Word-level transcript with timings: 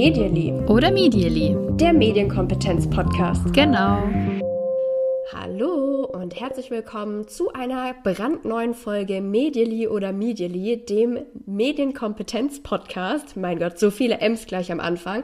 Medially. 0.00 0.50
Oder 0.66 0.90
Medially. 0.90 1.54
Der 1.72 1.92
Medienkompetenz-Podcast. 1.92 3.52
Genau. 3.52 4.02
Hallo 5.30 6.06
und 6.06 6.40
herzlich 6.40 6.70
willkommen 6.70 7.28
zu 7.28 7.52
einer 7.52 7.92
brandneuen 8.02 8.72
Folge 8.72 9.20
Medially 9.20 9.88
oder 9.88 10.14
Medially, 10.14 10.82
dem 10.86 11.18
Medienkompetenz-Podcast. 11.44 13.36
Mein 13.36 13.58
Gott, 13.58 13.78
so 13.78 13.90
viele 13.90 14.20
M's 14.20 14.46
gleich 14.46 14.72
am 14.72 14.80
Anfang. 14.80 15.22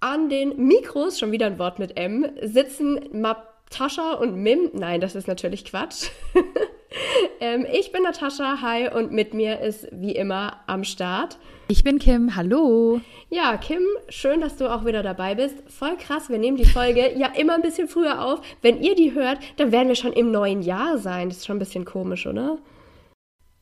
An 0.00 0.28
den 0.28 0.58
Mikros, 0.58 1.18
schon 1.18 1.32
wieder 1.32 1.46
ein 1.46 1.58
Wort 1.58 1.78
mit 1.78 1.96
M, 1.96 2.26
sitzen 2.42 3.00
Natascha 3.12 4.12
und 4.12 4.36
Mim. 4.36 4.72
Nein, 4.74 5.00
das 5.00 5.14
ist 5.14 5.26
natürlich 5.26 5.64
Quatsch. 5.64 6.10
ähm, 7.40 7.66
ich 7.72 7.92
bin 7.92 8.02
Natascha, 8.02 8.60
hi, 8.60 8.88
und 8.88 9.12
mit 9.12 9.34
mir 9.34 9.60
ist 9.60 9.88
wie 9.92 10.12
immer 10.12 10.60
am 10.66 10.84
Start. 10.84 11.38
Ich 11.68 11.82
bin 11.82 11.98
Kim, 11.98 12.36
hallo. 12.36 13.00
Ja, 13.28 13.56
Kim, 13.56 13.82
schön, 14.08 14.40
dass 14.40 14.56
du 14.56 14.72
auch 14.72 14.84
wieder 14.84 15.02
dabei 15.02 15.34
bist. 15.34 15.56
Voll 15.66 15.96
krass, 15.96 16.28
wir 16.28 16.38
nehmen 16.38 16.56
die 16.56 16.64
Folge 16.64 17.12
ja 17.18 17.28
immer 17.36 17.54
ein 17.54 17.62
bisschen 17.62 17.88
früher 17.88 18.24
auf. 18.24 18.40
Wenn 18.62 18.80
ihr 18.80 18.94
die 18.94 19.14
hört, 19.14 19.38
dann 19.56 19.72
werden 19.72 19.88
wir 19.88 19.96
schon 19.96 20.12
im 20.12 20.30
neuen 20.30 20.62
Jahr 20.62 20.98
sein. 20.98 21.28
Das 21.28 21.38
ist 21.38 21.46
schon 21.46 21.56
ein 21.56 21.60
bisschen 21.60 21.84
komisch, 21.84 22.26
oder? 22.26 22.58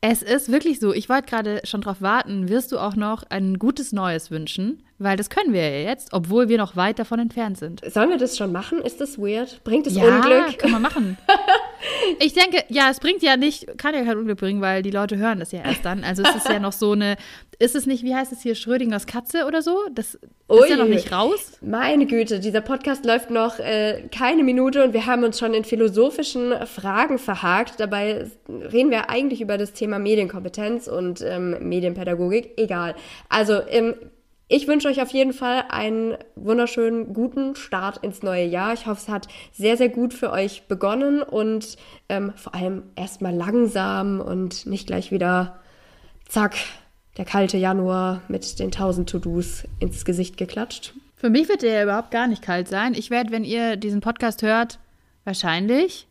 Es 0.01 0.21
ist 0.21 0.51
wirklich 0.51 0.79
so. 0.79 0.93
Ich 0.93 1.09
wollte 1.09 1.27
gerade 1.27 1.61
schon 1.63 1.81
drauf 1.81 1.99
warten. 1.99 2.47
Wirst 2.47 2.71
du 2.71 2.77
auch 2.77 2.95
noch 2.95 3.23
ein 3.29 3.57
gutes 3.57 3.91
Neues 3.91 4.29
wünschen? 4.29 4.84
Weil 4.97 5.17
das 5.17 5.29
können 5.29 5.51
wir 5.51 5.61
ja 5.61 5.89
jetzt, 5.89 6.13
obwohl 6.13 6.47
wir 6.47 6.57
noch 6.57 6.77
weit 6.77 6.99
davon 6.99 7.19
entfernt 7.19 7.57
sind. 7.57 7.81
Sollen 7.91 8.09
wir 8.09 8.17
das 8.17 8.37
schon 8.37 8.53
machen? 8.53 8.79
Ist 8.79 9.01
das 9.01 9.17
weird? 9.17 9.61
Bringt 9.65 9.87
es 9.87 9.95
ja, 9.95 10.03
Unglück? 10.03 10.57
kann 10.57 10.71
man 10.71 10.81
machen. 10.81 11.17
ich 12.21 12.31
denke, 12.31 12.63
ja, 12.69 12.89
es 12.89 13.01
bringt 13.01 13.21
ja 13.21 13.35
nicht, 13.35 13.77
kann 13.77 13.93
ja 13.93 14.05
kein 14.05 14.17
Unglück 14.17 14.39
bringen, 14.39 14.61
weil 14.61 14.83
die 14.83 14.91
Leute 14.91 15.17
hören 15.17 15.39
das 15.39 15.51
ja 15.51 15.63
erst 15.63 15.83
dann. 15.83 16.05
Also 16.05 16.23
es 16.23 16.35
ist 16.35 16.47
ja 16.47 16.59
noch 16.59 16.71
so 16.71 16.93
eine, 16.93 17.17
ist 17.59 17.75
es 17.75 17.85
nicht, 17.85 18.03
wie 18.03 18.15
heißt 18.15 18.31
es 18.31 18.41
hier, 18.41 18.55
Schrödingers 18.55 19.05
Katze 19.05 19.45
oder 19.45 19.61
so? 19.61 19.77
Das 19.93 20.17
Ui, 20.47 20.59
ist 20.59 20.69
ja 20.69 20.77
noch 20.77 20.87
nicht 20.87 21.11
raus. 21.11 21.57
Meine 21.59 22.05
Güte, 22.05 22.39
dieser 22.39 22.61
Podcast 22.61 23.05
läuft 23.05 23.31
noch 23.31 23.59
äh, 23.59 24.07
keine 24.17 24.43
Minute 24.43 24.81
und 24.81 24.93
wir 24.93 25.05
haben 25.05 25.25
uns 25.25 25.37
schon 25.37 25.53
in 25.53 25.65
philosophischen 25.65 26.53
Fragen 26.67 27.19
verhakt. 27.19 27.81
Dabei 27.81 28.31
reden 28.47 28.91
wir 28.91 29.09
eigentlich 29.09 29.41
über 29.41 29.57
das 29.57 29.73
Thema 29.73 29.99
Medienkompetenz 29.99 30.87
und 30.87 31.21
ähm, 31.21 31.57
Medienpädagogik. 31.67 32.53
Egal. 32.55 32.95
Also, 33.27 33.59
ähm, 33.67 33.95
ich 34.47 34.67
wünsche 34.67 34.87
euch 34.87 35.01
auf 35.01 35.09
jeden 35.09 35.33
Fall 35.33 35.65
einen 35.69 36.17
wunderschönen, 36.35 37.13
guten 37.13 37.55
Start 37.55 37.97
ins 38.03 38.21
neue 38.21 38.45
Jahr. 38.45 38.73
Ich 38.73 38.85
hoffe, 38.85 39.01
es 39.01 39.09
hat 39.09 39.27
sehr, 39.51 39.75
sehr 39.75 39.89
gut 39.89 40.13
für 40.13 40.31
euch 40.31 40.67
begonnen 40.67 41.23
und 41.23 41.77
ähm, 42.09 42.33
vor 42.35 42.53
allem 42.53 42.83
erstmal 42.95 43.33
langsam 43.33 44.21
und 44.21 44.65
nicht 44.67 44.87
gleich 44.87 45.11
wieder 45.11 45.59
zack, 46.27 46.55
der 47.17 47.25
kalte 47.25 47.57
Januar 47.57 48.21
mit 48.27 48.59
den 48.59 48.71
tausend 48.71 49.09
To-Dos 49.09 49.63
ins 49.79 50.05
Gesicht 50.05 50.37
geklatscht. 50.37 50.93
Für 51.15 51.29
mich 51.29 51.49
wird 51.49 51.63
der 51.63 51.83
überhaupt 51.83 52.11
gar 52.11 52.27
nicht 52.27 52.41
kalt 52.41 52.67
sein. 52.67 52.93
Ich 52.93 53.09
werde, 53.09 53.31
wenn 53.31 53.43
ihr 53.43 53.77
diesen 53.77 54.01
Podcast 54.01 54.43
hört, 54.43 54.79
wahrscheinlich 55.23 56.07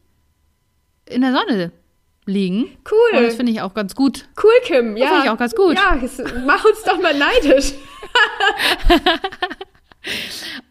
in 1.06 1.20
der 1.20 1.32
Sonne 1.32 1.72
liegen. 2.27 2.67
Cool. 2.91 3.19
Und 3.19 3.25
das 3.25 3.36
finde 3.36 3.53
ich 3.53 3.61
auch 3.61 3.75
ganz 3.75 3.94
gut. 3.94 4.27
Cool, 4.42 4.53
Kim. 4.64 4.97
Ja. 4.97 5.06
Finde 5.08 5.25
ich 5.25 5.30
auch 5.30 5.39
ganz 5.39 5.55
gut. 5.55 5.77
Ja, 5.77 6.00
mach 6.47 6.64
uns 6.64 6.83
doch 6.84 7.00
mal 7.00 7.14
neidisch. 7.16 7.72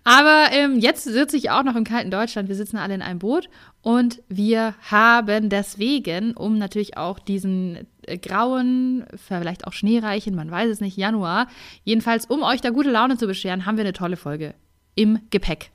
Aber 0.04 0.48
ähm, 0.52 0.78
jetzt 0.78 1.04
sitze 1.04 1.38
ich 1.38 1.50
auch 1.50 1.64
noch 1.64 1.76
im 1.76 1.84
kalten 1.84 2.12
Deutschland. 2.12 2.50
Wir 2.50 2.56
sitzen 2.56 2.78
alle 2.78 2.94
in 2.94 3.02
einem 3.02 3.20
Boot 3.20 3.50
und 3.82 4.22
wir 4.28 4.76
haben 4.82 5.50
deswegen, 5.50 6.36
um 6.36 6.58
natürlich 6.58 6.98
auch 6.98 7.20
diesen 7.20 7.88
äh, 8.04 8.18
grauen, 8.18 9.06
vielleicht 9.16 9.66
auch 9.66 9.74
schneereichen, 9.74 10.36
man 10.36 10.52
weiß 10.52 10.70
es 10.70 10.82
nicht, 10.82 10.98
Januar, 10.98 11.48
jedenfalls 11.84 12.26
um 12.26 12.44
euch 12.44 12.62
da 12.62 12.70
gute 12.70 12.92
Laune 12.92 13.18
zu 13.18 13.26
bescheren, 13.26 13.66
haben 13.66 13.78
wir 13.78 13.84
eine 13.84 13.94
tolle 13.94 14.18
Folge 14.18 14.54
im 14.96 15.20
Gepäck. 15.32 15.72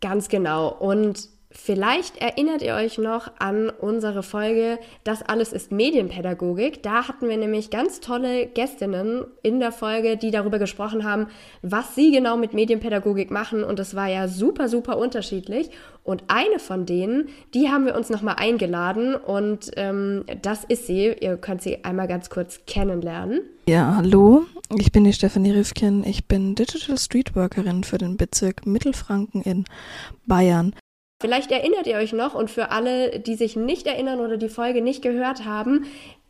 Ganz 0.00 0.28
genau. 0.28 0.68
Und 0.68 1.28
Vielleicht 1.50 2.18
erinnert 2.18 2.60
ihr 2.60 2.74
euch 2.74 2.98
noch 2.98 3.30
an 3.38 3.70
unsere 3.70 4.22
Folge 4.22 4.78
Das 5.04 5.22
alles 5.22 5.54
ist 5.54 5.72
Medienpädagogik. 5.72 6.82
Da 6.82 7.08
hatten 7.08 7.26
wir 7.26 7.38
nämlich 7.38 7.70
ganz 7.70 8.00
tolle 8.00 8.46
Gästinnen 8.46 9.24
in 9.42 9.58
der 9.58 9.72
Folge, 9.72 10.18
die 10.18 10.30
darüber 10.30 10.58
gesprochen 10.58 11.04
haben, 11.04 11.28
was 11.62 11.94
sie 11.94 12.12
genau 12.12 12.36
mit 12.36 12.52
Medienpädagogik 12.52 13.30
machen. 13.30 13.64
Und 13.64 13.78
das 13.78 13.96
war 13.96 14.08
ja 14.08 14.28
super, 14.28 14.68
super 14.68 14.98
unterschiedlich. 14.98 15.70
Und 16.04 16.24
eine 16.28 16.58
von 16.58 16.84
denen, 16.84 17.28
die 17.54 17.70
haben 17.70 17.86
wir 17.86 17.94
uns 17.94 18.10
nochmal 18.10 18.36
eingeladen. 18.36 19.14
Und 19.14 19.70
ähm, 19.76 20.24
das 20.42 20.64
ist 20.64 20.86
sie. 20.86 21.16
Ihr 21.18 21.38
könnt 21.38 21.62
sie 21.62 21.82
einmal 21.82 22.08
ganz 22.08 22.28
kurz 22.28 22.60
kennenlernen. 22.66 23.40
Ja, 23.66 23.96
hallo. 23.96 24.44
Ich 24.76 24.92
bin 24.92 25.04
die 25.04 25.14
Stefanie 25.14 25.52
Rifkin. 25.52 26.04
Ich 26.04 26.26
bin 26.26 26.54
Digital 26.54 26.98
Streetworkerin 26.98 27.84
für 27.84 27.96
den 27.96 28.18
Bezirk 28.18 28.66
Mittelfranken 28.66 29.40
in 29.40 29.64
Bayern. 30.26 30.74
Vielleicht 31.20 31.50
erinnert 31.50 31.88
ihr 31.88 31.96
euch 31.96 32.12
noch 32.12 32.34
und 32.34 32.48
für 32.48 32.70
alle, 32.70 33.18
die 33.18 33.34
sich 33.34 33.56
nicht 33.56 33.88
erinnern 33.88 34.20
oder 34.20 34.36
die 34.36 34.48
Folge 34.48 34.80
nicht 34.80 35.02
gehört 35.02 35.44
haben, 35.44 35.86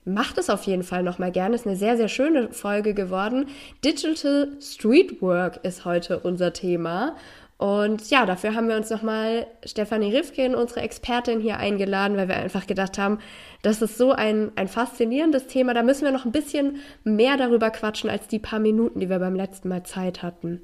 macht 0.06 0.38
es 0.38 0.48
auf 0.48 0.62
jeden 0.62 0.82
Fall 0.82 1.02
nochmal 1.02 1.30
gerne. 1.30 1.54
Ist 1.54 1.66
eine 1.66 1.76
sehr, 1.76 1.98
sehr 1.98 2.08
schöne 2.08 2.52
Folge 2.52 2.94
geworden. 2.94 3.48
Digital 3.84 4.48
Streetwork 4.62 5.60
ist 5.62 5.84
heute 5.84 6.20
unser 6.20 6.54
Thema. 6.54 7.16
Und 7.58 8.08
ja, 8.08 8.24
dafür 8.24 8.54
haben 8.54 8.68
wir 8.68 8.76
uns 8.76 8.88
nochmal 8.88 9.46
Stefanie 9.66 10.16
Rifkin, 10.16 10.54
unsere 10.54 10.80
Expertin, 10.80 11.40
hier 11.40 11.58
eingeladen, 11.58 12.16
weil 12.16 12.28
wir 12.28 12.36
einfach 12.36 12.66
gedacht 12.66 12.96
haben, 12.96 13.18
das 13.60 13.82
ist 13.82 13.98
so 13.98 14.12
ein, 14.12 14.52
ein 14.56 14.68
faszinierendes 14.68 15.48
Thema. 15.48 15.74
Da 15.74 15.82
müssen 15.82 16.04
wir 16.04 16.12
noch 16.12 16.24
ein 16.24 16.32
bisschen 16.32 16.76
mehr 17.04 17.36
darüber 17.36 17.70
quatschen 17.70 18.08
als 18.08 18.26
die 18.26 18.38
paar 18.38 18.60
Minuten, 18.60 19.00
die 19.00 19.10
wir 19.10 19.18
beim 19.18 19.34
letzten 19.34 19.68
Mal 19.68 19.82
Zeit 19.82 20.22
hatten. 20.22 20.62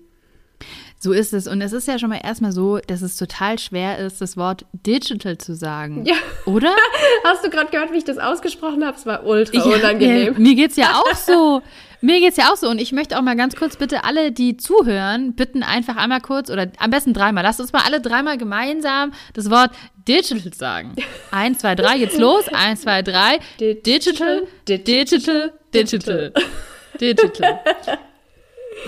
So 1.04 1.12
ist 1.12 1.34
es. 1.34 1.47
Und 1.47 1.60
es 1.60 1.75
ist 1.75 1.87
ja 1.87 1.98
schon 1.98 2.09
mal 2.09 2.20
erstmal 2.25 2.53
so, 2.53 2.78
dass 2.78 3.03
es 3.03 3.16
total 3.16 3.59
schwer 3.59 3.98
ist, 3.98 4.22
das 4.22 4.38
Wort 4.38 4.65
digital 4.72 5.37
zu 5.37 5.54
sagen. 5.54 6.06
Ja. 6.06 6.15
Oder? 6.47 6.75
Hast 7.25 7.44
du 7.44 7.50
gerade 7.50 7.70
gehört, 7.70 7.92
wie 7.92 7.98
ich 7.98 8.04
das 8.04 8.16
ausgesprochen 8.16 8.84
habe? 8.84 8.97
Es 8.97 9.04
war 9.04 9.26
ultra 9.26 9.59
ich, 9.59 9.65
unangenehm. 9.65 10.32
Ja, 10.32 10.38
mir 10.38 10.54
geht's 10.54 10.76
ja 10.76 10.94
auch 10.94 11.15
so. 11.15 11.62
Mir 12.00 12.20
geht's 12.20 12.37
ja 12.37 12.53
auch 12.53 12.56
so. 12.56 12.69
Und 12.69 12.78
ich 12.78 12.92
möchte 12.92 13.16
auch 13.19 13.22
mal 13.22 13.34
ganz 13.34 13.56
kurz 13.56 13.76
bitte 13.76 14.04
alle, 14.04 14.31
die 14.31 14.59
zuhören, 14.59 15.34
bitten 15.34 15.62
einfach 15.62 15.97
einmal 15.97 16.20
kurz 16.20 16.50
oder 16.50 16.71
am 16.78 16.91
besten 16.91 17.15
dreimal. 17.15 17.42
Lasst 17.44 17.60
uns 17.60 17.72
mal 17.72 17.82
alle 17.82 18.03
dreimal 18.03 18.36
gemeinsam 18.36 19.12
das 19.32 19.50
Wort 19.50 19.71
digital 20.06 20.53
sagen. 20.53 20.94
Eins, 21.31 21.60
zwei, 21.60 21.75
drei, 21.75 21.97
geht's 21.97 22.19
los. 22.19 22.47
Eins, 22.48 22.82
zwei, 22.82 23.00
drei. 23.00 23.41
Digital, 23.59 24.42
digital, 24.69 25.53
digital. 25.72 26.32
Digital. 27.00 27.60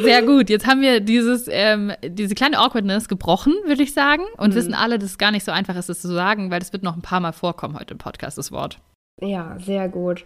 Sehr 0.01 0.23
gut. 0.23 0.51
Jetzt 0.51 0.67
haben 0.67 0.83
wir 0.83 1.01
dieses, 1.01 1.47
ähm, 1.51 1.93
diese 2.03 2.35
kleine 2.35 2.59
Awkwardness 2.59 3.09
gebrochen, 3.09 3.55
würde 3.65 3.83
ich 3.83 3.93
sagen. 3.93 4.23
Und 4.37 4.51
mhm. 4.51 4.57
wissen 4.57 4.75
alle, 4.75 4.99
dass 4.99 5.11
es 5.11 5.19
gar 5.19 5.31
nicht 5.31 5.45
so 5.45 5.53
einfach 5.53 5.77
ist, 5.77 5.89
das 5.89 6.01
zu 6.01 6.09
sagen, 6.09 6.51
weil 6.51 6.61
das 6.61 6.73
wird 6.73 6.83
noch 6.83 6.97
ein 6.97 7.03
paar 7.03 7.21
Mal 7.21 7.33
vorkommen 7.33 7.79
heute 7.79 7.95
im 7.95 7.99
Podcast, 7.99 8.39
das 8.39 8.53
Wort. 8.53 8.79
Ja, 9.21 9.57
sehr 9.61 9.89
gut. 9.89 10.25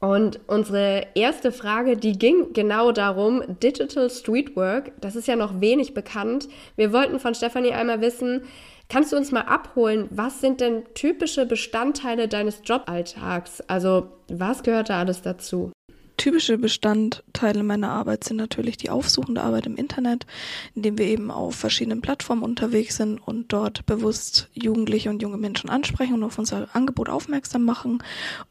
Und 0.00 0.38
unsere 0.48 1.06
erste 1.14 1.50
Frage, 1.50 1.96
die 1.96 2.18
ging 2.18 2.52
genau 2.52 2.92
darum, 2.92 3.42
Digital 3.62 4.10
Streetwork, 4.10 4.92
das 5.00 5.16
ist 5.16 5.26
ja 5.26 5.34
noch 5.34 5.62
wenig 5.62 5.94
bekannt. 5.94 6.46
Wir 6.76 6.92
wollten 6.92 7.18
von 7.18 7.34
Stefanie 7.34 7.72
einmal 7.72 8.02
wissen, 8.02 8.42
kannst 8.90 9.12
du 9.12 9.16
uns 9.16 9.32
mal 9.32 9.42
abholen, 9.42 10.08
was 10.10 10.42
sind 10.42 10.60
denn 10.60 10.82
typische 10.94 11.46
Bestandteile 11.46 12.28
deines 12.28 12.60
Joballtags? 12.64 13.62
Also 13.62 14.08
was 14.28 14.62
gehört 14.62 14.90
da 14.90 14.98
alles 14.98 15.22
dazu? 15.22 15.72
Typische 16.16 16.58
Bestandteile 16.58 17.62
meiner 17.62 17.90
Arbeit 17.90 18.24
sind 18.24 18.36
natürlich 18.36 18.76
die 18.76 18.90
aufsuchende 18.90 19.42
Arbeit 19.42 19.66
im 19.66 19.76
Internet, 19.76 20.26
indem 20.74 20.96
wir 20.96 21.06
eben 21.06 21.30
auf 21.30 21.56
verschiedenen 21.56 22.02
Plattformen 22.02 22.42
unterwegs 22.42 22.96
sind 22.96 23.18
und 23.18 23.52
dort 23.52 23.84
bewusst 23.86 24.48
Jugendliche 24.52 25.10
und 25.10 25.22
junge 25.22 25.38
Menschen 25.38 25.70
ansprechen 25.70 26.14
und 26.14 26.24
auf 26.24 26.38
unser 26.38 26.68
Angebot 26.74 27.08
aufmerksam 27.08 27.64
machen 27.64 28.02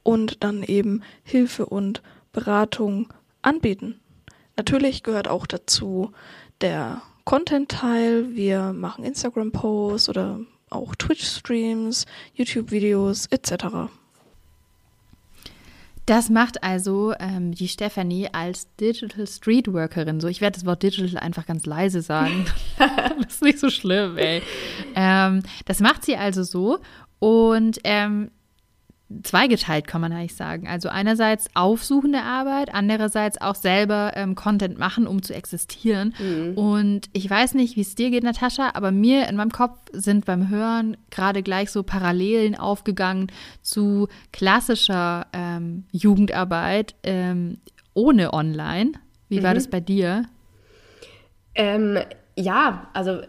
und 0.04 0.44
dann 0.44 0.62
eben 0.62 1.04
Hilfe 1.24 1.66
und 1.66 2.02
Beratung 2.34 3.14
anbieten. 3.42 4.00
Natürlich 4.58 5.04
gehört 5.04 5.28
auch 5.28 5.48
dazu 5.48 6.12
der 6.62 7.02
Content-Teil. 7.24 8.36
Wir 8.36 8.74
machen 8.74 9.06
Instagram-Posts 9.06 10.10
oder 10.10 10.42
auch 10.70 10.96
Twitch-Streams, 10.96 12.06
YouTube-Videos 12.34 13.28
etc. 13.28 13.90
Das 16.06 16.30
macht 16.30 16.64
also 16.64 17.14
ähm, 17.18 17.54
die 17.54 17.68
Stephanie 17.68 18.28
als 18.32 18.68
Digital 18.76 19.26
Streetworkerin 19.26 20.20
so. 20.20 20.28
Ich 20.28 20.42
werde 20.42 20.56
das 20.56 20.66
Wort 20.66 20.84
Digital 20.84 21.18
einfach 21.18 21.46
ganz 21.46 21.66
leise 21.66 22.02
sagen. 22.02 22.46
das 22.78 23.36
ist 23.36 23.42
nicht 23.42 23.60
so 23.60 23.70
schlimm, 23.70 24.18
ey. 24.18 24.42
Ähm, 24.96 25.44
das 25.66 25.80
macht 25.80 26.04
sie 26.04 26.18
also 26.18 26.44
so. 26.44 26.80
Und 27.20 27.80
ähm, 27.86 28.32
zweigeteilt, 29.24 29.88
kann 29.88 30.02
man 30.02 30.12
eigentlich 30.12 30.36
sagen. 30.36 30.68
Also 30.68 30.90
einerseits 30.90 31.48
aufsuchende 31.54 32.22
Arbeit, 32.22 32.74
andererseits 32.74 33.40
auch 33.40 33.56
selber 33.56 34.14
ähm, 34.16 34.36
Content 34.36 34.80
machen, 34.80 35.06
um 35.08 35.22
zu 35.22 35.34
existieren. 35.34 36.16
Mhm. 36.20 36.58
Und 36.58 37.10
ich 37.14 37.30
weiß 37.30 37.54
nicht, 37.54 37.76
wie 37.76 37.82
es 37.82 37.96
dir 37.96 38.10
geht, 38.10 38.24
Natascha, 38.24 38.72
aber 38.74 38.92
mir 38.92 39.28
in 39.28 39.36
meinem 39.36 39.52
Kopf 39.52 39.78
sind 39.92 40.26
beim 40.26 40.50
Hören 40.50 40.98
gerade 41.12 41.44
gleich 41.44 41.70
so 41.70 41.84
Parallelen 41.84 42.56
aufgegangen 42.56 43.28
zu 43.62 44.08
klassischer 44.32 45.28
ähm, 45.34 45.86
Jugendarbeit 45.92 46.96
ähm, 47.04 47.58
ohne 47.94 48.34
Online. 48.34 48.94
Wie 49.30 49.40
mhm. 49.40 49.44
war 49.44 49.54
das 49.54 49.70
bei 49.70 49.80
dir? 49.80 50.26
Ja, 52.36 52.88
also 52.94 53.22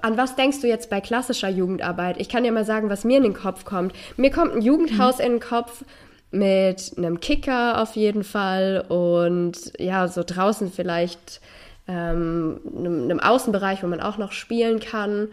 an 0.00 0.16
was 0.16 0.36
denkst 0.36 0.60
du 0.60 0.68
jetzt 0.68 0.90
bei 0.90 1.00
klassischer 1.00 1.48
Jugendarbeit? 1.48 2.20
Ich 2.20 2.28
kann 2.28 2.44
dir 2.44 2.52
mal 2.52 2.64
sagen, 2.64 2.88
was 2.88 3.04
mir 3.04 3.18
in 3.18 3.24
den 3.24 3.34
Kopf 3.34 3.64
kommt. 3.64 3.92
Mir 4.16 4.30
kommt 4.30 4.54
ein 4.54 4.62
Jugendhaus 4.62 5.18
mhm. 5.18 5.24
in 5.24 5.32
den 5.32 5.40
Kopf 5.40 5.84
mit 6.30 6.92
einem 6.96 7.20
Kicker 7.20 7.80
auf 7.82 7.96
jeden 7.96 8.24
Fall 8.24 8.84
und 8.88 9.72
ja, 9.78 10.08
so 10.08 10.22
draußen 10.24 10.70
vielleicht 10.70 11.40
ähm, 11.86 12.60
einem, 12.76 13.04
einem 13.04 13.20
Außenbereich, 13.20 13.82
wo 13.82 13.86
man 13.86 14.00
auch 14.00 14.18
noch 14.18 14.32
spielen 14.32 14.78
kann. 14.80 15.28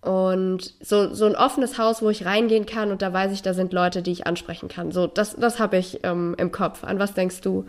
Und 0.00 0.74
so, 0.80 1.12
so 1.12 1.26
ein 1.26 1.36
offenes 1.36 1.78
Haus, 1.78 2.02
wo 2.02 2.08
ich 2.08 2.24
reingehen 2.24 2.66
kann 2.66 2.90
und 2.90 3.02
da 3.02 3.12
weiß 3.12 3.32
ich, 3.32 3.42
da 3.42 3.52
sind 3.52 3.72
Leute, 3.72 4.00
die 4.02 4.12
ich 4.12 4.26
ansprechen 4.26 4.68
kann. 4.68 4.92
So, 4.92 5.06
das, 5.06 5.36
das 5.36 5.60
habe 5.60 5.76
ich 5.76 6.00
ähm, 6.04 6.34
im 6.38 6.50
Kopf. 6.50 6.84
An 6.84 6.98
was 6.98 7.12
denkst 7.12 7.42
du? 7.42 7.66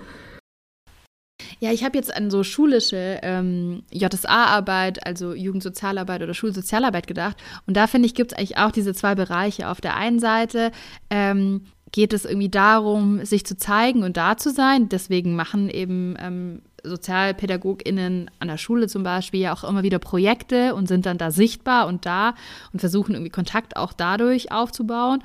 Ja, 1.61 1.71
ich 1.71 1.83
habe 1.83 1.95
jetzt 1.95 2.11
an 2.11 2.31
so 2.31 2.43
schulische 2.43 3.19
ähm, 3.21 3.83
JSA-Arbeit, 3.91 5.05
also 5.05 5.35
Jugendsozialarbeit 5.35 6.23
oder 6.23 6.33
Schulsozialarbeit 6.33 7.05
gedacht. 7.05 7.37
Und 7.67 7.77
da 7.77 7.85
finde 7.85 8.07
ich, 8.07 8.15
gibt 8.15 8.31
es 8.31 8.37
eigentlich 8.37 8.57
auch 8.57 8.71
diese 8.71 8.95
zwei 8.95 9.13
Bereiche. 9.13 9.69
Auf 9.69 9.79
der 9.79 9.95
einen 9.95 10.17
Seite 10.17 10.71
ähm, 11.11 11.65
geht 11.91 12.13
es 12.13 12.25
irgendwie 12.25 12.49
darum, 12.49 13.23
sich 13.25 13.45
zu 13.45 13.57
zeigen 13.57 14.01
und 14.01 14.17
da 14.17 14.37
zu 14.37 14.49
sein. 14.49 14.89
Deswegen 14.89 15.35
machen 15.35 15.69
eben 15.69 16.15
ähm, 16.19 16.63
SozialpädagogInnen 16.83 18.31
an 18.39 18.47
der 18.47 18.57
Schule 18.57 18.87
zum 18.87 19.03
Beispiel 19.03 19.41
ja 19.41 19.53
auch 19.53 19.63
immer 19.63 19.83
wieder 19.83 19.99
Projekte 19.99 20.73
und 20.73 20.87
sind 20.87 21.05
dann 21.05 21.19
da 21.19 21.29
sichtbar 21.29 21.85
und 21.85 22.07
da 22.07 22.33
und 22.73 22.79
versuchen 22.79 23.13
irgendwie 23.13 23.29
Kontakt 23.29 23.77
auch 23.77 23.93
dadurch 23.93 24.51
aufzubauen 24.51 25.21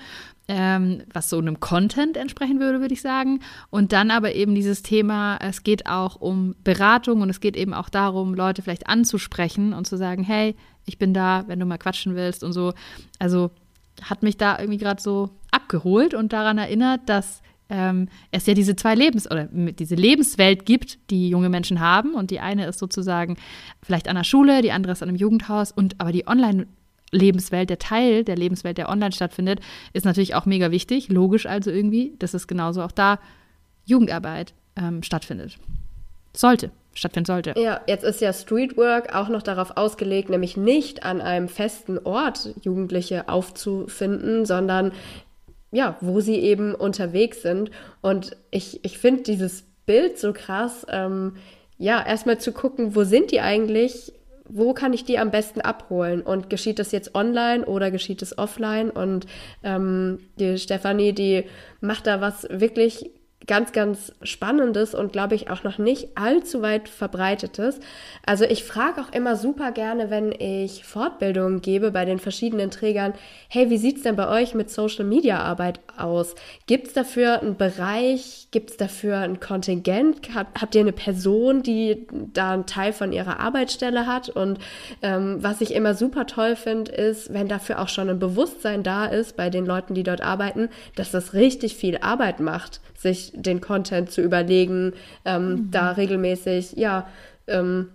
ähm, 0.49 1.03
was 1.13 1.29
so 1.29 1.39
einem 1.39 1.61
Content 1.61 2.17
entsprechen 2.17 2.61
würde, 2.61 2.81
würde 2.81 2.95
ich 2.95 3.03
sagen. 3.03 3.41
Und 3.71 3.93
dann 3.93 4.11
aber 4.11 4.35
eben 4.35 4.55
dieses 4.55 4.83
Thema, 4.83 5.39
es 5.41 5.63
geht 5.63 5.87
auch 5.87 6.17
um 6.17 6.55
Beratung 6.63 7.21
und 7.21 7.31
es 7.31 7.41
geht 7.41 7.57
eben 7.57 7.75
auch 7.75 7.89
darum, 7.89 8.35
Leute 8.35 8.63
vielleicht 8.63 8.89
anzusprechen 8.89 9.73
und 9.73 9.87
zu 9.87 9.97
sagen, 9.97 10.23
hey, 10.23 10.55
ich 10.85 10.99
bin 10.99 11.13
da, 11.13 11.45
wenn 11.49 11.59
du 11.59 11.67
mal 11.67 11.79
quatschen 11.79 12.15
willst 12.15 12.45
und 12.45 12.53
so. 12.53 12.75
Also 13.19 13.51
hat 14.03 14.23
mich 14.23 14.37
da 14.37 14.59
irgendwie 14.59 14.79
gerade 14.79 15.03
so 15.03 15.31
abgeholt 15.51 16.15
und 16.15 16.33
daran 16.33 16.59
erinnert, 16.59 17.09
dass 17.09 17.43
ähm, 17.69 18.09
es 18.31 18.47
ja 18.47 18.55
diese 18.55 18.77
zwei 18.77 18.95
Lebens- 18.95 19.29
oder 19.29 19.49
diese 19.51 19.97
Lebenswelt 19.97 20.67
gibt, 20.67 21.11
die 21.11 21.29
junge 21.29 21.49
Menschen 21.49 21.81
haben. 21.81 22.15
Und 22.15 22.31
die 22.31 22.39
eine 22.39 22.67
ist 22.67 22.79
sozusagen 22.79 23.37
vielleicht 23.83 24.07
an 24.07 24.15
der 24.15 24.25
Schule, 24.25 24.63
die 24.63 24.71
andere 24.71 24.93
ist 24.93 25.03
an 25.03 25.09
einem 25.09 25.19
Jugendhaus 25.19 25.73
und 25.73 26.01
aber 26.01 26.13
die 26.13 26.29
Online- 26.29 26.67
Lebenswelt, 27.17 27.71
der 27.71 27.79
Teil 27.79 28.25
der 28.25 28.37
Lebenswelt, 28.37 28.79
der 28.79 28.89
online 28.89 29.13
stattfindet, 29.13 29.61
ist 29.93 30.05
natürlich 30.05 30.35
auch 30.35 30.47
mega 30.47 30.71
wichtig. 30.71 31.09
Logisch 31.09 31.47
also 31.47 31.71
irgendwie, 31.71 32.15
dass 32.19 32.35
es 32.35 32.47
genauso 32.47 32.83
auch 32.83 32.93
da 32.93 33.19
Jugendarbeit 33.85 34.55
ähm, 34.77 35.03
stattfindet. 35.03 35.59
Sollte, 36.35 36.71
stattfinden 36.95 37.27
sollte. 37.27 37.55
Ja, 37.57 37.81
jetzt 37.87 38.05
ist 38.05 38.21
ja 38.21 38.33
Streetwork 38.33 39.15
auch 39.15 39.29
noch 39.29 39.43
darauf 39.43 39.77
ausgelegt, 39.77 40.29
nämlich 40.29 40.57
nicht 40.57 41.05
an 41.05 41.21
einem 41.21 41.49
festen 41.49 41.99
Ort 41.99 42.51
Jugendliche 42.63 43.29
aufzufinden, 43.29 44.45
sondern 44.45 44.93
ja, 45.73 45.97
wo 46.01 46.21
sie 46.21 46.37
eben 46.37 46.75
unterwegs 46.75 47.43
sind. 47.43 47.71
Und 48.03 48.37
ich, 48.51 48.85
ich 48.85 48.99
finde 48.99 49.23
dieses 49.23 49.65
Bild 49.87 50.19
so 50.19 50.33
krass, 50.33 50.87
ähm, 50.91 51.37
ja, 51.79 52.05
erstmal 52.05 52.39
zu 52.39 52.53
gucken, 52.53 52.95
wo 52.95 53.05
sind 53.05 53.31
die 53.31 53.41
eigentlich 53.41 54.13
wo 54.49 54.75
kann 54.75 54.93
ich 54.93 55.05
die 55.05 55.19
am 55.19 55.31
besten 55.31 55.61
abholen? 55.61 56.23
Und 56.23 56.51
geschieht 56.51 56.79
das 56.79 56.93
jetzt 56.93 57.15
online 57.15 57.65
oder 57.65 57.91
geschieht 57.91 58.23
es 58.23 58.37
offline? 58.39 58.91
Und 58.91 59.27
ähm, 59.63 60.19
die 60.39 60.59
Stefanie, 60.59 61.13
die 61.13 61.45
macht 61.81 62.07
da 62.07 62.21
was 62.21 62.47
wirklich 62.51 63.11
ganz, 63.47 63.73
ganz 63.73 64.13
Spannendes 64.23 64.95
und 64.95 65.13
glaube 65.13 65.35
ich 65.35 65.51
auch 65.51 65.63
noch 65.63 65.79
nicht 65.79 66.09
allzu 66.17 66.63
weit 66.63 66.89
verbreitetes. 66.89 67.81
Also 68.25 68.45
ich 68.45 68.65
frage 68.65 69.01
auch 69.01 69.13
immer 69.13 69.37
super 69.37 69.73
gerne, 69.73 70.11
wenn 70.11 70.33
ich 70.33 70.85
Fortbildungen 70.85 71.63
gebe 71.63 71.91
bei 71.91 72.05
den 72.05 72.19
verschiedenen 72.19 72.71
Trägern, 72.71 73.15
hey, 73.49 73.71
wie 73.71 73.79
sieht 73.79 73.99
es 73.99 74.03
denn 74.03 74.17
bei 74.17 74.29
euch 74.29 74.55
mit 74.55 74.71
Social-Media-Arbeit 74.71 75.81
aus? 75.97 76.35
Gibt 76.67 76.89
es 76.89 76.93
dafür 76.93 77.41
einen 77.41 77.57
Bereich? 77.57 78.49
Gibt 78.51 78.71
es 78.71 78.77
dafür 78.77 79.19
ein 79.19 79.39
Kontingent? 79.39 80.35
Hab, 80.35 80.61
habt 80.61 80.75
ihr 80.75 80.81
eine 80.81 80.93
Person, 80.93 81.63
die 81.63 82.07
da 82.33 82.53
einen 82.53 82.67
Teil 82.67 82.93
von 82.93 83.13
ihrer 83.13 83.39
Arbeitsstelle 83.39 84.07
hat? 84.07 84.29
Und 84.29 84.59
ähm, 85.03 85.39
was 85.41 85.61
ich 85.61 85.73
immer 85.73 85.95
super 85.95 86.27
toll 86.27 86.57
finde, 86.57 86.91
ist, 86.91 87.33
wenn 87.33 87.49
dafür 87.49 87.81
auch 87.81 87.89
schon 87.89 88.09
ein 88.09 88.19
Bewusstsein 88.19 88.83
da 88.83 89.07
ist 89.07 89.37
bei 89.37 89.51
den 89.51 89.67
Leuten, 89.67 89.95
die 89.95 90.03
dort 90.03 90.21
arbeiten, 90.21 90.69
dass 90.97 91.13
das 91.13 91.33
richtig 91.33 91.77
viel 91.77 91.99
Arbeit 91.99 92.41
macht 92.41 92.81
sich 92.97 93.33
den 93.35 93.61
Content 93.61 94.11
zu 94.11 94.23
überlegen, 94.23 94.93
ähm, 95.25 95.49
mhm. 95.49 95.71
da 95.71 95.93
regelmäßig, 95.93 96.73
ja, 96.73 97.07
ähm, 97.47 97.89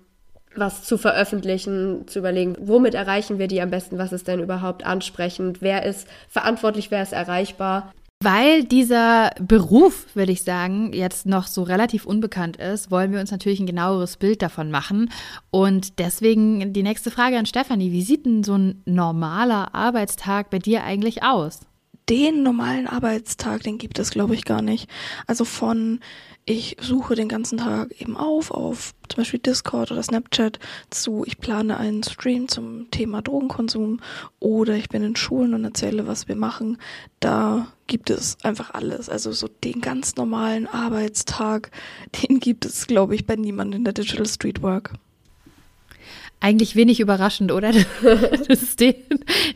was 0.55 0.83
zu 0.83 0.97
veröffentlichen, 0.97 2.07
zu 2.07 2.19
überlegen, 2.19 2.57
womit 2.59 2.93
erreichen 2.93 3.39
wir 3.39 3.47
die 3.47 3.61
am 3.61 3.69
besten, 3.69 3.97
was 3.97 4.11
ist 4.11 4.27
denn 4.27 4.41
überhaupt 4.41 4.85
ansprechend, 4.85 5.61
wer 5.61 5.85
ist 5.85 6.07
verantwortlich, 6.27 6.91
wer 6.91 7.03
ist 7.03 7.13
erreichbar. 7.13 7.91
Weil 8.23 8.63
dieser 8.65 9.31
Beruf, 9.41 10.15
würde 10.15 10.31
ich 10.31 10.43
sagen, 10.43 10.93
jetzt 10.93 11.25
noch 11.25 11.47
so 11.47 11.63
relativ 11.63 12.05
unbekannt 12.05 12.55
ist, 12.57 12.91
wollen 12.91 13.11
wir 13.11 13.19
uns 13.19 13.31
natürlich 13.31 13.59
ein 13.59 13.65
genaueres 13.65 14.17
Bild 14.17 14.43
davon 14.43 14.69
machen. 14.69 15.09
Und 15.49 15.97
deswegen 15.97 16.71
die 16.71 16.83
nächste 16.83 17.09
Frage 17.09 17.39
an 17.39 17.47
Stefanie. 17.47 17.91
Wie 17.91 18.03
sieht 18.03 18.27
denn 18.27 18.43
so 18.43 18.55
ein 18.55 18.83
normaler 18.85 19.73
Arbeitstag 19.73 20.51
bei 20.51 20.59
dir 20.59 20.83
eigentlich 20.83 21.23
aus? 21.23 21.61
Den 22.09 22.43
normalen 22.43 22.87
Arbeitstag, 22.87 23.63
den 23.63 23.77
gibt 23.77 23.99
es, 23.99 24.11
glaube 24.11 24.35
ich, 24.35 24.45
gar 24.45 24.61
nicht. 24.61 24.89
Also 25.27 25.45
von 25.45 25.99
ich 26.45 26.75
suche 26.81 27.15
den 27.15 27.29
ganzen 27.29 27.59
Tag 27.59 27.91
eben 28.01 28.17
auf, 28.17 28.49
auf 28.49 28.93
zum 29.07 29.17
Beispiel 29.17 29.39
Discord 29.39 29.91
oder 29.91 30.01
Snapchat 30.01 30.57
zu, 30.89 31.23
ich 31.25 31.37
plane 31.37 31.77
einen 31.77 32.01
Stream 32.03 32.47
zum 32.47 32.89
Thema 32.89 33.21
Drogenkonsum 33.21 33.99
oder 34.39 34.75
ich 34.75 34.89
bin 34.89 35.03
in 35.03 35.15
Schulen 35.15 35.53
und 35.53 35.63
erzähle, 35.63 36.07
was 36.07 36.27
wir 36.27 36.35
machen. 36.35 36.79
Da 37.19 37.67
gibt 37.85 38.09
es 38.09 38.37
einfach 38.43 38.73
alles. 38.73 39.07
Also 39.07 39.31
so 39.33 39.47
den 39.47 39.81
ganz 39.81 40.15
normalen 40.15 40.65
Arbeitstag, 40.65 41.69
den 42.23 42.39
gibt 42.39 42.65
es, 42.65 42.87
glaube 42.87 43.13
ich, 43.13 43.27
bei 43.27 43.35
niemandem 43.35 43.79
in 43.79 43.83
der 43.83 43.93
Digital 43.93 44.25
Street 44.25 44.63
Work 44.63 44.93
eigentlich 46.41 46.75
wenig 46.75 46.99
überraschend, 46.99 47.51
oder? 47.51 47.71
Dass 48.47 48.61
es 48.61 48.75
den, 48.75 48.95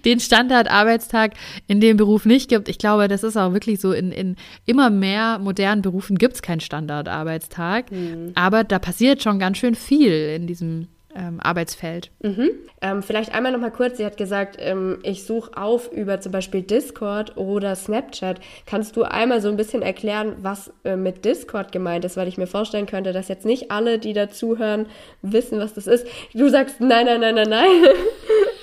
den 0.06 0.20
Standardarbeitstag 0.20 1.34
in 1.68 1.82
dem 1.82 1.98
Beruf 1.98 2.26
nicht 2.26 2.48
gibt. 2.48 2.70
Ich 2.70 2.78
glaube, 2.78 3.08
das 3.08 3.24
ist 3.24 3.36
auch 3.36 3.52
wirklich 3.52 3.82
so, 3.82 3.92
in, 3.92 4.12
in 4.12 4.36
immer 4.66 4.89
mehr 4.89 5.39
modernen 5.39 5.82
Berufen 5.82 6.18
gibt 6.18 6.36
es 6.36 6.42
keinen 6.42 6.62
Standardarbeitstag. 6.62 7.92
Mhm. 7.92 8.32
Aber 8.36 8.63
da 8.63 8.80
passiert 8.80 9.24
schon 9.24 9.39
ganz 9.39 9.58
schön 9.58 9.75
viel 9.75 10.36
in 10.36 10.48
diesem 10.48 10.88
ähm, 11.15 11.39
Arbeitsfeld. 11.41 12.12
Mhm. 12.22 12.51
Ähm, 12.81 13.01
vielleicht 13.01 13.34
einmal 13.34 13.51
noch 13.51 13.60
mal 13.60 13.72
kurz, 13.72 13.98
sie 13.98 14.05
hat 14.05 14.17
gesagt, 14.17 14.57
ähm, 14.60 15.00
ich 15.03 15.24
suche 15.24 15.55
auf 15.57 15.91
über 15.91 16.19
zum 16.19 16.31
Beispiel 16.31 16.62
Discord 16.62 17.38
oder 17.38 17.75
Snapchat. 17.75 18.39
Kannst 18.65 18.95
du 18.98 19.03
einmal 19.03 19.41
so 19.41 19.50
ein 19.50 19.57
bisschen 19.57 19.81
erklären, 19.81 20.36
was 20.41 20.72
äh, 20.84 20.95
mit 20.95 21.25
Discord 21.25 21.72
gemeint 21.72 22.05
ist? 22.05 22.17
Weil 22.17 22.27
ich 22.27 22.38
mir 22.38 22.48
vorstellen 22.48 22.86
könnte, 22.86 23.13
dass 23.13 23.27
jetzt 23.27 23.45
nicht 23.45 23.72
alle, 23.72 23.98
die 23.98 24.13
da 24.13 24.29
zuhören, 24.29 24.88
wissen, 25.22 25.60
was 25.60 25.74
das 25.74 25.88
ist. 25.88 26.05
Du 26.34 26.50
sagst, 26.50 26.81
nein, 26.81 27.05
nein, 27.05 27.22
nein, 27.22 27.36
nein, 27.36 27.50
nein. 27.50 27.69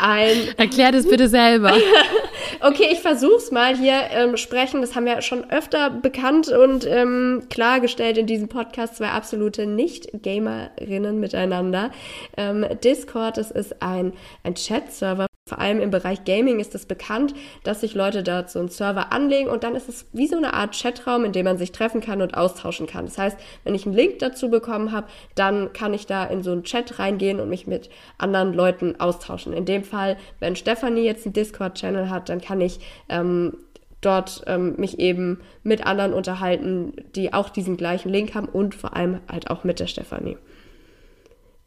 Ein 0.00 0.48
Erklär 0.56 0.92
das 0.92 1.06
bitte 1.06 1.28
selber. 1.28 1.74
okay, 2.60 2.88
ich 2.90 3.00
versuch's 3.00 3.50
mal 3.50 3.76
hier 3.76 4.00
ähm, 4.12 4.36
sprechen. 4.36 4.80
Das 4.80 4.94
haben 4.94 5.06
wir 5.06 5.20
schon 5.22 5.50
öfter 5.50 5.90
bekannt 5.90 6.48
und 6.48 6.86
ähm, 6.86 7.42
klargestellt 7.50 8.18
in 8.18 8.26
diesem 8.26 8.48
Podcast. 8.48 8.96
Zwei 8.96 9.08
absolute 9.08 9.66
Nicht-Gamerinnen 9.66 11.20
miteinander. 11.20 11.90
Ähm, 12.36 12.66
Discord, 12.82 13.36
das 13.36 13.50
ist 13.50 13.82
ein, 13.82 14.12
ein 14.42 14.54
Chat-Server 14.54 15.29
vor 15.50 15.58
allem 15.58 15.80
im 15.80 15.90
Bereich 15.90 16.24
Gaming 16.24 16.60
ist 16.60 16.76
es 16.76 16.86
bekannt, 16.86 17.34
dass 17.64 17.80
sich 17.80 17.94
Leute 17.94 18.22
dort 18.22 18.50
so 18.50 18.60
einen 18.60 18.68
Server 18.68 19.12
anlegen 19.12 19.50
und 19.50 19.64
dann 19.64 19.74
ist 19.74 19.88
es 19.88 20.06
wie 20.12 20.28
so 20.28 20.36
eine 20.36 20.54
Art 20.54 20.80
Chatraum, 20.80 21.24
in 21.24 21.32
dem 21.32 21.44
man 21.44 21.58
sich 21.58 21.72
treffen 21.72 22.00
kann 22.00 22.22
und 22.22 22.36
austauschen 22.36 22.86
kann. 22.86 23.06
Das 23.06 23.18
heißt, 23.18 23.36
wenn 23.64 23.74
ich 23.74 23.84
einen 23.84 23.96
Link 23.96 24.20
dazu 24.20 24.48
bekommen 24.48 24.92
habe, 24.92 25.08
dann 25.34 25.72
kann 25.72 25.92
ich 25.92 26.06
da 26.06 26.24
in 26.24 26.44
so 26.44 26.52
einen 26.52 26.62
Chat 26.62 27.00
reingehen 27.00 27.40
und 27.40 27.48
mich 27.48 27.66
mit 27.66 27.90
anderen 28.16 28.52
Leuten 28.52 29.00
austauschen. 29.00 29.52
In 29.52 29.64
dem 29.64 29.82
Fall, 29.82 30.16
wenn 30.38 30.54
Stefanie 30.54 31.02
jetzt 31.02 31.26
einen 31.26 31.32
Discord-Channel 31.32 32.10
hat, 32.10 32.28
dann 32.28 32.40
kann 32.40 32.60
ich 32.60 32.78
ähm, 33.08 33.56
dort 34.00 34.44
ähm, 34.46 34.74
mich 34.76 35.00
eben 35.00 35.40
mit 35.64 35.84
anderen 35.84 36.12
unterhalten, 36.12 36.92
die 37.16 37.32
auch 37.32 37.48
diesen 37.48 37.76
gleichen 37.76 38.10
Link 38.10 38.36
haben 38.36 38.46
und 38.46 38.76
vor 38.76 38.94
allem 38.94 39.18
halt 39.28 39.50
auch 39.50 39.64
mit 39.64 39.80
der 39.80 39.88
Stefanie 39.88 40.36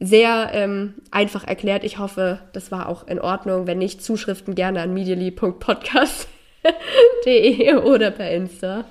sehr 0.03 0.51
ähm, 0.53 0.95
einfach 1.11 1.45
erklärt. 1.45 1.83
Ich 1.83 1.97
hoffe, 1.97 2.41
das 2.51 2.71
war 2.71 2.89
auch 2.89 3.07
in 3.07 3.19
Ordnung. 3.19 3.67
Wenn 3.67 3.77
nicht, 3.77 4.03
Zuschriften 4.03 4.55
gerne 4.55 4.81
an 4.81 4.93
medially.podcast.de 4.93 7.75
oder 7.75 8.11
per 8.11 8.29
Insta. 8.31 8.83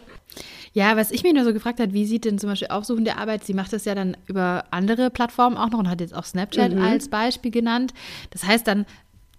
Ja, 0.75 0.97
was 0.97 1.11
ich 1.11 1.23
mir 1.23 1.35
nur 1.35 1.45
so 1.45 1.53
gefragt 1.53 1.81
habe, 1.81 1.93
wie 1.93 2.07
sieht 2.07 2.25
denn 2.25 2.39
zum 2.39 2.49
Beispiel 2.49 2.69
aufsuchende 2.69 3.19
Arbeit, 3.19 3.45
sie 3.45 3.53
macht 3.53 3.75
das 3.75 3.85
ja 3.85 3.95
dann 3.95 4.17
über 4.27 4.65
andere 4.71 5.11
Plattformen 5.11 5.59
auch 5.59 5.69
noch 5.69 5.81
und 5.81 5.91
hat 5.91 6.01
jetzt 6.01 6.15
auch 6.15 6.25
Snapchat 6.25 6.73
mhm. 6.73 6.81
als 6.81 7.11
Beispiel 7.11 7.51
genannt. 7.51 7.93
Das 8.31 8.45
heißt, 8.45 8.67
dann 8.67 8.87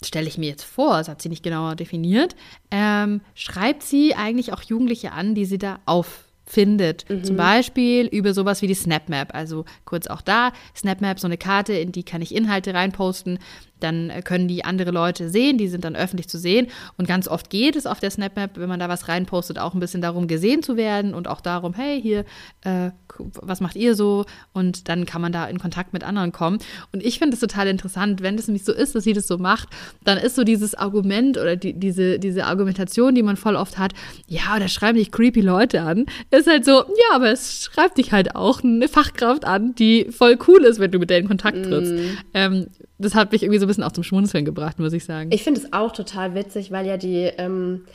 stelle 0.03 0.27
ich 0.27 0.38
mir 0.38 0.50
jetzt 0.50 0.63
vor, 0.63 0.98
das 0.98 1.08
hat 1.08 1.24
sie 1.24 1.30
nicht 1.30 1.44
genauer 1.44 1.75
definiert, 1.75 2.36
ähm, 2.70 3.22
schreibt 3.34 3.82
sie 3.82 4.13
eigentlich 4.13 4.53
auch 4.53 4.62
Jugendliche 4.62 5.13
an, 5.13 5.34
die 5.34 5.46
sie 5.46 5.58
da 5.58 5.80
auf 5.86 6.25
findet. 6.46 7.10
Mhm. 7.10 7.24
Zum 7.24 7.36
Beispiel 7.38 8.08
über 8.08 8.34
sowas 8.34 8.62
wie 8.62 8.68
die 8.68 8.76
SnapMap. 8.76 9.34
Also 9.34 9.66
kurz 9.86 10.08
auch 10.08 10.22
da, 10.22 10.52
SnapMap, 10.76 11.20
so 11.20 11.28
eine 11.28 11.38
Karte, 11.38 11.74
in 11.74 11.92
die 11.92 12.04
kann 12.04 12.22
ich 12.22 12.36
Inhalte 12.36 12.74
reinposten 12.74 13.40
dann 13.84 14.10
äh, 14.10 14.22
können 14.22 14.48
die 14.48 14.66
andere 14.66 14.92
Leute 14.92 15.30
sehen, 15.30 15.58
die 15.58 15.68
sind 15.68 15.84
dann 15.84 15.96
öffentlich 15.96 16.30
zu 16.30 16.40
sehen. 16.40 16.68
Und 16.98 17.08
ganz 17.08 17.28
oft 17.28 17.50
geht 17.50 17.76
es 17.76 17.86
auf 17.86 18.00
der 18.00 18.12
SnapMap, 18.12 18.58
wenn 18.58 18.70
man 18.70 18.80
da 18.80 18.90
was 18.90 19.08
reinpostet, 19.08 19.60
auch 19.60 19.74
ein 19.74 19.80
bisschen 19.80 20.02
darum, 20.02 20.28
gesehen 20.28 20.64
zu 20.64 20.78
werden 20.78 21.14
und 21.14 21.28
auch 21.28 21.42
darum, 21.42 21.74
hey, 21.74 22.02
hier, 22.02 22.26
äh, 22.62 22.92
was 23.20 23.62
macht 23.62 23.75
ihr 23.75 23.96
so? 23.96 24.25
Und 24.53 24.89
dann 24.89 25.05
kann 25.05 25.22
man 25.22 25.32
da 25.32 25.46
in 25.46 25.60
Kontakt 25.60 25.93
mit 25.93 26.03
anderen 26.03 26.32
kommen. 26.32 26.60
Und 26.91 27.03
ich 27.03 27.20
finde 27.20 27.36
es 27.36 27.39
total 27.39 27.67
interessant, 27.67 28.22
wenn 28.22 28.38
es 28.38 28.48
nämlich 28.48 28.65
so 28.65 28.74
ist, 28.74 28.96
dass 28.96 29.03
sie 29.03 29.13
das 29.13 29.27
so 29.27 29.38
macht, 29.38 29.70
dann 30.03 30.17
ist 30.17 30.36
so 30.36 30.43
dieses 30.43 30.75
Argument 30.75 31.38
oder 31.38 31.55
die, 31.55 31.74
diese, 31.74 32.20
diese 32.20 32.46
Argumentation, 32.46 33.15
die 33.15 33.24
man 33.24 33.38
voll 33.38 33.55
oft 33.55 33.77
hat, 33.77 33.93
ja, 34.27 34.60
da 34.60 34.67
schreiben 34.67 34.98
dich 34.98 35.12
creepy 35.12 35.41
Leute 35.41 35.82
an, 35.82 36.05
ist 36.32 36.48
halt 36.48 36.65
so, 36.65 36.72
ja, 36.72 37.15
aber 37.15 37.32
es 37.32 37.63
schreibt 37.63 37.98
dich 37.98 38.12
halt 38.12 38.36
auch 38.36 38.63
eine 38.63 38.88
Fachkraft 38.88 39.46
an, 39.46 39.75
die 39.75 40.05
voll 40.12 40.38
cool 40.48 40.63
ist, 40.63 40.79
wenn 40.79 40.91
du 40.91 41.00
mit 41.00 41.10
der 41.10 41.20
in 41.20 41.27
Kontakt 41.27 41.63
trittst. 41.63 41.93
Mm. 41.93 42.17
Ähm, 42.34 42.67
das 42.98 43.15
hat 43.15 43.32
mich 43.32 43.43
irgendwie 43.43 43.60
so 43.60 43.65
ein 43.65 43.67
bisschen 43.67 43.84
auch 43.84 43.91
zum 43.91 44.03
Schmunzeln 44.03 44.46
gebracht, 44.46 44.79
muss 44.79 44.93
ich 44.93 45.05
sagen. 45.05 45.29
Ich 45.34 45.43
finde 45.43 45.62
es 45.62 45.74
auch 45.74 45.91
total 45.91 46.36
witzig, 46.36 46.72
weil 46.72 46.86
ja 46.86 46.98
die, 46.98 47.32
ähm, 47.38 47.86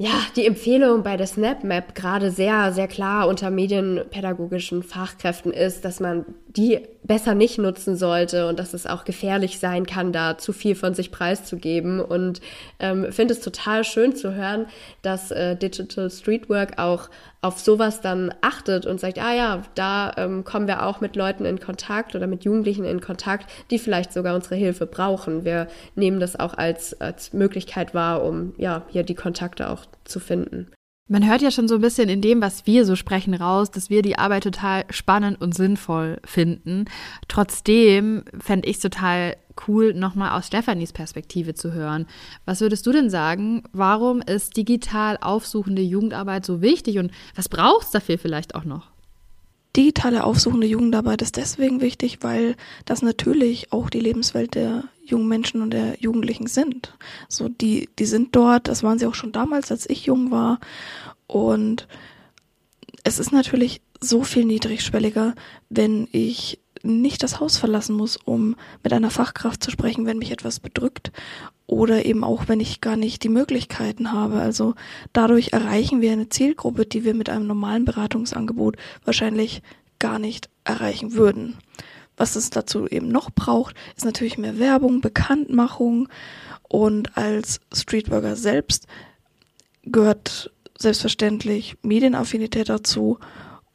ja, 0.00 0.12
die 0.36 0.46
Empfehlung 0.46 1.02
bei 1.02 1.16
der 1.16 1.26
SnapMap 1.26 1.96
gerade 1.96 2.30
sehr, 2.30 2.72
sehr 2.72 2.86
klar 2.86 3.26
unter 3.26 3.50
medienpädagogischen 3.50 4.84
Fachkräften 4.84 5.52
ist, 5.52 5.84
dass 5.84 5.98
man 5.98 6.24
die 6.58 6.80
besser 7.04 7.36
nicht 7.36 7.56
nutzen 7.56 7.96
sollte 7.96 8.48
und 8.48 8.58
dass 8.58 8.74
es 8.74 8.84
auch 8.84 9.04
gefährlich 9.04 9.60
sein 9.60 9.86
kann, 9.86 10.12
da 10.12 10.36
zu 10.38 10.52
viel 10.52 10.74
von 10.74 10.92
sich 10.92 11.12
preiszugeben. 11.12 12.00
Und 12.00 12.40
ähm, 12.80 13.12
finde 13.12 13.32
es 13.34 13.40
total 13.40 13.84
schön 13.84 14.16
zu 14.16 14.34
hören, 14.34 14.66
dass 15.02 15.30
äh, 15.30 15.54
Digital 15.54 16.10
Streetwork 16.10 16.78
auch 16.80 17.10
auf 17.42 17.60
sowas 17.60 18.00
dann 18.00 18.34
achtet 18.40 18.86
und 18.86 18.98
sagt, 18.98 19.18
ah 19.18 19.32
ja, 19.32 19.62
da 19.76 20.12
ähm, 20.16 20.42
kommen 20.42 20.66
wir 20.66 20.84
auch 20.84 21.00
mit 21.00 21.14
Leuten 21.14 21.44
in 21.44 21.60
Kontakt 21.60 22.16
oder 22.16 22.26
mit 22.26 22.44
Jugendlichen 22.44 22.84
in 22.84 23.00
Kontakt, 23.00 23.48
die 23.70 23.78
vielleicht 23.78 24.12
sogar 24.12 24.34
unsere 24.34 24.56
Hilfe 24.56 24.86
brauchen. 24.86 25.44
Wir 25.44 25.68
nehmen 25.94 26.18
das 26.18 26.38
auch 26.38 26.54
als, 26.54 27.00
als 27.00 27.32
Möglichkeit 27.32 27.94
wahr, 27.94 28.24
um 28.24 28.52
ja 28.58 28.82
hier 28.88 29.04
die 29.04 29.14
Kontakte 29.14 29.70
auch 29.70 29.86
zu 30.04 30.18
finden. 30.18 30.72
Man 31.10 31.26
hört 31.26 31.40
ja 31.40 31.50
schon 31.50 31.68
so 31.68 31.76
ein 31.76 31.80
bisschen 31.80 32.10
in 32.10 32.20
dem, 32.20 32.42
was 32.42 32.66
wir 32.66 32.84
so 32.84 32.94
sprechen, 32.94 33.32
raus, 33.32 33.70
dass 33.70 33.88
wir 33.88 34.02
die 34.02 34.18
Arbeit 34.18 34.42
total 34.42 34.84
spannend 34.90 35.40
und 35.40 35.54
sinnvoll 35.54 36.20
finden. 36.22 36.84
Trotzdem 37.28 38.24
fände 38.38 38.68
ich 38.68 38.76
es 38.76 38.82
total 38.82 39.36
cool, 39.66 39.94
nochmal 39.94 40.38
aus 40.38 40.48
Stefanis 40.48 40.92
Perspektive 40.92 41.54
zu 41.54 41.72
hören. 41.72 42.06
Was 42.44 42.60
würdest 42.60 42.86
du 42.86 42.92
denn 42.92 43.08
sagen? 43.08 43.62
Warum 43.72 44.20
ist 44.20 44.58
digital 44.58 45.16
aufsuchende 45.18 45.80
Jugendarbeit 45.80 46.44
so 46.44 46.60
wichtig 46.60 46.98
und 46.98 47.10
was 47.34 47.48
braucht 47.48 47.86
es 47.86 47.90
dafür 47.90 48.18
vielleicht 48.18 48.54
auch 48.54 48.64
noch? 48.64 48.90
Digitale 49.78 50.24
aufsuchende 50.24 50.66
Jugendarbeit 50.66 51.22
ist 51.22 51.36
deswegen 51.36 51.80
wichtig, 51.80 52.18
weil 52.22 52.56
das 52.84 53.00
natürlich 53.00 53.72
auch 53.72 53.90
die 53.90 54.00
Lebenswelt 54.00 54.56
der 54.56 54.82
jungen 55.04 55.28
Menschen 55.28 55.62
und 55.62 55.70
der 55.70 56.00
Jugendlichen 56.00 56.48
sind. 56.48 56.96
So, 57.28 57.48
die, 57.48 57.88
die 57.96 58.04
sind 58.04 58.34
dort, 58.34 58.66
das 58.66 58.82
waren 58.82 58.98
sie 58.98 59.06
auch 59.06 59.14
schon 59.14 59.30
damals, 59.30 59.70
als 59.70 59.88
ich 59.88 60.04
jung 60.04 60.32
war. 60.32 60.58
Und 61.28 61.86
es 63.04 63.20
ist 63.20 63.30
natürlich 63.30 63.80
so 64.00 64.24
viel 64.24 64.44
niedrigschwelliger, 64.46 65.36
wenn 65.70 66.08
ich 66.10 66.58
nicht 66.82 67.22
das 67.22 67.40
Haus 67.40 67.56
verlassen 67.56 67.96
muss, 67.96 68.16
um 68.16 68.56
mit 68.82 68.92
einer 68.92 69.10
Fachkraft 69.10 69.62
zu 69.62 69.70
sprechen, 69.70 70.06
wenn 70.06 70.18
mich 70.18 70.30
etwas 70.30 70.60
bedrückt 70.60 71.12
oder 71.66 72.04
eben 72.06 72.24
auch, 72.24 72.48
wenn 72.48 72.60
ich 72.60 72.80
gar 72.80 72.96
nicht 72.96 73.22
die 73.22 73.28
Möglichkeiten 73.28 74.12
habe. 74.12 74.40
Also 74.40 74.74
dadurch 75.12 75.52
erreichen 75.52 76.00
wir 76.00 76.12
eine 76.12 76.28
Zielgruppe, 76.28 76.86
die 76.86 77.04
wir 77.04 77.14
mit 77.14 77.28
einem 77.28 77.46
normalen 77.46 77.84
Beratungsangebot 77.84 78.76
wahrscheinlich 79.04 79.62
gar 79.98 80.18
nicht 80.18 80.48
erreichen 80.64 81.14
würden. 81.14 81.58
Was 82.16 82.34
es 82.34 82.50
dazu 82.50 82.88
eben 82.88 83.08
noch 83.08 83.30
braucht, 83.30 83.76
ist 83.96 84.04
natürlich 84.04 84.38
mehr 84.38 84.58
Werbung, 84.58 85.00
Bekanntmachung 85.00 86.08
und 86.68 87.16
als 87.16 87.60
Streetworker 87.72 88.34
selbst 88.34 88.86
gehört 89.84 90.50
selbstverständlich 90.76 91.76
Medienaffinität 91.82 92.68
dazu 92.68 93.18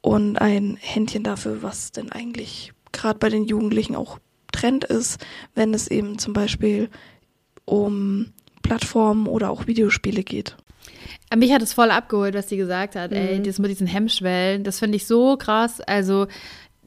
und 0.02 0.36
ein 0.38 0.76
Händchen 0.78 1.22
dafür, 1.22 1.62
was 1.62 1.90
denn 1.90 2.12
eigentlich 2.12 2.73
gerade 2.94 3.18
bei 3.18 3.28
den 3.28 3.44
Jugendlichen 3.44 3.94
auch 3.94 4.18
Trend 4.52 4.84
ist, 4.84 5.24
wenn 5.54 5.74
es 5.74 5.88
eben 5.88 6.18
zum 6.18 6.32
Beispiel 6.32 6.88
um 7.64 8.32
Plattformen 8.62 9.26
oder 9.26 9.50
auch 9.50 9.66
Videospiele 9.66 10.22
geht. 10.22 10.56
Mich 11.36 11.52
hat 11.52 11.62
es 11.62 11.72
voll 11.72 11.90
abgeholt, 11.90 12.34
was 12.34 12.48
sie 12.48 12.56
gesagt 12.56 12.96
hat. 12.96 13.10
Mhm. 13.10 13.16
Ey, 13.16 13.42
das 13.42 13.58
mit 13.58 13.70
diesen 13.70 13.86
Hemmschwellen, 13.86 14.64
das 14.64 14.78
finde 14.78 14.96
ich 14.96 15.06
so 15.06 15.36
krass. 15.36 15.80
Also 15.80 16.26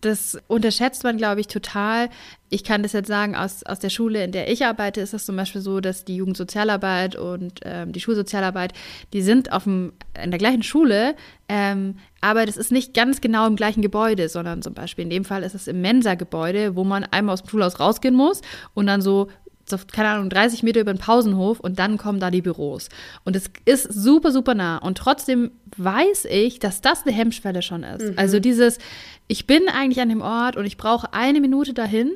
das 0.02 0.38
unterschätzt 0.48 1.04
man, 1.04 1.18
glaube 1.18 1.42
ich, 1.42 1.48
total. 1.48 2.10
Ich 2.50 2.64
kann 2.64 2.84
das 2.84 2.94
jetzt 2.94 3.08
sagen, 3.08 3.36
aus, 3.36 3.64
aus 3.64 3.80
der 3.80 3.90
Schule, 3.90 4.24
in 4.24 4.32
der 4.32 4.50
ich 4.52 4.66
arbeite, 4.66 5.02
ist 5.02 5.14
es 5.14 5.26
zum 5.26 5.36
Beispiel 5.36 5.62
so, 5.62 5.80
dass 5.80 6.06
die 6.06 6.16
Jugendsozialarbeit 6.16 7.16
und 7.16 7.60
ähm, 7.64 7.92
die 7.92 8.00
Schulsozialarbeit, 8.00 8.74
die 9.14 9.22
sind 9.22 9.52
auf 9.52 9.64
dem, 9.64 9.94
in 10.22 10.32
der 10.32 10.38
gleichen 10.38 10.64
Schule, 10.64 11.16
ähm, 11.50 11.96
aber 12.22 12.46
das 12.46 12.58
ist 12.58 12.72
nicht 12.72 12.94
ganz 12.94 13.22
genau 13.22 13.48
im 13.48 13.56
gleichen 13.56 13.82
Gebäude, 13.82 14.30
sondern 14.30 14.62
zum 14.62 14.74
Beispiel 14.74 15.04
in 15.04 15.10
dem 15.10 15.26
Fall 15.26 15.44
ist 15.44 15.56
es 15.56 15.68
im 15.68 15.82
Mensa-Gebäude, 15.82 16.76
wo 16.76 16.84
man 16.84 17.04
einmal 17.06 17.34
aus 17.34 17.44
dem 17.44 17.50
Schulhaus 17.50 17.80
rausgehen 17.80 18.16
muss 18.16 18.42
und 18.74 18.88
dann 18.88 19.02
so 19.02 19.28
so, 19.70 19.78
keine 19.92 20.10
Ahnung, 20.10 20.30
30 20.30 20.64
Meter 20.64 20.80
über 20.80 20.94
den 20.94 21.00
Pausenhof 21.00 21.60
und 21.60 21.80
dann 21.80 21.98
kommen 21.98 22.20
da 22.20 22.32
die 22.32 22.42
Büros. 22.42 22.90
Und 23.26 23.36
es 23.36 23.50
ist 23.66 23.84
super, 23.94 24.32
super 24.32 24.56
nah. 24.56 24.78
Und 24.78 24.98
trotzdem 24.98 25.52
weiß 25.76 26.26
ich, 26.30 26.60
dass 26.60 26.82
das 26.82 27.06
eine 27.06 27.16
Hemmschwelle 27.16 27.62
schon 27.62 27.84
ist. 27.84 28.04
Mhm. 28.04 28.14
Also 28.16 28.40
dieses, 28.40 28.80
ich 29.28 29.46
bin 29.46 29.68
eigentlich 29.70 30.02
an 30.02 30.10
dem 30.10 30.22
Ort 30.22 30.56
und 30.56 30.66
ich 30.66 30.78
brauche 30.78 31.14
eine 31.14 31.42
Minute 31.42 31.74
dahin. 31.74 32.12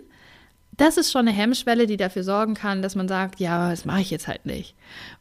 Das 0.77 0.97
ist 0.97 1.11
schon 1.11 1.27
eine 1.27 1.35
Hemmschwelle, 1.35 1.85
die 1.85 1.97
dafür 1.97 2.23
sorgen 2.23 2.53
kann, 2.53 2.81
dass 2.81 2.95
man 2.95 3.09
sagt, 3.09 3.41
ja, 3.41 3.69
das 3.69 3.83
mache 3.83 3.99
ich 3.99 4.09
jetzt 4.09 4.29
halt 4.29 4.45
nicht. 4.45 4.73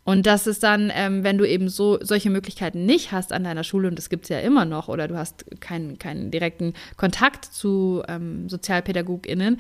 Und 0.05 0.25
das 0.25 0.47
ist 0.47 0.63
dann, 0.63 0.93
ähm, 0.95 1.25
wenn 1.25 1.39
du 1.39 1.45
eben 1.45 1.69
so 1.69 1.99
solche 2.01 2.31
Möglichkeiten 2.31 2.87
nicht 2.87 3.11
hast 3.11 3.33
an 3.33 3.43
deiner 3.43 3.65
Schule, 3.65 3.89
und 3.89 3.97
das 3.99 4.09
gibt 4.09 4.25
es 4.25 4.29
ja 4.29 4.39
immer 4.39 4.65
noch, 4.65 4.89
oder 4.89 5.09
du 5.09 5.19
hast 5.19 5.45
keinen, 5.61 5.99
keinen 5.99 6.31
direkten 6.31 6.75
Kontakt 6.97 7.45
zu 7.45 8.03
ähm, 8.07 8.49
SozialpädagogInnen, 8.49 9.59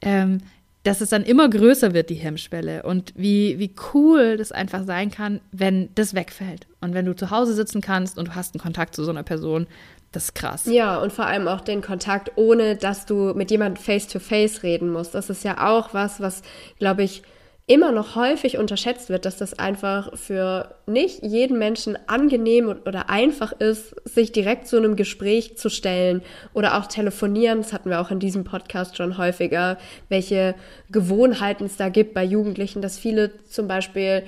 ähm, 0.00 0.38
dass 0.82 1.00
es 1.00 1.10
dann 1.10 1.22
immer 1.22 1.48
größer 1.48 1.94
wird, 1.94 2.10
die 2.10 2.14
Hemmschwelle. 2.14 2.82
Und 2.82 3.12
wie, 3.16 3.58
wie 3.58 3.74
cool 3.94 4.36
das 4.36 4.52
einfach 4.52 4.84
sein 4.84 5.10
kann, 5.10 5.40
wenn 5.52 5.90
das 5.94 6.14
wegfällt. 6.14 6.66
Und 6.80 6.94
wenn 6.94 7.06
du 7.06 7.14
zu 7.14 7.30
Hause 7.30 7.54
sitzen 7.54 7.80
kannst 7.80 8.18
und 8.18 8.28
du 8.28 8.34
hast 8.34 8.54
einen 8.54 8.62
Kontakt 8.62 8.94
zu 8.94 9.04
so 9.04 9.10
einer 9.10 9.22
Person, 9.22 9.66
das 10.10 10.24
ist 10.24 10.34
krass. 10.34 10.66
Ja, 10.66 10.98
und 10.98 11.12
vor 11.12 11.26
allem 11.26 11.48
auch 11.48 11.60
den 11.60 11.80
Kontakt, 11.80 12.32
ohne 12.36 12.76
dass 12.76 13.06
du 13.06 13.32
mit 13.34 13.50
jemandem 13.50 13.82
face-to-face 13.82 14.58
-face 14.58 14.62
reden 14.62 14.90
musst. 14.90 15.14
Das 15.14 15.30
ist 15.30 15.44
ja 15.44 15.68
auch 15.68 15.94
was, 15.94 16.20
was, 16.20 16.42
glaube 16.78 17.02
ich, 17.02 17.22
immer 17.66 17.92
noch 17.92 18.16
häufig 18.16 18.58
unterschätzt 18.58 19.08
wird, 19.08 19.24
dass 19.24 19.36
das 19.36 19.56
einfach 19.56 20.16
für 20.18 20.74
nicht 20.86 21.22
jeden 21.22 21.58
Menschen 21.58 21.96
angenehm 22.08 22.68
oder 22.68 23.08
einfach 23.08 23.52
ist, 23.52 23.94
sich 24.04 24.32
direkt 24.32 24.66
zu 24.66 24.76
einem 24.76 24.96
Gespräch 24.96 25.56
zu 25.56 25.70
stellen 25.70 26.22
oder 26.54 26.76
auch 26.76 26.86
telefonieren. 26.86 27.58
Das 27.58 27.72
hatten 27.72 27.88
wir 27.88 28.00
auch 28.00 28.10
in 28.10 28.18
diesem 28.18 28.42
Podcast 28.42 28.96
schon 28.96 29.16
häufiger, 29.16 29.78
welche 30.08 30.56
Gewohnheiten 30.90 31.66
es 31.66 31.76
da 31.76 31.88
gibt 31.88 32.14
bei 32.14 32.24
Jugendlichen, 32.24 32.82
dass 32.82 32.98
viele 32.98 33.30
zum 33.44 33.68
Beispiel 33.68 34.24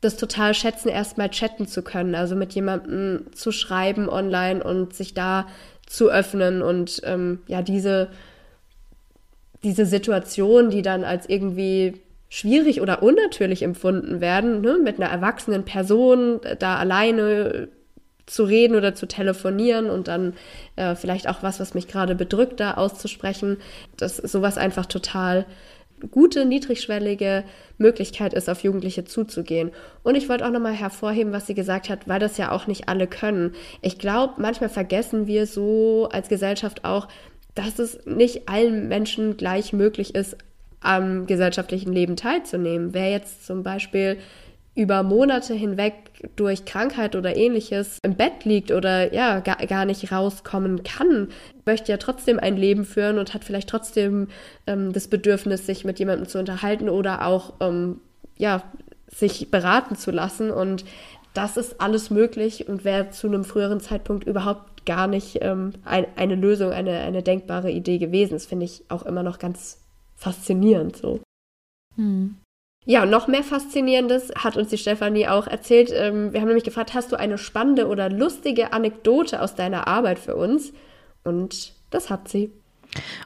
das 0.00 0.16
total 0.16 0.54
schätzen, 0.54 0.88
erstmal 0.88 1.28
chatten 1.28 1.66
zu 1.66 1.82
können, 1.82 2.14
also 2.14 2.34
mit 2.34 2.54
jemandem 2.54 3.26
zu 3.32 3.52
schreiben 3.52 4.08
online 4.08 4.64
und 4.64 4.94
sich 4.94 5.12
da 5.12 5.46
zu 5.86 6.10
öffnen 6.10 6.62
und 6.62 7.02
ähm, 7.04 7.40
ja, 7.46 7.60
diese, 7.60 8.08
diese 9.62 9.84
Situation, 9.84 10.70
die 10.70 10.80
dann 10.80 11.04
als 11.04 11.28
irgendwie 11.28 12.00
schwierig 12.30 12.80
oder 12.80 13.02
unnatürlich 13.02 13.62
empfunden 13.62 14.22
werden, 14.22 14.62
ne? 14.62 14.78
mit 14.82 14.98
einer 14.98 15.10
erwachsenen 15.10 15.64
Person 15.64 16.40
da 16.58 16.76
alleine 16.76 17.68
zu 18.24 18.44
reden 18.44 18.76
oder 18.76 18.94
zu 18.94 19.06
telefonieren 19.06 19.90
und 19.90 20.06
dann 20.06 20.34
äh, 20.76 20.94
vielleicht 20.94 21.28
auch 21.28 21.42
was, 21.42 21.58
was 21.58 21.74
mich 21.74 21.88
gerade 21.88 22.14
bedrückt, 22.14 22.60
da 22.60 22.74
auszusprechen, 22.74 23.58
dass 23.96 24.16
sowas 24.16 24.56
einfach 24.56 24.86
total 24.86 25.44
gute, 26.10 26.46
niedrigschwellige 26.46 27.44
Möglichkeit 27.76 28.32
ist, 28.32 28.48
auf 28.48 28.62
Jugendliche 28.62 29.04
zuzugehen. 29.04 29.72
Und 30.02 30.14
ich 30.14 30.28
wollte 30.28 30.46
auch 30.46 30.50
nochmal 30.50 30.72
hervorheben, 30.72 31.32
was 31.32 31.46
sie 31.46 31.54
gesagt 31.54 31.90
hat, 31.90 32.08
weil 32.08 32.20
das 32.20 32.38
ja 32.38 32.52
auch 32.52 32.68
nicht 32.68 32.88
alle 32.88 33.06
können. 33.06 33.52
Ich 33.82 33.98
glaube, 33.98 34.34
manchmal 34.38 34.70
vergessen 34.70 35.26
wir 35.26 35.46
so 35.46 36.08
als 36.10 36.28
Gesellschaft 36.28 36.84
auch, 36.84 37.08
dass 37.54 37.78
es 37.78 38.06
nicht 38.06 38.48
allen 38.48 38.88
Menschen 38.88 39.36
gleich 39.36 39.72
möglich 39.72 40.14
ist, 40.14 40.36
am 40.80 41.26
gesellschaftlichen 41.26 41.92
Leben 41.92 42.16
teilzunehmen. 42.16 42.94
Wer 42.94 43.10
jetzt 43.10 43.46
zum 43.46 43.62
Beispiel 43.62 44.18
über 44.74 45.02
Monate 45.02 45.52
hinweg 45.52 45.94
durch 46.36 46.64
Krankheit 46.64 47.16
oder 47.16 47.36
ähnliches 47.36 47.98
im 48.02 48.14
Bett 48.14 48.44
liegt 48.44 48.70
oder 48.70 49.12
ja 49.12 49.40
gar, 49.40 49.84
nicht 49.84 50.12
rauskommen 50.12 50.84
kann, 50.84 51.28
möchte 51.66 51.92
ja 51.92 51.98
trotzdem 51.98 52.38
ein 52.38 52.56
Leben 52.56 52.84
führen 52.84 53.18
und 53.18 53.34
hat 53.34 53.44
vielleicht 53.44 53.68
trotzdem 53.68 54.28
ähm, 54.66 54.92
das 54.92 55.08
Bedürfnis, 55.08 55.66
sich 55.66 55.84
mit 55.84 55.98
jemandem 55.98 56.28
zu 56.28 56.38
unterhalten 56.38 56.88
oder 56.88 57.26
auch 57.26 57.54
ähm, 57.60 58.00
ja 58.38 58.62
sich 59.08 59.50
beraten 59.50 59.96
zu 59.96 60.12
lassen 60.12 60.50
und 60.50 60.84
das 61.34 61.56
ist 61.56 61.80
alles 61.80 62.10
möglich 62.10 62.68
und 62.68 62.84
wäre 62.84 63.10
zu 63.10 63.26
einem 63.26 63.44
früheren 63.44 63.80
Zeitpunkt 63.80 64.26
überhaupt 64.26 64.86
gar 64.86 65.06
nicht 65.06 65.38
ähm, 65.42 65.72
ein, 65.84 66.06
eine 66.16 66.34
Lösung, 66.34 66.72
eine, 66.72 67.00
eine 67.00 67.22
denkbare 67.22 67.70
Idee 67.70 67.98
gewesen. 67.98 68.32
Das 68.32 68.46
finde 68.46 68.64
ich 68.64 68.82
auch 68.88 69.04
immer 69.04 69.22
noch 69.22 69.38
ganz 69.38 69.79
faszinierend 70.20 70.96
so. 70.96 71.20
Hm. 71.96 72.36
Ja, 72.86 73.02
und 73.02 73.10
noch 73.10 73.28
mehr 73.28 73.42
Faszinierendes 73.42 74.32
hat 74.36 74.56
uns 74.56 74.68
die 74.68 74.78
Stefanie 74.78 75.28
auch 75.28 75.46
erzählt. 75.46 75.90
Ähm, 75.94 76.32
wir 76.32 76.40
haben 76.40 76.48
nämlich 76.48 76.64
gefragt, 76.64 76.94
hast 76.94 77.12
du 77.12 77.18
eine 77.18 77.38
spannende 77.38 77.88
oder 77.88 78.08
lustige 78.08 78.72
Anekdote 78.72 79.42
aus 79.42 79.54
deiner 79.54 79.86
Arbeit 79.86 80.18
für 80.18 80.36
uns? 80.36 80.72
Und 81.24 81.74
das 81.90 82.08
hat 82.08 82.28
sie. 82.28 82.52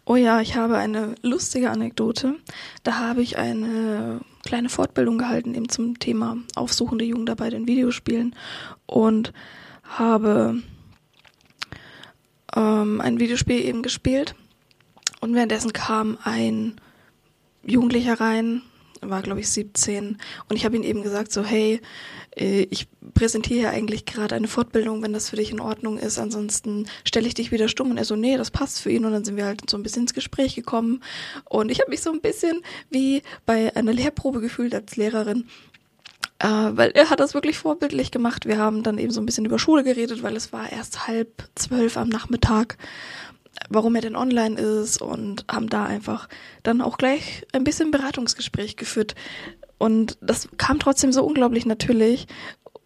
Oh 0.05 0.17
ja, 0.17 0.41
ich 0.41 0.57
habe 0.57 0.77
eine 0.77 1.15
lustige 1.23 1.71
Anekdote. 1.71 2.35
Da 2.83 2.99
habe 2.99 3.23
ich 3.23 3.39
eine 3.39 4.21
kleine 4.45 4.69
Fortbildung 4.69 5.19
gehalten 5.19 5.55
eben 5.55 5.69
zum 5.69 5.99
Thema 5.99 6.37
aufsuchende 6.55 7.05
Jugendarbeit 7.05 7.55
in 7.55 7.67
Videospielen 7.67 8.37
und 8.87 9.33
habe 9.83 10.63
ähm, 12.55 13.01
ein 13.01 13.21
Videospiel 13.21 13.65
eben 13.65 13.83
gespielt 13.83 14.35
und 15.21 15.35
währenddessen 15.35 15.73
kam 15.73 16.19
ein 16.23 16.79
Jugendlicher 17.67 18.21
rein, 18.21 18.63
war 19.01 19.23
glaube 19.23 19.41
ich 19.41 19.51
17 19.51 20.19
und 20.49 20.57
ich 20.57 20.65
habe 20.65 20.77
ihm 20.77 20.83
eben 20.83 21.03
gesagt 21.03 21.31
so 21.31 21.45
hey 21.45 21.81
äh, 22.37 22.67
ich 22.71 22.87
präsentiere 23.15 23.61
hier 23.61 23.71
eigentlich 23.71 24.07
gerade 24.07 24.35
eine 24.35 24.49
Fortbildung, 24.49 25.03
wenn 25.03 25.13
das 25.13 25.31
für 25.31 25.37
dich 25.37 25.51
in 25.51 25.61
Ordnung 25.61 25.99
ist. 25.99 26.19
Ansonsten 26.19 26.87
stelle 27.05 27.27
ich 27.27 27.35
dich 27.35 27.53
wieder 27.53 27.69
stumm. 27.69 27.91
Und 27.91 27.99
er 27.99 28.05
so, 28.05 28.17
nee, 28.17 28.37
das 28.37 28.51
passt 28.51 28.81
für 28.81 28.91
ihn. 28.91 29.05
Und 29.05 29.13
dann 29.13 29.25
sind 29.25 29.37
wir 29.37 29.45
halt 29.45 29.69
so 29.69 29.77
ein 29.77 29.83
bisschen 29.83 30.03
ins 30.03 30.15
Gespräch 30.15 30.55
gekommen. 30.55 31.03
Und 31.45 31.71
ich 31.71 31.81
habe 31.81 31.91
mich 31.91 32.03
so 32.03 32.11
ein 32.11 32.21
bisschen 32.21 32.63
wie 32.91 33.23
bei 33.47 33.75
einer 33.77 33.93
Lehrprobe 33.93 34.41
gefühlt 34.41 34.75
als 34.75 34.97
Lehrerin. 34.97 35.47
Äh, 36.41 36.49
weil 36.49 36.91
er 36.91 37.11
hat 37.11 37.21
das 37.21 37.35
wirklich 37.35 37.59
vorbildlich 37.59 38.11
gemacht. 38.11 38.47
Wir 38.47 38.59
haben 38.59 38.83
dann 38.83 38.99
eben 38.99 39.13
so 39.13 39.21
ein 39.21 39.27
bisschen 39.27 39.45
über 39.45 39.59
Schule 39.59 39.85
geredet, 39.85 40.23
weil 40.23 40.37
es 40.37 40.53
war 40.53 40.71
erst 40.71 41.07
halb 41.07 41.49
zwölf 41.55 41.97
am 41.97 42.09
Nachmittag 42.09 42.77
warum 43.69 43.95
er 43.95 44.03
denn 44.03 44.17
online 44.17 44.61
ist 44.61 45.01
und 45.01 45.45
haben 45.51 45.69
da 45.69 45.85
einfach 45.85 46.29
dann 46.63 46.81
auch 46.81 46.99
gleich 46.99 47.47
ein 47.53 47.65
bisschen 47.65 47.91
Beratungsgespräch 47.91 48.77
geführt. 48.77 49.15
Und 49.79 50.19
das 50.21 50.49
kam 50.57 50.79
trotzdem 50.79 51.13
so 51.13 51.25
unglaublich 51.25 51.67
natürlich. 51.67 52.27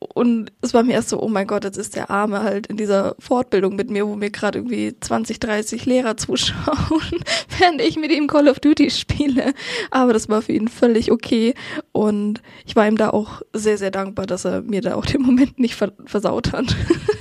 Und 0.00 0.52
es 0.62 0.74
war 0.74 0.84
mir 0.84 0.92
erst 0.92 1.08
so, 1.08 1.20
oh 1.20 1.28
mein 1.28 1.46
Gott, 1.46 1.64
jetzt 1.64 1.76
ist 1.76 1.96
der 1.96 2.08
Arme 2.08 2.42
halt 2.42 2.68
in 2.68 2.76
dieser 2.76 3.16
Fortbildung 3.18 3.74
mit 3.74 3.90
mir, 3.90 4.06
wo 4.06 4.14
mir 4.14 4.30
gerade 4.30 4.58
irgendwie 4.58 4.94
20, 4.98 5.40
30 5.40 5.86
Lehrer 5.86 6.16
zuschauen, 6.16 7.02
während 7.58 7.80
ich 7.80 7.96
mit 7.96 8.12
ihm 8.12 8.28
Call 8.28 8.48
of 8.48 8.60
Duty 8.60 8.90
spiele. 8.90 9.54
Aber 9.90 10.12
das 10.12 10.28
war 10.28 10.42
für 10.42 10.52
ihn 10.52 10.68
völlig 10.68 11.10
okay. 11.10 11.54
Und 11.90 12.42
ich 12.64 12.76
war 12.76 12.86
ihm 12.86 12.96
da 12.96 13.10
auch 13.10 13.42
sehr, 13.52 13.76
sehr 13.76 13.90
dankbar, 13.90 14.26
dass 14.26 14.44
er 14.44 14.62
mir 14.62 14.82
da 14.82 14.94
auch 14.94 15.06
den 15.06 15.22
Moment 15.22 15.58
nicht 15.58 15.74
versaut 15.74 16.52
hat. 16.52 16.76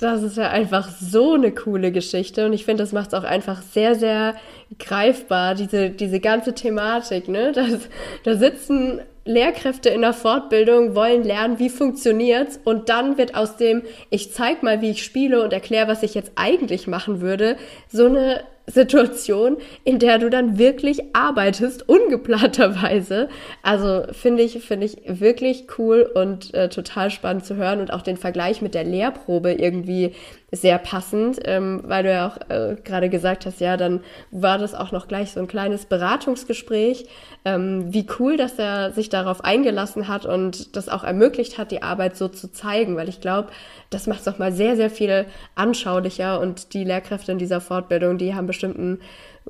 Das 0.00 0.22
ist 0.22 0.36
ja 0.36 0.48
einfach 0.48 0.88
so 0.88 1.34
eine 1.34 1.50
coole 1.50 1.90
Geschichte 1.90 2.46
und 2.46 2.52
ich 2.52 2.64
finde, 2.64 2.84
das 2.84 2.92
macht 2.92 3.08
es 3.08 3.14
auch 3.14 3.24
einfach 3.24 3.62
sehr, 3.62 3.96
sehr 3.96 4.36
greifbar, 4.78 5.56
diese, 5.56 5.90
diese 5.90 6.20
ganze 6.20 6.54
Thematik. 6.54 7.26
Ne? 7.26 7.50
Das, 7.58 7.88
da 8.22 8.36
sitzen 8.36 9.00
Lehrkräfte 9.24 9.88
in 9.88 10.02
der 10.02 10.12
Fortbildung, 10.12 10.94
wollen 10.94 11.24
lernen, 11.24 11.58
wie 11.58 11.68
funktioniert's 11.68 12.60
und 12.64 12.88
dann 12.88 13.18
wird 13.18 13.34
aus 13.34 13.56
dem, 13.56 13.82
ich 14.08 14.32
zeig 14.32 14.62
mal, 14.62 14.80
wie 14.80 14.90
ich 14.90 15.04
spiele 15.04 15.42
und 15.42 15.52
erkläre, 15.52 15.88
was 15.88 16.04
ich 16.04 16.14
jetzt 16.14 16.30
eigentlich 16.36 16.86
machen 16.86 17.20
würde, 17.20 17.56
so 17.88 18.06
eine 18.06 18.44
Situation, 18.68 19.56
in 19.84 19.98
der 19.98 20.18
du 20.18 20.30
dann 20.30 20.58
wirklich 20.58 21.00
arbeitest, 21.14 21.88
ungeplanterweise. 21.88 23.28
Also 23.62 24.04
finde 24.12 24.42
ich, 24.42 24.62
finde 24.62 24.86
ich 24.86 24.98
wirklich 25.06 25.66
cool 25.78 26.02
und 26.02 26.54
äh, 26.54 26.68
total 26.68 27.10
spannend 27.10 27.44
zu 27.44 27.56
hören 27.56 27.80
und 27.80 27.92
auch 27.92 28.02
den 28.02 28.16
Vergleich 28.16 28.62
mit 28.62 28.74
der 28.74 28.84
Lehrprobe 28.84 29.52
irgendwie 29.52 30.12
sehr 30.50 30.78
passend, 30.78 31.38
ähm, 31.44 31.82
weil 31.84 32.04
du 32.04 32.10
ja 32.10 32.28
auch 32.28 32.50
äh, 32.50 32.76
gerade 32.82 33.10
gesagt 33.10 33.44
hast, 33.44 33.60
ja, 33.60 33.76
dann 33.76 34.00
war 34.30 34.56
das 34.56 34.74
auch 34.74 34.92
noch 34.92 35.06
gleich 35.06 35.32
so 35.32 35.40
ein 35.40 35.46
kleines 35.46 35.84
Beratungsgespräch. 35.84 37.06
Ähm, 37.44 37.92
wie 37.92 38.06
cool, 38.18 38.38
dass 38.38 38.58
er 38.58 38.92
sich 38.92 39.10
darauf 39.10 39.44
eingelassen 39.44 40.08
hat 40.08 40.24
und 40.24 40.74
das 40.74 40.88
auch 40.88 41.04
ermöglicht 41.04 41.58
hat, 41.58 41.70
die 41.70 41.82
Arbeit 41.82 42.16
so 42.16 42.28
zu 42.28 42.50
zeigen, 42.50 42.96
weil 42.96 43.10
ich 43.10 43.20
glaube, 43.20 43.48
das 43.90 44.06
macht 44.06 44.20
es 44.20 44.24
doch 44.24 44.38
mal 44.38 44.52
sehr, 44.52 44.76
sehr 44.76 44.90
viel 44.90 45.26
anschaulicher 45.54 46.40
und 46.40 46.72
die 46.72 46.84
Lehrkräfte 46.84 47.32
in 47.32 47.38
dieser 47.38 47.60
Fortbildung, 47.60 48.16
die 48.16 48.34
haben 48.34 48.46
bestimmt 48.46 48.78
einen 48.78 49.00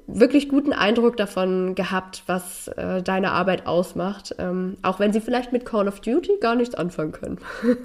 wirklich 0.07 0.49
guten 0.49 0.73
Eindruck 0.73 1.17
davon 1.17 1.75
gehabt, 1.77 2.25
was 2.27 2.69
äh, 2.69 3.03
deine 3.03 3.33
Arbeit 3.33 3.67
ausmacht, 3.67 4.35
ähm, 4.39 4.77
auch 4.83 4.99
wenn 4.99 5.13
sie 5.13 5.21
vielleicht 5.21 5.53
mit 5.53 5.65
Call 5.65 5.87
of 5.87 6.01
Duty 6.01 6.39
gar 6.41 6.57
nichts 6.57 6.75
anfangen 6.75 7.13
können. 7.13 7.39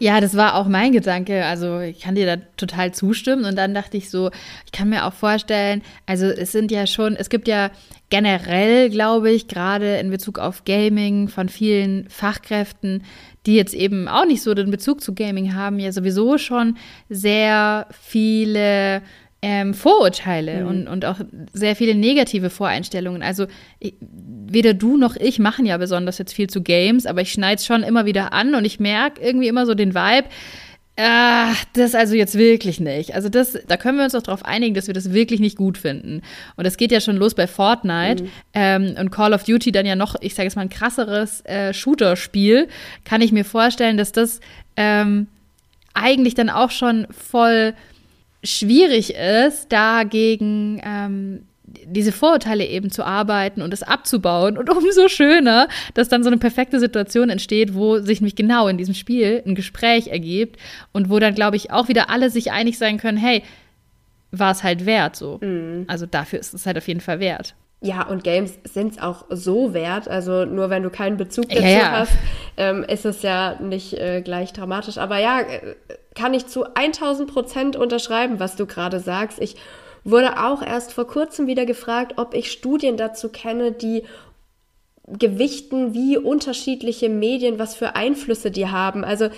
Ja, 0.00 0.20
das 0.20 0.36
war 0.36 0.54
auch 0.54 0.68
mein 0.68 0.92
Gedanke. 0.92 1.44
Also 1.44 1.80
ich 1.80 2.00
kann 2.00 2.14
dir 2.14 2.26
da 2.26 2.36
total 2.56 2.92
zustimmen. 2.92 3.44
Und 3.44 3.56
dann 3.56 3.74
dachte 3.74 3.96
ich 3.96 4.10
so, 4.10 4.30
ich 4.64 4.72
kann 4.72 4.88
mir 4.88 5.06
auch 5.06 5.12
vorstellen, 5.12 5.82
also 6.06 6.26
es 6.26 6.52
sind 6.52 6.70
ja 6.70 6.86
schon, 6.86 7.16
es 7.16 7.30
gibt 7.30 7.48
ja 7.48 7.70
generell, 8.10 8.90
glaube 8.90 9.30
ich, 9.30 9.48
gerade 9.48 9.96
in 9.96 10.10
Bezug 10.10 10.38
auf 10.38 10.64
Gaming 10.64 11.28
von 11.28 11.48
vielen 11.48 12.08
Fachkräften, 12.08 13.02
die 13.46 13.56
jetzt 13.56 13.74
eben 13.74 14.08
auch 14.08 14.24
nicht 14.24 14.42
so 14.42 14.54
den 14.54 14.70
Bezug 14.70 15.02
zu 15.02 15.14
Gaming 15.14 15.54
haben, 15.54 15.78
ja 15.78 15.92
sowieso 15.92 16.38
schon 16.38 16.76
sehr 17.08 17.86
viele 17.90 19.02
ähm, 19.40 19.74
Vorurteile 19.74 20.62
mhm. 20.62 20.66
und, 20.66 20.88
und 20.88 21.04
auch 21.04 21.20
sehr 21.52 21.76
viele 21.76 21.94
negative 21.94 22.50
Voreinstellungen. 22.50 23.22
Also 23.22 23.46
ich, 23.78 23.94
weder 24.00 24.74
du 24.74 24.96
noch 24.96 25.16
ich 25.16 25.38
machen 25.38 25.66
ja 25.66 25.76
besonders 25.76 26.18
jetzt 26.18 26.32
viel 26.32 26.48
zu 26.48 26.62
Games, 26.62 27.06
aber 27.06 27.20
ich 27.20 27.32
schneide 27.32 27.56
es 27.56 27.66
schon 27.66 27.82
immer 27.82 28.04
wieder 28.04 28.32
an 28.32 28.54
und 28.54 28.64
ich 28.64 28.80
merke 28.80 29.20
irgendwie 29.20 29.48
immer 29.48 29.66
so 29.66 29.74
den 29.74 29.94
Vibe, 29.94 30.28
Ah, 31.00 31.54
das 31.74 31.94
also 31.94 32.16
jetzt 32.16 32.36
wirklich 32.36 32.80
nicht. 32.80 33.14
Also 33.14 33.28
das, 33.28 33.56
da 33.68 33.76
können 33.76 33.98
wir 33.98 34.04
uns 34.04 34.14
doch 34.14 34.22
darauf 34.22 34.44
einigen, 34.44 34.74
dass 34.74 34.88
wir 34.88 34.94
das 34.94 35.12
wirklich 35.12 35.38
nicht 35.38 35.56
gut 35.56 35.78
finden. 35.78 36.22
Und 36.56 36.66
das 36.66 36.76
geht 36.76 36.90
ja 36.90 37.00
schon 37.00 37.16
los 37.16 37.36
bei 37.36 37.46
Fortnite 37.46 38.24
mhm. 38.24 38.30
ähm, 38.52 38.94
und 38.98 39.10
Call 39.10 39.32
of 39.32 39.44
Duty 39.44 39.70
dann 39.70 39.86
ja 39.86 39.94
noch, 39.94 40.16
ich 40.20 40.34
sage 40.34 40.48
jetzt 40.48 40.56
mal 40.56 40.62
ein 40.62 40.70
krasseres 40.70 41.44
äh, 41.44 41.72
Shooter-Spiel. 41.72 42.66
Kann 43.04 43.20
ich 43.20 43.30
mir 43.30 43.44
vorstellen, 43.44 43.96
dass 43.96 44.10
das 44.10 44.40
ähm, 44.76 45.28
eigentlich 45.94 46.34
dann 46.34 46.50
auch 46.50 46.72
schon 46.72 47.06
voll 47.12 47.74
schwierig 48.42 49.14
ist, 49.14 49.72
dagegen 49.72 50.80
ähm, 50.84 51.42
diese 51.84 52.12
Vorurteile 52.12 52.64
eben 52.64 52.90
zu 52.90 53.04
arbeiten 53.04 53.62
und 53.62 53.72
es 53.72 53.82
abzubauen. 53.82 54.56
Und 54.56 54.70
umso 54.70 55.08
schöner, 55.08 55.68
dass 55.94 56.08
dann 56.08 56.22
so 56.22 56.30
eine 56.30 56.38
perfekte 56.38 56.80
Situation 56.80 57.30
entsteht, 57.30 57.74
wo 57.74 57.98
sich 57.98 58.20
nämlich 58.20 58.36
genau 58.36 58.68
in 58.68 58.78
diesem 58.78 58.94
Spiel 58.94 59.42
ein 59.46 59.54
Gespräch 59.54 60.08
ergibt 60.08 60.56
und 60.92 61.10
wo 61.10 61.18
dann, 61.18 61.34
glaube 61.34 61.56
ich, 61.56 61.70
auch 61.70 61.88
wieder 61.88 62.10
alle 62.10 62.30
sich 62.30 62.52
einig 62.52 62.78
sein 62.78 62.98
können, 62.98 63.18
hey, 63.18 63.42
war 64.30 64.52
es 64.52 64.62
halt 64.62 64.86
wert 64.86 65.16
so. 65.16 65.38
Mhm. 65.40 65.84
Also 65.88 66.06
dafür 66.06 66.38
ist 66.38 66.54
es 66.54 66.66
halt 66.66 66.76
auf 66.76 66.88
jeden 66.88 67.00
Fall 67.00 67.20
wert. 67.20 67.54
Ja, 67.80 68.06
und 68.06 68.24
Games 68.24 68.58
sind 68.64 68.94
es 68.94 68.98
auch 68.98 69.26
so 69.30 69.72
wert. 69.72 70.08
Also 70.08 70.44
nur 70.44 70.68
wenn 70.68 70.82
du 70.82 70.90
keinen 70.90 71.16
Bezug 71.16 71.48
dazu 71.48 71.62
ja, 71.62 71.68
ja. 71.68 71.90
hast, 71.92 72.12
ähm, 72.56 72.82
ist 72.82 73.04
es 73.06 73.22
ja 73.22 73.56
nicht 73.60 73.94
äh, 73.94 74.20
gleich 74.20 74.52
dramatisch. 74.52 74.98
Aber 74.98 75.18
ja, 75.18 75.40
äh, 75.40 75.76
kann 76.18 76.34
ich 76.34 76.48
zu 76.48 76.74
1000 76.74 77.30
Prozent 77.32 77.76
unterschreiben, 77.76 78.40
was 78.40 78.56
du 78.56 78.66
gerade 78.66 78.98
sagst. 78.98 79.40
Ich 79.40 79.54
wurde 80.02 80.44
auch 80.44 80.62
erst 80.62 80.92
vor 80.92 81.06
kurzem 81.06 81.46
wieder 81.46 81.64
gefragt, 81.64 82.14
ob 82.16 82.34
ich 82.34 82.50
Studien 82.50 82.96
dazu 82.96 83.28
kenne, 83.28 83.70
die 83.70 84.02
gewichten, 85.06 85.94
wie 85.94 86.18
unterschiedliche 86.18 87.08
Medien, 87.08 87.58
was 87.58 87.76
für 87.76 87.94
Einflüsse 87.94 88.50
die 88.50 88.66
haben. 88.66 89.04
Also 89.04 89.28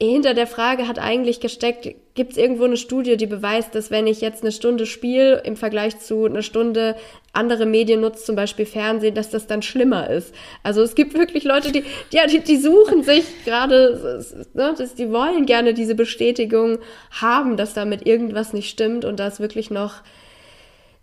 hinter 0.00 0.32
der 0.32 0.46
Frage 0.46 0.88
hat 0.88 0.98
eigentlich 0.98 1.40
gesteckt, 1.40 1.94
gibt 2.16 2.32
es 2.32 2.38
irgendwo 2.38 2.64
eine 2.64 2.76
Studie, 2.76 3.16
die 3.16 3.26
beweist, 3.26 3.74
dass 3.74 3.90
wenn 3.90 4.06
ich 4.06 4.20
jetzt 4.20 4.42
eine 4.42 4.50
Stunde 4.50 4.86
spiele 4.86 5.42
im 5.44 5.54
Vergleich 5.54 5.98
zu 6.00 6.24
einer 6.24 6.42
Stunde 6.42 6.96
andere 7.32 7.66
Medien 7.66 8.00
nutze, 8.00 8.24
zum 8.24 8.34
Beispiel 8.34 8.66
Fernsehen, 8.66 9.14
dass 9.14 9.30
das 9.30 9.46
dann 9.46 9.62
schlimmer 9.62 10.10
ist. 10.10 10.34
Also 10.62 10.82
es 10.82 10.94
gibt 10.94 11.14
wirklich 11.14 11.44
Leute, 11.44 11.70
die, 11.70 11.84
ja, 12.10 12.26
die, 12.26 12.40
die 12.40 12.56
suchen 12.56 13.04
sich 13.04 13.24
gerade, 13.44 14.24
ne, 14.54 14.74
die 14.98 15.12
wollen 15.12 15.46
gerne 15.46 15.74
diese 15.74 15.94
Bestätigung 15.94 16.78
haben, 17.10 17.56
dass 17.56 17.74
damit 17.74 18.06
irgendwas 18.06 18.52
nicht 18.52 18.70
stimmt 18.70 19.04
und 19.04 19.20
da 19.20 19.28
ist 19.28 19.38
wirklich 19.38 19.70
noch 19.70 20.02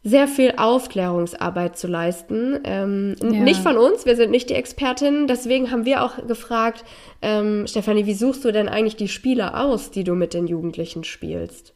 sehr 0.04 0.28
viel 0.28 0.54
Aufklärungsarbeit 0.58 1.78
zu 1.78 1.88
leisten. 1.88 2.60
Ähm, 2.66 3.16
ja. 3.22 3.30
Nicht 3.30 3.62
von 3.62 3.78
uns, 3.78 4.06
wir 4.06 4.16
sind 4.16 4.32
nicht 4.32 4.50
die 4.50 4.56
Expertinnen. 4.56 5.28
Deswegen 5.28 5.72
haben 5.72 5.86
wir 5.86 6.04
auch 6.04 6.28
gefragt, 6.28 6.84
ähm, 7.22 7.66
Stefanie, 7.68 8.06
wie 8.06 8.13
suchst 8.13 8.44
du 8.44 8.52
denn 8.52 8.68
eigentlich 8.68 8.98
die 8.98 9.08
Spiele 9.08 9.58
aus, 9.58 9.92
die 9.92 10.04
du 10.04 10.16
mit 10.16 10.34
den 10.34 10.48
Jugendlichen 10.48 11.06
spielst? 11.06 11.74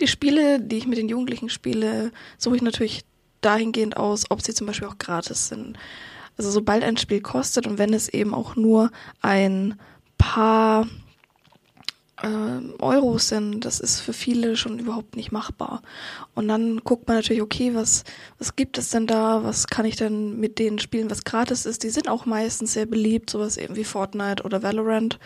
Die 0.00 0.06
Spiele, 0.06 0.60
die 0.60 0.78
ich 0.78 0.86
mit 0.86 0.96
den 0.96 1.10
Jugendlichen 1.10 1.50
spiele, 1.50 2.12
suche 2.38 2.56
ich 2.56 2.62
natürlich 2.62 3.02
dahingehend 3.42 3.96
aus, 3.96 4.24
ob 4.30 4.40
sie 4.40 4.54
zum 4.54 4.66
Beispiel 4.66 4.88
auch 4.88 4.98
gratis 4.98 5.48
sind. 5.48 5.78
Also 6.38 6.50
sobald 6.50 6.82
ein 6.82 6.96
Spiel 6.96 7.20
kostet 7.20 7.66
und 7.66 7.78
wenn 7.78 7.92
es 7.92 8.08
eben 8.08 8.32
auch 8.32 8.56
nur 8.56 8.90
ein 9.20 9.78
paar 10.16 10.86
äh, 12.22 12.82
Euros 12.82 13.28
sind, 13.28 13.64
das 13.64 13.80
ist 13.80 14.00
für 14.00 14.12
viele 14.12 14.56
schon 14.56 14.78
überhaupt 14.78 15.16
nicht 15.16 15.32
machbar. 15.32 15.82
Und 16.34 16.48
dann 16.48 16.78
guckt 16.78 17.08
man 17.08 17.18
natürlich, 17.18 17.42
okay, 17.42 17.74
was, 17.74 18.04
was 18.38 18.56
gibt 18.56 18.78
es 18.78 18.90
denn 18.90 19.06
da? 19.06 19.42
Was 19.44 19.66
kann 19.66 19.84
ich 19.84 19.96
denn 19.96 20.38
mit 20.38 20.58
denen 20.58 20.78
spielen, 20.78 21.10
was 21.10 21.24
gratis 21.24 21.66
ist? 21.66 21.82
Die 21.82 21.90
sind 21.90 22.08
auch 22.08 22.26
meistens 22.26 22.72
sehr 22.72 22.86
beliebt, 22.86 23.30
sowas 23.30 23.56
eben 23.56 23.76
wie 23.76 23.84
Fortnite 23.84 24.42
oder 24.42 24.62
Valorant 24.62 25.18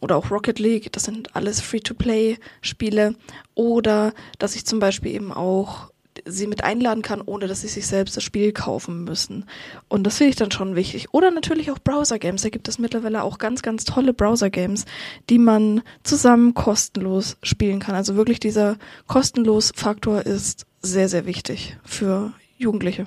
oder 0.00 0.16
auch 0.16 0.30
Rocket 0.30 0.58
League. 0.58 0.92
Das 0.92 1.04
sind 1.04 1.34
alles 1.36 1.60
Free-to-Play-Spiele. 1.60 3.14
Oder 3.54 4.12
dass 4.38 4.56
ich 4.56 4.66
zum 4.66 4.80
Beispiel 4.80 5.14
eben 5.14 5.32
auch 5.32 5.91
sie 6.24 6.46
mit 6.46 6.64
einladen 6.64 7.02
kann, 7.02 7.20
ohne 7.20 7.46
dass 7.46 7.62
sie 7.62 7.68
sich 7.68 7.86
selbst 7.86 8.16
das 8.16 8.22
Spiel 8.22 8.52
kaufen 8.52 9.04
müssen. 9.04 9.44
Und 9.88 10.04
das 10.04 10.18
finde 10.18 10.30
ich 10.30 10.36
dann 10.36 10.50
schon 10.50 10.76
wichtig. 10.76 11.12
Oder 11.12 11.30
natürlich 11.30 11.70
auch 11.70 11.78
Browser-Games. 11.78 12.42
Da 12.42 12.48
gibt 12.48 12.68
es 12.68 12.78
mittlerweile 12.78 13.22
auch 13.22 13.38
ganz, 13.38 13.62
ganz 13.62 13.84
tolle 13.84 14.12
Browser-Games, 14.12 14.84
die 15.30 15.38
man 15.38 15.82
zusammen 16.02 16.54
kostenlos 16.54 17.36
spielen 17.42 17.80
kann. 17.80 17.94
Also 17.94 18.16
wirklich 18.16 18.40
dieser 18.40 18.76
kostenlos 19.06 19.72
Faktor 19.74 20.24
ist 20.26 20.66
sehr, 20.80 21.08
sehr 21.08 21.26
wichtig 21.26 21.76
für 21.84 22.32
Jugendliche. 22.58 23.06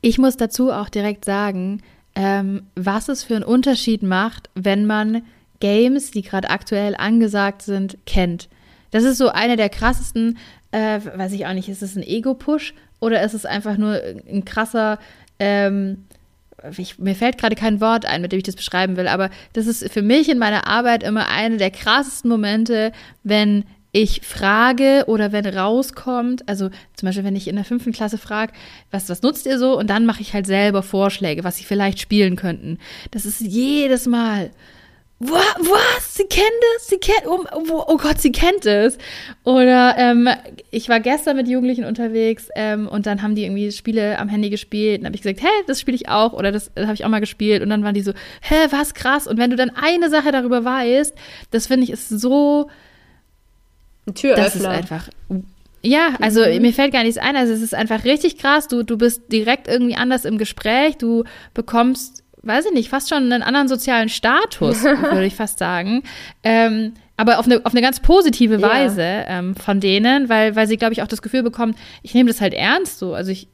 Ich 0.00 0.18
muss 0.18 0.36
dazu 0.36 0.70
auch 0.70 0.88
direkt 0.88 1.24
sagen, 1.24 1.82
ähm, 2.14 2.62
was 2.74 3.08
es 3.08 3.24
für 3.24 3.36
einen 3.36 3.44
Unterschied 3.44 4.02
macht, 4.02 4.50
wenn 4.54 4.86
man 4.86 5.22
Games, 5.60 6.10
die 6.10 6.22
gerade 6.22 6.50
aktuell 6.50 6.94
angesagt 6.96 7.62
sind, 7.62 7.98
kennt. 8.06 8.48
Das 8.90 9.04
ist 9.04 9.18
so 9.18 9.28
eine 9.28 9.56
der 9.56 9.68
krassesten 9.68 10.38
äh, 10.76 11.00
weiß 11.02 11.32
ich 11.32 11.46
auch 11.46 11.54
nicht, 11.54 11.70
ist 11.70 11.82
es 11.82 11.96
ein 11.96 12.02
Ego-Push 12.02 12.74
oder 13.00 13.22
ist 13.22 13.32
es 13.32 13.46
einfach 13.46 13.78
nur 13.78 13.98
ein 14.30 14.44
krasser, 14.44 14.98
ähm, 15.38 16.04
ich, 16.76 16.98
mir 16.98 17.14
fällt 17.14 17.38
gerade 17.38 17.56
kein 17.56 17.80
Wort 17.80 18.04
ein, 18.04 18.20
mit 18.20 18.32
dem 18.32 18.38
ich 18.38 18.44
das 18.44 18.56
beschreiben 18.56 18.98
will, 18.98 19.08
aber 19.08 19.30
das 19.54 19.66
ist 19.66 19.90
für 19.90 20.02
mich 20.02 20.28
in 20.28 20.38
meiner 20.38 20.66
Arbeit 20.66 21.02
immer 21.02 21.28
eine 21.30 21.56
der 21.56 21.70
krassesten 21.70 22.30
Momente, 22.30 22.92
wenn 23.22 23.64
ich 23.92 24.20
frage 24.20 25.04
oder 25.06 25.32
wenn 25.32 25.46
rauskommt, 25.46 26.46
also 26.46 26.68
zum 26.94 27.06
Beispiel, 27.06 27.24
wenn 27.24 27.36
ich 27.36 27.48
in 27.48 27.56
der 27.56 27.64
fünften 27.64 27.92
Klasse 27.92 28.18
frage, 28.18 28.52
was, 28.90 29.08
was 29.08 29.22
nutzt 29.22 29.46
ihr 29.46 29.58
so? 29.58 29.78
Und 29.78 29.88
dann 29.88 30.04
mache 30.04 30.20
ich 30.20 30.34
halt 30.34 30.46
selber 30.46 30.82
Vorschläge, 30.82 31.44
was 31.44 31.56
sie 31.56 31.64
vielleicht 31.64 32.00
spielen 32.00 32.36
könnten. 32.36 32.78
Das 33.12 33.24
ist 33.24 33.40
jedes 33.40 34.04
Mal 34.04 34.50
was? 35.18 36.14
Sie 36.14 36.24
kennt 36.24 36.46
es? 36.76 36.88
Sie 36.88 36.98
kennt, 36.98 37.26
oh, 37.26 37.42
oh, 37.86 37.96
Gott, 37.96 38.20
sie 38.20 38.32
kennt 38.32 38.66
es. 38.66 38.98
Oder 39.44 39.94
ähm, 39.96 40.28
ich 40.70 40.90
war 40.90 41.00
gestern 41.00 41.36
mit 41.36 41.48
Jugendlichen 41.48 41.84
unterwegs 41.84 42.48
ähm, 42.54 42.86
und 42.86 43.06
dann 43.06 43.22
haben 43.22 43.34
die 43.34 43.44
irgendwie 43.44 43.72
Spiele 43.72 44.18
am 44.18 44.28
Handy 44.28 44.50
gespielt. 44.50 45.00
Und 45.00 45.06
habe 45.06 45.16
ich 45.16 45.22
gesagt, 45.22 45.42
hä, 45.42 45.48
das 45.66 45.80
spiele 45.80 45.94
ich 45.94 46.08
auch 46.10 46.34
oder 46.34 46.52
das, 46.52 46.70
das 46.74 46.84
habe 46.84 46.94
ich 46.94 47.04
auch 47.04 47.08
mal 47.08 47.20
gespielt. 47.20 47.62
Und 47.62 47.70
dann 47.70 47.82
waren 47.82 47.94
die 47.94 48.02
so, 48.02 48.12
hä, 48.42 48.66
was 48.70 48.92
krass. 48.92 49.26
Und 49.26 49.38
wenn 49.38 49.50
du 49.50 49.56
dann 49.56 49.70
eine 49.70 50.10
Sache 50.10 50.32
darüber 50.32 50.64
weißt, 50.64 51.14
das 51.50 51.66
finde 51.66 51.84
ich 51.84 51.90
ist 51.90 52.08
so. 52.10 52.68
Ein 54.06 54.14
Türöffner. 54.14 54.44
Das 54.44 54.56
ist 54.56 54.66
einfach. 54.66 55.08
Ja, 55.82 56.14
also 56.20 56.44
mhm. 56.44 56.62
mir 56.62 56.72
fällt 56.72 56.92
gar 56.92 57.04
nichts 57.04 57.18
ein. 57.18 57.36
Also 57.36 57.54
es 57.54 57.62
ist 57.62 57.74
einfach 57.74 58.04
richtig 58.04 58.36
krass. 58.36 58.68
Du, 58.68 58.82
du 58.82 58.98
bist 58.98 59.32
direkt 59.32 59.66
irgendwie 59.66 59.96
anders 59.96 60.24
im 60.26 60.36
Gespräch. 60.36 60.98
Du 60.98 61.24
bekommst 61.54 62.22
weiß 62.46 62.66
ich 62.66 62.72
nicht, 62.72 62.88
fast 62.88 63.08
schon 63.08 63.32
einen 63.32 63.42
anderen 63.42 63.68
sozialen 63.68 64.08
Status, 64.08 64.84
würde 64.84 65.26
ich 65.26 65.34
fast 65.34 65.58
sagen. 65.58 66.02
Ähm, 66.42 66.94
aber 67.16 67.38
auf 67.38 67.46
eine, 67.46 67.64
auf 67.64 67.72
eine 67.72 67.80
ganz 67.80 68.00
positive 68.00 68.60
Weise 68.60 69.02
ja. 69.02 69.38
ähm, 69.38 69.56
von 69.56 69.80
denen, 69.80 70.28
weil, 70.28 70.54
weil 70.54 70.66
sie, 70.66 70.76
glaube 70.76 70.92
ich, 70.92 71.02
auch 71.02 71.08
das 71.08 71.22
Gefühl 71.22 71.42
bekommen, 71.42 71.74
ich 72.02 72.14
nehme 72.14 72.28
das 72.28 72.40
halt 72.40 72.52
ernst 72.52 72.98
so. 72.98 73.14
Also 73.14 73.30
ich, 73.30 73.48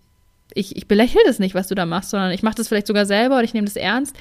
ich, 0.55 0.76
ich 0.76 0.88
belächle 0.88 1.20
das 1.26 1.38
nicht, 1.38 1.55
was 1.55 1.68
du 1.68 1.74
da 1.74 1.87
machst, 1.87 2.11
sondern 2.11 2.33
ich 2.33 2.42
mache 2.42 2.57
das 2.57 2.68
vielleicht 2.68 2.88
sogar 2.88 3.07
selber 3.07 3.38
und 3.38 3.44
ich 3.44 3.55
nehme 3.55 3.66
das 3.66 3.76
ernst. 3.76 4.16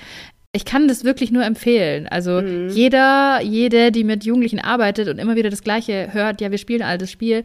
Ich 0.53 0.65
kann 0.65 0.87
das 0.87 1.03
wirklich 1.03 1.31
nur 1.31 1.43
empfehlen. 1.43 2.07
Also 2.07 2.41
mhm. 2.41 2.69
jeder, 2.69 3.41
jede, 3.41 3.91
die 3.91 4.03
mit 4.03 4.25
Jugendlichen 4.25 4.59
arbeitet 4.59 5.07
und 5.07 5.17
immer 5.17 5.35
wieder 5.35 5.49
das 5.49 5.63
Gleiche 5.63 6.09
hört, 6.11 6.41
ja, 6.41 6.51
wir 6.51 6.57
spielen 6.57 6.83
all 6.83 6.97
das 6.97 7.09
Spiel, 7.09 7.43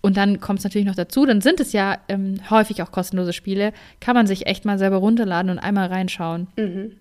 und 0.00 0.16
dann 0.16 0.40
kommt 0.40 0.60
es 0.60 0.64
natürlich 0.64 0.86
noch 0.86 0.94
dazu, 0.94 1.26
dann 1.26 1.40
sind 1.40 1.60
es 1.60 1.72
ja 1.72 1.98
ähm, 2.08 2.40
häufig 2.48 2.82
auch 2.82 2.90
kostenlose 2.90 3.32
Spiele, 3.32 3.72
kann 4.00 4.14
man 4.14 4.26
sich 4.26 4.46
echt 4.46 4.64
mal 4.64 4.78
selber 4.78 4.96
runterladen 4.96 5.50
und 5.50 5.58
einmal 5.58 5.88
reinschauen. 5.88 6.48
Mhm. 6.56 6.96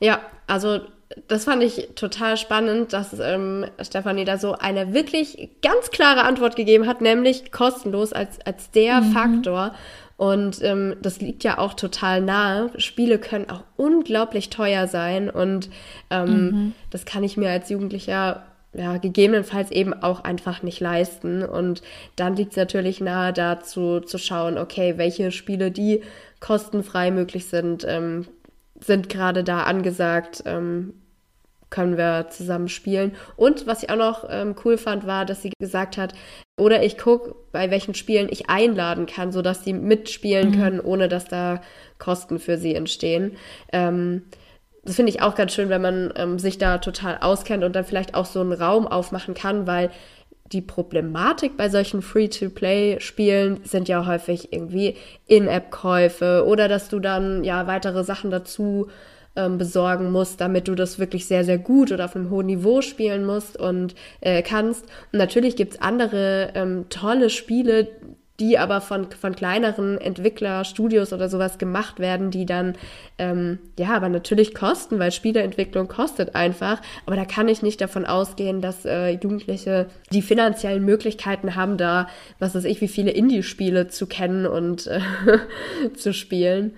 Ja, 0.00 0.20
also 0.46 0.80
das 1.28 1.44
fand 1.44 1.62
ich 1.62 1.88
total 1.94 2.36
spannend, 2.36 2.92
dass 2.92 3.18
ähm, 3.18 3.64
Stefanie 3.80 4.24
da 4.24 4.38
so 4.38 4.54
eine 4.54 4.92
wirklich 4.92 5.50
ganz 5.62 5.90
klare 5.90 6.24
Antwort 6.24 6.56
gegeben 6.56 6.86
hat, 6.86 7.00
nämlich 7.00 7.52
kostenlos 7.52 8.12
als, 8.12 8.40
als 8.44 8.70
der 8.70 9.00
mhm. 9.00 9.12
Faktor. 9.12 9.74
Und 10.16 10.62
ähm, 10.62 10.96
das 11.02 11.20
liegt 11.20 11.44
ja 11.44 11.58
auch 11.58 11.74
total 11.74 12.22
nahe. 12.22 12.70
Spiele 12.78 13.18
können 13.18 13.50
auch 13.50 13.64
unglaublich 13.76 14.50
teuer 14.50 14.86
sein 14.86 15.28
und 15.28 15.68
ähm, 16.10 16.28
mhm. 16.28 16.72
das 16.90 17.04
kann 17.04 17.22
ich 17.22 17.36
mir 17.36 17.50
als 17.50 17.68
Jugendlicher 17.68 18.44
ja, 18.76 18.98
gegebenenfalls 18.98 19.70
eben 19.70 19.94
auch 19.94 20.20
einfach 20.20 20.62
nicht 20.62 20.80
leisten. 20.80 21.42
Und 21.42 21.82
dann 22.16 22.36
liegt 22.36 22.52
es 22.52 22.56
natürlich 22.56 23.00
nahe 23.00 23.32
dazu 23.32 24.00
zu 24.00 24.18
schauen, 24.18 24.58
okay, 24.58 24.98
welche 24.98 25.32
Spiele, 25.32 25.70
die 25.70 26.02
kostenfrei 26.40 27.10
möglich 27.10 27.46
sind, 27.46 27.84
ähm, 27.88 28.26
sind 28.78 29.08
gerade 29.08 29.42
da 29.42 29.62
angesagt, 29.62 30.42
ähm, 30.44 30.94
können 31.70 31.96
wir 31.96 32.28
zusammen 32.30 32.68
spielen. 32.68 33.16
Und 33.36 33.66
was 33.66 33.82
ich 33.82 33.90
auch 33.90 33.96
noch 33.96 34.26
ähm, 34.30 34.54
cool 34.64 34.78
fand, 34.78 35.06
war, 35.06 35.24
dass 35.24 35.42
sie 35.42 35.50
gesagt 35.58 35.96
hat, 35.96 36.12
oder 36.58 36.82
ich 36.82 36.96
gucke, 36.96 37.34
bei 37.52 37.70
welchen 37.70 37.94
Spielen 37.94 38.28
ich 38.30 38.48
einladen 38.48 39.06
kann, 39.06 39.32
sodass 39.32 39.64
sie 39.64 39.72
mitspielen 39.72 40.50
mhm. 40.50 40.60
können, 40.60 40.80
ohne 40.80 41.08
dass 41.08 41.26
da 41.26 41.60
Kosten 41.98 42.38
für 42.38 42.56
sie 42.58 42.74
entstehen. 42.74 43.36
Ähm, 43.72 44.22
das 44.86 44.96
finde 44.96 45.10
ich 45.10 45.20
auch 45.20 45.34
ganz 45.34 45.52
schön, 45.52 45.68
wenn 45.68 45.82
man 45.82 46.12
ähm, 46.16 46.38
sich 46.38 46.58
da 46.58 46.78
total 46.78 47.18
auskennt 47.20 47.64
und 47.64 47.74
dann 47.74 47.84
vielleicht 47.84 48.14
auch 48.14 48.24
so 48.24 48.40
einen 48.40 48.52
Raum 48.52 48.86
aufmachen 48.86 49.34
kann, 49.34 49.66
weil 49.66 49.90
die 50.52 50.62
Problematik 50.62 51.56
bei 51.56 51.68
solchen 51.68 52.02
Free-to-Play-Spielen 52.02 53.60
sind 53.64 53.88
ja 53.88 54.06
häufig 54.06 54.52
irgendwie 54.52 54.96
In-App-Käufe 55.26 56.44
oder 56.46 56.68
dass 56.68 56.88
du 56.88 57.00
dann 57.00 57.42
ja 57.42 57.66
weitere 57.66 58.04
Sachen 58.04 58.30
dazu 58.30 58.86
ähm, 59.34 59.58
besorgen 59.58 60.12
musst, 60.12 60.40
damit 60.40 60.68
du 60.68 60.74
das 60.74 60.98
wirklich 60.98 61.26
sehr, 61.26 61.44
sehr 61.44 61.58
gut 61.58 61.92
oder 61.92 62.04
auf 62.06 62.16
einem 62.16 62.30
hohen 62.30 62.46
Niveau 62.46 62.80
spielen 62.80 63.24
musst 63.24 63.58
und 63.58 63.94
äh, 64.20 64.42
kannst. 64.42 64.86
Und 65.12 65.18
natürlich 65.18 65.56
gibt 65.56 65.74
es 65.74 65.82
andere 65.82 66.52
ähm, 66.54 66.86
tolle 66.90 67.28
Spiele, 67.28 67.88
die 68.40 68.58
aber 68.58 68.80
von, 68.80 69.10
von 69.10 69.34
kleineren 69.34 69.98
Entwicklerstudios 69.98 71.12
oder 71.12 71.28
sowas 71.28 71.58
gemacht 71.58 71.98
werden, 71.98 72.30
die 72.30 72.46
dann, 72.46 72.74
ähm, 73.18 73.58
ja, 73.78 73.94
aber 73.94 74.08
natürlich 74.08 74.54
kosten, 74.54 74.98
weil 74.98 75.12
Spieleentwicklung 75.12 75.88
kostet 75.88 76.34
einfach. 76.34 76.82
Aber 77.06 77.16
da 77.16 77.24
kann 77.24 77.48
ich 77.48 77.62
nicht 77.62 77.80
davon 77.80 78.04
ausgehen, 78.04 78.60
dass 78.60 78.84
äh, 78.84 79.10
Jugendliche 79.10 79.86
die 80.12 80.22
finanziellen 80.22 80.84
Möglichkeiten 80.84 81.54
haben, 81.54 81.76
da, 81.76 82.08
was 82.38 82.54
weiß 82.54 82.64
ich, 82.64 82.80
wie 82.80 82.88
viele 82.88 83.10
Indie-Spiele 83.10 83.88
zu 83.88 84.06
kennen 84.06 84.46
und 84.46 84.86
äh, 84.86 85.00
zu 85.96 86.12
spielen. 86.12 86.74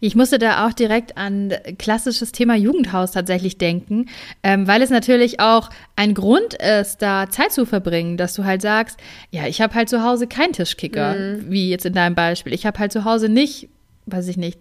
Ich 0.00 0.14
musste 0.14 0.38
da 0.38 0.66
auch 0.66 0.72
direkt 0.72 1.16
an 1.16 1.52
klassisches 1.78 2.32
Thema 2.32 2.54
Jugendhaus 2.54 3.12
tatsächlich 3.12 3.58
denken, 3.58 4.06
ähm, 4.42 4.66
weil 4.66 4.82
es 4.82 4.90
natürlich 4.90 5.40
auch 5.40 5.70
ein 5.96 6.14
Grund 6.14 6.54
ist, 6.54 7.02
da 7.02 7.28
Zeit 7.30 7.52
zu 7.52 7.66
verbringen, 7.66 8.16
dass 8.16 8.34
du 8.34 8.44
halt 8.44 8.62
sagst, 8.62 8.98
ja, 9.30 9.46
ich 9.46 9.60
habe 9.60 9.74
halt 9.74 9.88
zu 9.88 10.02
Hause 10.02 10.26
keinen 10.26 10.52
Tischkicker, 10.52 11.14
mhm. 11.14 11.50
wie 11.50 11.70
jetzt 11.70 11.86
in 11.86 11.92
deinem 11.92 12.14
Beispiel. 12.14 12.52
Ich 12.52 12.66
habe 12.66 12.78
halt 12.78 12.92
zu 12.92 13.04
Hause 13.04 13.28
nicht 13.28 13.68
weiß 14.06 14.28
ich 14.28 14.36
nicht, 14.36 14.60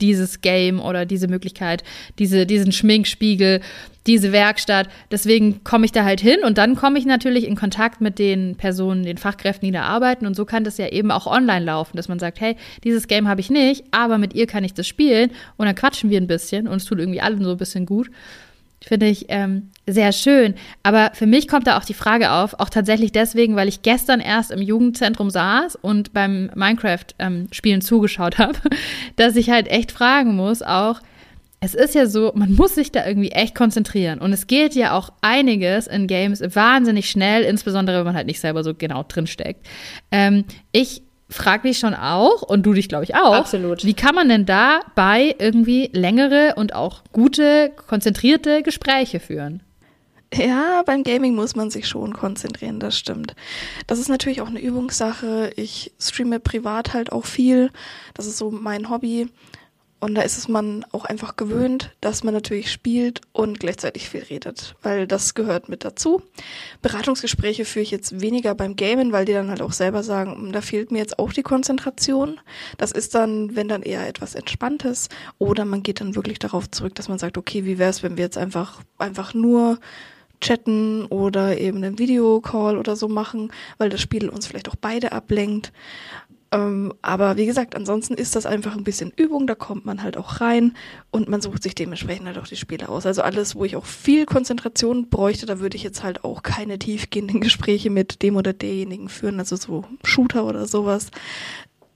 dieses 0.00 0.42
Game 0.42 0.78
oder 0.78 1.06
diese 1.06 1.26
Möglichkeit, 1.26 1.82
diese, 2.18 2.46
diesen 2.46 2.70
Schminkspiegel, 2.70 3.60
diese 4.06 4.30
Werkstatt. 4.32 4.88
Deswegen 5.10 5.64
komme 5.64 5.86
ich 5.86 5.92
da 5.92 6.04
halt 6.04 6.20
hin 6.20 6.40
und 6.44 6.58
dann 6.58 6.76
komme 6.76 6.98
ich 6.98 7.06
natürlich 7.06 7.46
in 7.46 7.56
Kontakt 7.56 8.02
mit 8.02 8.18
den 8.18 8.56
Personen, 8.56 9.02
den 9.02 9.16
Fachkräften, 9.16 9.66
die 9.66 9.72
da 9.72 9.82
arbeiten. 9.82 10.26
Und 10.26 10.36
so 10.36 10.44
kann 10.44 10.64
das 10.64 10.76
ja 10.76 10.88
eben 10.88 11.10
auch 11.10 11.26
online 11.26 11.64
laufen, 11.64 11.96
dass 11.96 12.08
man 12.08 12.18
sagt, 12.18 12.40
hey, 12.40 12.56
dieses 12.84 13.08
Game 13.08 13.26
habe 13.26 13.40
ich 13.40 13.50
nicht, 13.50 13.84
aber 13.90 14.18
mit 14.18 14.34
ihr 14.34 14.46
kann 14.46 14.64
ich 14.64 14.74
das 14.74 14.86
spielen. 14.86 15.30
Und 15.56 15.66
dann 15.66 15.74
quatschen 15.74 16.10
wir 16.10 16.20
ein 16.20 16.26
bisschen 16.26 16.68
und 16.68 16.76
es 16.76 16.84
tut 16.84 16.98
irgendwie 16.98 17.22
allen 17.22 17.42
so 17.42 17.52
ein 17.52 17.56
bisschen 17.56 17.86
gut. 17.86 18.10
Finde 18.86 19.06
ich 19.06 19.26
ähm, 19.28 19.70
sehr 19.86 20.12
schön. 20.12 20.54
Aber 20.82 21.12
für 21.14 21.26
mich 21.26 21.48
kommt 21.48 21.66
da 21.66 21.78
auch 21.78 21.84
die 21.84 21.94
Frage 21.94 22.32
auf, 22.32 22.54
auch 22.60 22.68
tatsächlich 22.68 23.12
deswegen, 23.12 23.56
weil 23.56 23.68
ich 23.68 23.82
gestern 23.82 24.20
erst 24.20 24.50
im 24.50 24.60
Jugendzentrum 24.60 25.30
saß 25.30 25.76
und 25.76 26.12
beim 26.12 26.50
Minecraft-Spielen 26.54 27.80
ähm, 27.80 27.80
zugeschaut 27.80 28.38
habe, 28.38 28.58
dass 29.16 29.36
ich 29.36 29.50
halt 29.50 29.68
echt 29.68 29.90
fragen 29.90 30.36
muss, 30.36 30.62
auch, 30.62 31.00
es 31.60 31.74
ist 31.74 31.94
ja 31.94 32.06
so, 32.06 32.32
man 32.34 32.52
muss 32.52 32.74
sich 32.74 32.92
da 32.92 33.06
irgendwie 33.06 33.30
echt 33.30 33.54
konzentrieren. 33.54 34.18
Und 34.18 34.34
es 34.34 34.46
geht 34.46 34.74
ja 34.74 34.92
auch 34.92 35.10
einiges 35.22 35.86
in 35.86 36.06
Games 36.06 36.42
wahnsinnig 36.54 37.08
schnell, 37.08 37.42
insbesondere 37.42 37.98
wenn 37.98 38.04
man 38.04 38.16
halt 38.16 38.26
nicht 38.26 38.40
selber 38.40 38.62
so 38.62 38.74
genau 38.74 39.02
drinsteckt. 39.02 39.66
Ähm, 40.10 40.44
ich 40.72 41.02
frage 41.34 41.68
mich 41.68 41.78
schon 41.78 41.94
auch, 41.94 42.42
und 42.42 42.64
du 42.64 42.72
dich, 42.72 42.88
glaube 42.88 43.04
ich, 43.04 43.14
auch. 43.14 43.34
Absolut. 43.34 43.84
Wie 43.84 43.94
kann 43.94 44.14
man 44.14 44.28
denn 44.28 44.46
dabei 44.46 45.34
irgendwie 45.38 45.90
längere 45.92 46.54
und 46.56 46.74
auch 46.74 47.02
gute, 47.12 47.72
konzentrierte 47.88 48.62
Gespräche 48.62 49.20
führen? 49.20 49.62
Ja, 50.32 50.82
beim 50.84 51.04
Gaming 51.04 51.34
muss 51.34 51.54
man 51.54 51.70
sich 51.70 51.86
schon 51.86 52.12
konzentrieren, 52.12 52.80
das 52.80 52.98
stimmt. 52.98 53.36
Das 53.86 53.98
ist 54.00 54.08
natürlich 54.08 54.40
auch 54.40 54.48
eine 54.48 54.60
Übungssache. 54.60 55.52
Ich 55.56 55.92
streame 56.00 56.40
privat 56.40 56.92
halt 56.92 57.12
auch 57.12 57.24
viel. 57.24 57.70
Das 58.14 58.26
ist 58.26 58.38
so 58.38 58.50
mein 58.50 58.90
Hobby. 58.90 59.28
Und 60.04 60.16
da 60.16 60.20
ist 60.20 60.36
es 60.36 60.48
man 60.48 60.84
auch 60.92 61.06
einfach 61.06 61.34
gewöhnt, 61.36 61.90
dass 62.02 62.24
man 62.24 62.34
natürlich 62.34 62.70
spielt 62.70 63.22
und 63.32 63.58
gleichzeitig 63.58 64.10
viel 64.10 64.22
redet, 64.22 64.76
weil 64.82 65.06
das 65.06 65.32
gehört 65.32 65.70
mit 65.70 65.82
dazu. 65.82 66.20
Beratungsgespräche 66.82 67.64
führe 67.64 67.84
ich 67.84 67.90
jetzt 67.90 68.20
weniger 68.20 68.54
beim 68.54 68.76
Gamen, 68.76 69.12
weil 69.12 69.24
die 69.24 69.32
dann 69.32 69.48
halt 69.48 69.62
auch 69.62 69.72
selber 69.72 70.02
sagen, 70.02 70.34
hm, 70.34 70.52
da 70.52 70.60
fehlt 70.60 70.90
mir 70.90 70.98
jetzt 70.98 71.18
auch 71.18 71.32
die 71.32 71.42
Konzentration. 71.42 72.38
Das 72.76 72.92
ist 72.92 73.14
dann, 73.14 73.56
wenn 73.56 73.66
dann 73.66 73.80
eher 73.80 74.06
etwas 74.06 74.34
Entspanntes 74.34 75.08
oder 75.38 75.64
man 75.64 75.82
geht 75.82 76.02
dann 76.02 76.16
wirklich 76.16 76.38
darauf 76.38 76.70
zurück, 76.70 76.94
dass 76.96 77.08
man 77.08 77.18
sagt, 77.18 77.38
okay, 77.38 77.64
wie 77.64 77.78
wäre 77.78 77.88
es, 77.88 78.02
wenn 78.02 78.18
wir 78.18 78.24
jetzt 78.24 78.36
einfach, 78.36 78.82
einfach 78.98 79.32
nur 79.32 79.78
chatten 80.44 81.06
oder 81.06 81.58
eben 81.58 81.78
einen 81.78 81.98
Videocall 81.98 82.76
oder 82.76 82.96
so 82.96 83.08
machen, 83.08 83.50
weil 83.78 83.88
das 83.88 84.02
Spiel 84.02 84.28
uns 84.28 84.46
vielleicht 84.46 84.68
auch 84.68 84.76
beide 84.76 85.12
ablenkt. 85.12 85.72
Ähm, 86.54 86.92
aber 87.02 87.36
wie 87.36 87.46
gesagt, 87.46 87.74
ansonsten 87.74 88.14
ist 88.14 88.36
das 88.36 88.46
einfach 88.46 88.76
ein 88.76 88.84
bisschen 88.84 89.12
Übung, 89.16 89.48
da 89.48 89.56
kommt 89.56 89.84
man 89.84 90.04
halt 90.04 90.16
auch 90.16 90.40
rein 90.40 90.76
und 91.10 91.28
man 91.28 91.40
sucht 91.40 91.64
sich 91.64 91.74
dementsprechend 91.74 92.28
halt 92.28 92.38
auch 92.38 92.46
die 92.46 92.54
Spiele 92.54 92.88
aus. 92.88 93.06
Also 93.06 93.22
alles, 93.22 93.56
wo 93.56 93.64
ich 93.64 93.74
auch 93.74 93.84
viel 93.84 94.24
Konzentration 94.24 95.08
bräuchte, 95.08 95.46
da 95.46 95.58
würde 95.58 95.76
ich 95.76 95.82
jetzt 95.82 96.04
halt 96.04 96.22
auch 96.22 96.44
keine 96.44 96.78
tiefgehenden 96.78 97.40
Gespräche 97.40 97.90
mit 97.90 98.22
dem 98.22 98.36
oder 98.36 98.52
derjenigen 98.52 99.08
führen, 99.08 99.40
also 99.40 99.56
so 99.56 99.84
Shooter 100.04 100.44
oder 100.44 100.66
sowas. 100.66 101.10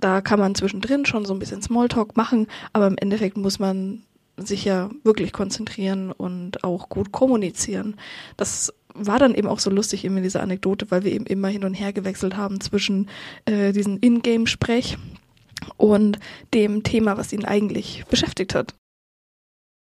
Da 0.01 0.23
kann 0.23 0.40
man 0.40 0.57
zwischendrin 0.57 1.07
schon 1.07 1.25
so 1.25 1.35
ein 1.35 1.38
bisschen 1.38 1.62
Smalltalk 1.62 2.16
machen, 2.16 2.49
aber 2.73 2.88
im 2.88 2.99
Endeffekt 2.99 3.37
muss 3.37 3.61
man 3.61 4.03
sich 4.37 4.64
ja 4.64 4.90
wirklich 5.05 5.33
konzentrieren 5.33 6.11
und 6.11 6.64
auch 6.64 6.88
gut 6.88 7.12
kommunizieren. 7.12 7.94
Das 8.37 8.73
war 8.99 9.19
dann 9.19 9.35
eben 9.35 9.49
auch 9.49 9.59
so 9.59 9.71
lustig 9.71 10.05
eben 10.05 10.17
in 10.17 10.23
dieser 10.23 10.43
Anekdote, 10.43 10.91
weil 10.91 11.05
wir 11.05 11.13
eben 11.13 11.27
immer 11.27 11.49
hin 11.49 11.65
und 11.65 11.75
her 11.75 11.93
gewechselt 11.93 12.37
haben 12.37 12.61
zwischen 12.61 13.09
äh, 13.45 13.73
diesem 13.73 13.99
Ingame-Sprech 14.01 14.97
und 15.77 16.19
dem 16.55 16.83
Thema, 16.83 17.17
was 17.17 17.33
ihn 17.33 17.45
eigentlich 17.45 18.05
beschäftigt 18.11 18.55
hat. 18.55 18.75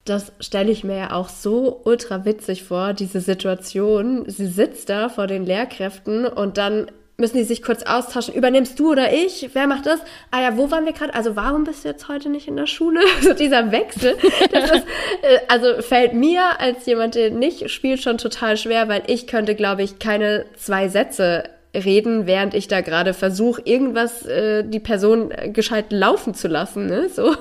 Das 0.05 0.31
stelle 0.39 0.71
ich 0.71 0.83
mir 0.83 0.97
ja 0.97 1.11
auch 1.11 1.29
so 1.29 1.81
ultra 1.83 2.25
witzig 2.25 2.63
vor, 2.63 2.93
diese 2.93 3.21
Situation. 3.21 4.23
Sie 4.27 4.47
sitzt 4.47 4.89
da 4.89 5.09
vor 5.09 5.27
den 5.27 5.45
Lehrkräften 5.45 6.25
und 6.25 6.57
dann 6.57 6.89
müssen 7.19 7.37
die 7.37 7.43
sich 7.43 7.61
kurz 7.61 7.83
austauschen. 7.83 8.33
Übernimmst 8.33 8.79
du 8.79 8.91
oder 8.91 9.13
ich? 9.13 9.49
Wer 9.53 9.67
macht 9.67 9.85
das? 9.85 9.99
Ah 10.31 10.41
ja, 10.41 10.57
wo 10.57 10.71
waren 10.71 10.85
wir 10.85 10.93
gerade? 10.93 11.13
Also 11.13 11.35
warum 11.35 11.65
bist 11.65 11.83
du 11.83 11.89
jetzt 11.89 12.07
heute 12.07 12.29
nicht 12.29 12.47
in 12.47 12.55
der 12.55 12.65
Schule? 12.65 13.01
so 13.21 13.33
dieser 13.33 13.71
Wechsel. 13.71 14.17
Das 14.51 14.71
ist, 14.71 14.85
äh, 15.21 15.39
also 15.47 15.81
fällt 15.81 16.13
mir 16.13 16.59
als 16.59 16.85
jemand, 16.85 17.15
der 17.15 17.29
nicht 17.29 17.69
spielt, 17.69 18.01
schon 18.01 18.17
total 18.17 18.57
schwer, 18.57 18.87
weil 18.87 19.03
ich 19.07 19.27
könnte, 19.27 19.55
glaube 19.55 19.83
ich, 19.83 19.99
keine 19.99 20.45
zwei 20.55 20.87
Sätze 20.87 21.43
reden, 21.75 22.25
während 22.25 22.53
ich 22.55 22.67
da 22.67 22.81
gerade 22.81 23.13
versuche, 23.13 23.61
irgendwas 23.65 24.25
äh, 24.25 24.63
die 24.63 24.79
Person 24.79 25.31
gescheit 25.53 25.91
laufen 25.91 26.33
zu 26.33 26.47
lassen. 26.47 26.87
Ne? 26.87 27.09
So. 27.09 27.35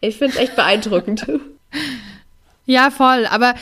Ich 0.00 0.18
finde 0.18 0.34
es 0.34 0.40
echt 0.40 0.56
beeindruckend. 0.56 1.26
Ja, 2.66 2.90
voll. 2.90 3.26
Aber 3.30 3.54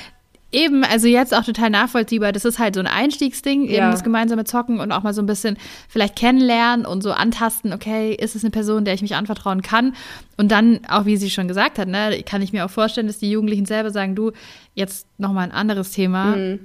Eben, 0.50 0.82
also 0.82 1.08
jetzt 1.08 1.34
auch 1.34 1.44
total 1.44 1.68
nachvollziehbar. 1.68 2.32
Das 2.32 2.46
ist 2.46 2.58
halt 2.58 2.74
so 2.74 2.80
ein 2.80 2.87
Einstiegsding, 2.87 3.64
eben 3.64 3.74
ja. 3.74 3.90
das 3.90 4.02
gemeinsame 4.02 4.44
Zocken 4.44 4.80
und 4.80 4.92
auch 4.92 5.02
mal 5.02 5.12
so 5.12 5.20
ein 5.20 5.26
bisschen 5.26 5.58
vielleicht 5.88 6.16
kennenlernen 6.16 6.87
und 6.87 7.02
so 7.02 7.12
antasten, 7.12 7.74
okay, 7.74 8.14
ist 8.14 8.34
es 8.34 8.44
eine 8.44 8.50
Person, 8.50 8.87
der 8.87 8.94
ich 8.94 9.02
mich 9.02 9.14
anvertrauen 9.14 9.61
kann? 9.61 9.94
Und 10.38 10.50
dann, 10.50 10.80
auch 10.88 11.04
wie 11.04 11.18
sie 11.18 11.28
schon 11.28 11.48
gesagt 11.48 11.78
hat, 11.78 11.87
ne, 11.87 12.22
kann 12.24 12.40
ich 12.40 12.54
mir 12.54 12.64
auch 12.64 12.70
vorstellen, 12.70 13.08
dass 13.08 13.18
die 13.18 13.30
Jugendlichen 13.30 13.66
selber 13.66 13.90
sagen, 13.90 14.14
du, 14.14 14.32
jetzt 14.74 15.06
nochmal 15.18 15.44
ein 15.44 15.52
anderes 15.52 15.90
Thema. 15.90 16.37
Mhm. 16.37 16.61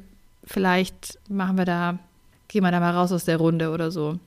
Vielleicht 0.46 1.20
machen 1.30 1.58
wir 1.58 1.66
da, 1.66 2.00
gehen 2.48 2.64
wir 2.64 2.72
da 2.72 2.80
mal 2.80 2.96
raus 2.96 3.12
aus 3.12 3.26
der 3.26 3.38
Runde 3.38 3.72
oder 3.72 3.92
so. 3.92 4.18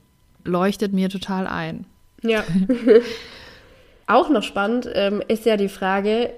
Leuchtet 0.43 0.93
mir 0.93 1.09
total 1.09 1.47
ein. 1.47 1.85
Ja. 2.21 2.43
auch 4.07 4.29
noch 4.29 4.43
spannend 4.43 4.87
ähm, 4.93 5.23
ist 5.27 5.45
ja 5.45 5.57
die 5.57 5.69
Frage, 5.69 6.31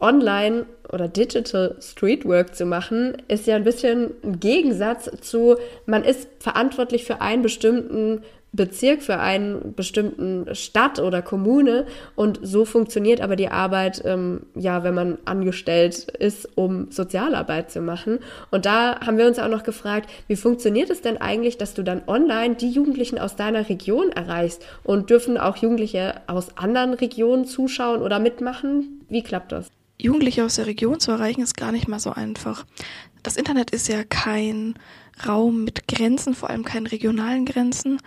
online 0.00 0.66
oder 0.92 1.08
Digital 1.08 1.76
Streetwork 1.80 2.54
zu 2.54 2.66
machen, 2.66 3.16
ist 3.28 3.46
ja 3.46 3.56
ein 3.56 3.64
bisschen 3.64 4.10
ein 4.22 4.40
Gegensatz 4.40 5.10
zu, 5.20 5.56
man 5.86 6.04
ist 6.04 6.28
verantwortlich 6.40 7.04
für 7.04 7.20
einen 7.20 7.42
bestimmten 7.42 8.22
Bezirk, 8.54 9.02
für 9.02 9.18
einen 9.18 9.74
bestimmten 9.74 10.54
Stadt 10.54 11.00
oder 11.00 11.22
Kommune 11.22 11.86
und 12.14 12.38
so 12.42 12.64
funktioniert 12.64 13.20
aber 13.20 13.34
die 13.34 13.48
Arbeit, 13.48 14.02
ähm, 14.04 14.42
ja, 14.54 14.84
wenn 14.84 14.94
man 14.94 15.18
angestellt 15.24 16.08
ist, 16.18 16.48
um 16.56 16.90
Sozialarbeit 16.90 17.72
zu 17.72 17.80
machen. 17.80 18.20
Und 18.52 18.64
da 18.64 19.00
haben 19.00 19.18
wir 19.18 19.26
uns 19.26 19.40
auch 19.40 19.48
noch 19.48 19.64
gefragt, 19.64 20.08
wie 20.28 20.36
funktioniert 20.36 20.90
es 20.90 21.00
denn 21.00 21.16
eigentlich, 21.20 21.58
dass 21.58 21.74
du 21.74 21.82
dann 21.82 22.02
online 22.06 22.54
die 22.54 22.70
Jugendlichen 22.70 23.18
aus 23.18 23.34
deiner 23.34 23.68
Region 23.68 24.12
erreichst 24.12 24.64
und 24.84 25.10
dürfen 25.10 25.36
auch 25.36 25.56
Jugendliche 25.56 26.14
aus 26.28 26.56
anderen 26.56 26.94
Regionen 26.94 27.46
zuschauen 27.46 28.02
oder 28.02 28.20
mitmachen? 28.20 29.04
Wie 29.08 29.24
klappt 29.24 29.50
das? 29.50 29.68
Jugendliche 29.98 30.44
aus 30.44 30.56
der 30.56 30.66
Region 30.66 31.00
zu 31.00 31.10
erreichen, 31.12 31.42
ist 31.42 31.56
gar 31.56 31.72
nicht 31.72 31.88
mal 31.88 32.00
so 32.00 32.10
einfach. 32.10 32.64
Das 33.22 33.36
Internet 33.36 33.70
ist 33.70 33.88
ja 33.88 34.04
kein 34.04 34.74
Raum 35.26 35.64
mit 35.64 35.88
Grenzen, 35.88 36.34
vor 36.34 36.50
allem 36.50 36.64
keinen 36.64 36.86
regionalen 36.86 37.46
Grenzen. 37.46 38.00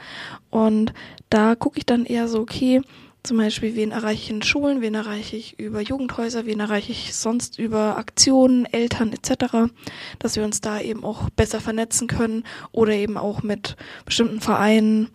Und 0.50 0.94
da 1.30 1.56
gucke 1.56 1.80
ich 1.80 1.86
dann 1.86 2.06
eher 2.06 2.28
so, 2.28 2.40
okay, 2.40 2.82
zum 3.24 3.38
Beispiel, 3.38 3.76
wen 3.76 3.92
erreiche 3.92 4.24
ich 4.24 4.30
in 4.30 4.42
Schulen, 4.42 4.82
wen 4.82 4.96
erreiche 4.96 5.36
ich 5.36 5.60
über 5.60 5.82
Jugendhäuser, 5.82 6.46
wen 6.46 6.62
erreiche 6.62 6.94
ich 6.94 7.14
sonst 7.14 7.60
über 7.60 7.98
Aktionen, 7.98 8.66
Eltern 8.66 9.12
etc., 9.12 9.70
dass 10.20 10.38
wir 10.38 10.46
uns 10.46 10.62
da 10.62 10.80
eben 10.80 11.04
auch 11.04 11.30
besser 11.32 11.60
vernetzen 11.60 12.08
können 12.08 12.44
oder 12.72 12.94
eben 12.94 13.18
auch 13.18 13.44
mit 13.44 13.76
bestimmten 14.06 14.40
Vereinen 14.40 15.10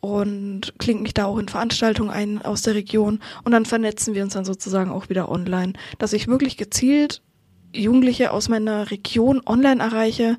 und 0.00 0.74
klingt 0.78 1.02
mich 1.02 1.14
da 1.14 1.26
auch 1.26 1.38
in 1.38 1.48
Veranstaltungen 1.48 2.10
ein 2.10 2.42
aus 2.42 2.62
der 2.62 2.74
Region 2.74 3.20
und 3.44 3.52
dann 3.52 3.66
vernetzen 3.66 4.14
wir 4.14 4.22
uns 4.22 4.34
dann 4.34 4.44
sozusagen 4.44 4.90
auch 4.90 5.08
wieder 5.08 5.28
online, 5.30 5.72
dass 5.98 6.12
ich 6.12 6.28
wirklich 6.28 6.56
gezielt 6.56 7.22
Jugendliche 7.72 8.32
aus 8.32 8.48
meiner 8.48 8.90
Region 8.90 9.42
online 9.44 9.82
erreiche, 9.82 10.38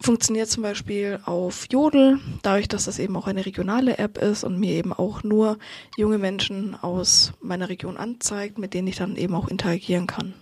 funktioniert 0.00 0.48
zum 0.48 0.62
Beispiel 0.62 1.18
auf 1.24 1.66
Jodel, 1.70 2.20
dadurch, 2.42 2.68
dass 2.68 2.84
das 2.84 2.98
eben 2.98 3.16
auch 3.16 3.26
eine 3.26 3.46
regionale 3.46 3.98
App 3.98 4.18
ist 4.18 4.44
und 4.44 4.58
mir 4.58 4.72
eben 4.72 4.92
auch 4.92 5.22
nur 5.22 5.58
junge 5.96 6.18
Menschen 6.18 6.74
aus 6.74 7.32
meiner 7.40 7.68
Region 7.68 7.96
anzeigt, 7.96 8.58
mit 8.58 8.74
denen 8.74 8.88
ich 8.88 8.96
dann 8.96 9.16
eben 9.16 9.34
auch 9.34 9.48
interagieren 9.48 10.06
kann. 10.06 10.34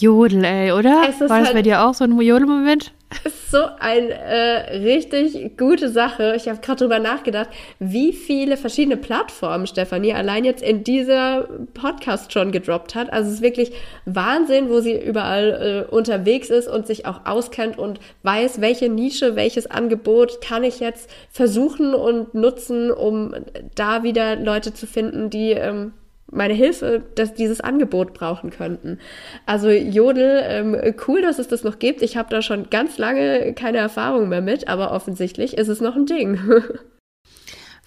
Jodel, 0.00 0.44
ey, 0.44 0.72
oder? 0.72 1.02
War 1.02 1.12
das 1.18 1.30
halt 1.30 1.52
bei 1.52 1.62
dir 1.62 1.84
auch 1.84 1.94
so 1.94 2.04
ein 2.04 2.18
Jodel-Moment? 2.20 2.92
ist 3.24 3.50
so 3.50 3.64
eine 3.78 4.12
äh, 4.12 4.78
richtig 4.78 5.56
gute 5.56 5.88
Sache. 5.88 6.34
Ich 6.36 6.48
habe 6.48 6.60
gerade 6.60 6.84
drüber 6.84 6.98
nachgedacht, 6.98 7.48
wie 7.78 8.12
viele 8.12 8.56
verschiedene 8.56 8.96
Plattformen 8.96 9.66
Stefanie 9.66 10.14
allein 10.14 10.44
jetzt 10.44 10.62
in 10.62 10.84
dieser 10.84 11.48
Podcast 11.74 12.32
schon 12.32 12.52
gedroppt 12.52 12.94
hat. 12.94 13.12
Also 13.12 13.28
es 13.28 13.36
ist 13.36 13.42
wirklich 13.42 13.72
Wahnsinn, 14.04 14.70
wo 14.70 14.80
sie 14.80 14.96
überall 14.96 15.86
äh, 15.90 15.94
unterwegs 15.94 16.50
ist 16.50 16.68
und 16.68 16.86
sich 16.86 17.06
auch 17.06 17.26
auskennt 17.26 17.78
und 17.78 17.98
weiß, 18.22 18.60
welche 18.60 18.88
Nische, 18.88 19.34
welches 19.34 19.66
Angebot 19.66 20.40
kann 20.40 20.62
ich 20.62 20.80
jetzt 20.80 21.10
versuchen 21.30 21.94
und 21.94 22.34
nutzen, 22.34 22.92
um 22.92 23.34
da 23.74 24.02
wieder 24.02 24.36
Leute 24.36 24.72
zu 24.72 24.86
finden, 24.86 25.30
die 25.30 25.50
ähm, 25.50 25.92
meine 26.30 26.54
Hilfe, 26.54 27.02
dass 27.14 27.34
dieses 27.34 27.60
Angebot 27.60 28.14
brauchen 28.14 28.50
könnten. 28.50 28.98
Also 29.46 29.68
Jodel, 29.70 30.42
ähm, 30.44 30.94
cool, 31.06 31.22
dass 31.22 31.38
es 31.38 31.48
das 31.48 31.64
noch 31.64 31.78
gibt. 31.78 32.02
Ich 32.02 32.16
habe 32.16 32.30
da 32.30 32.42
schon 32.42 32.70
ganz 32.70 32.98
lange 32.98 33.52
keine 33.54 33.78
Erfahrung 33.78 34.28
mehr 34.28 34.40
mit, 34.40 34.68
aber 34.68 34.92
offensichtlich 34.92 35.56
ist 35.56 35.68
es 35.68 35.80
noch 35.80 35.96
ein 35.96 36.06
Ding. 36.06 36.38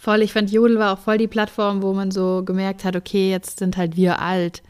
voll, 0.04 0.22
ich 0.22 0.34
fand 0.34 0.52
Jodel 0.52 0.78
war 0.78 0.94
auch 0.94 1.00
voll 1.00 1.18
die 1.18 1.28
Plattform, 1.28 1.82
wo 1.82 1.94
man 1.94 2.12
so 2.12 2.44
gemerkt 2.44 2.84
hat, 2.84 2.96
okay, 2.96 3.32
jetzt 3.32 3.60
sind 3.60 3.78
halt 3.78 3.96
wir 3.96 4.20
alt. 4.20 4.62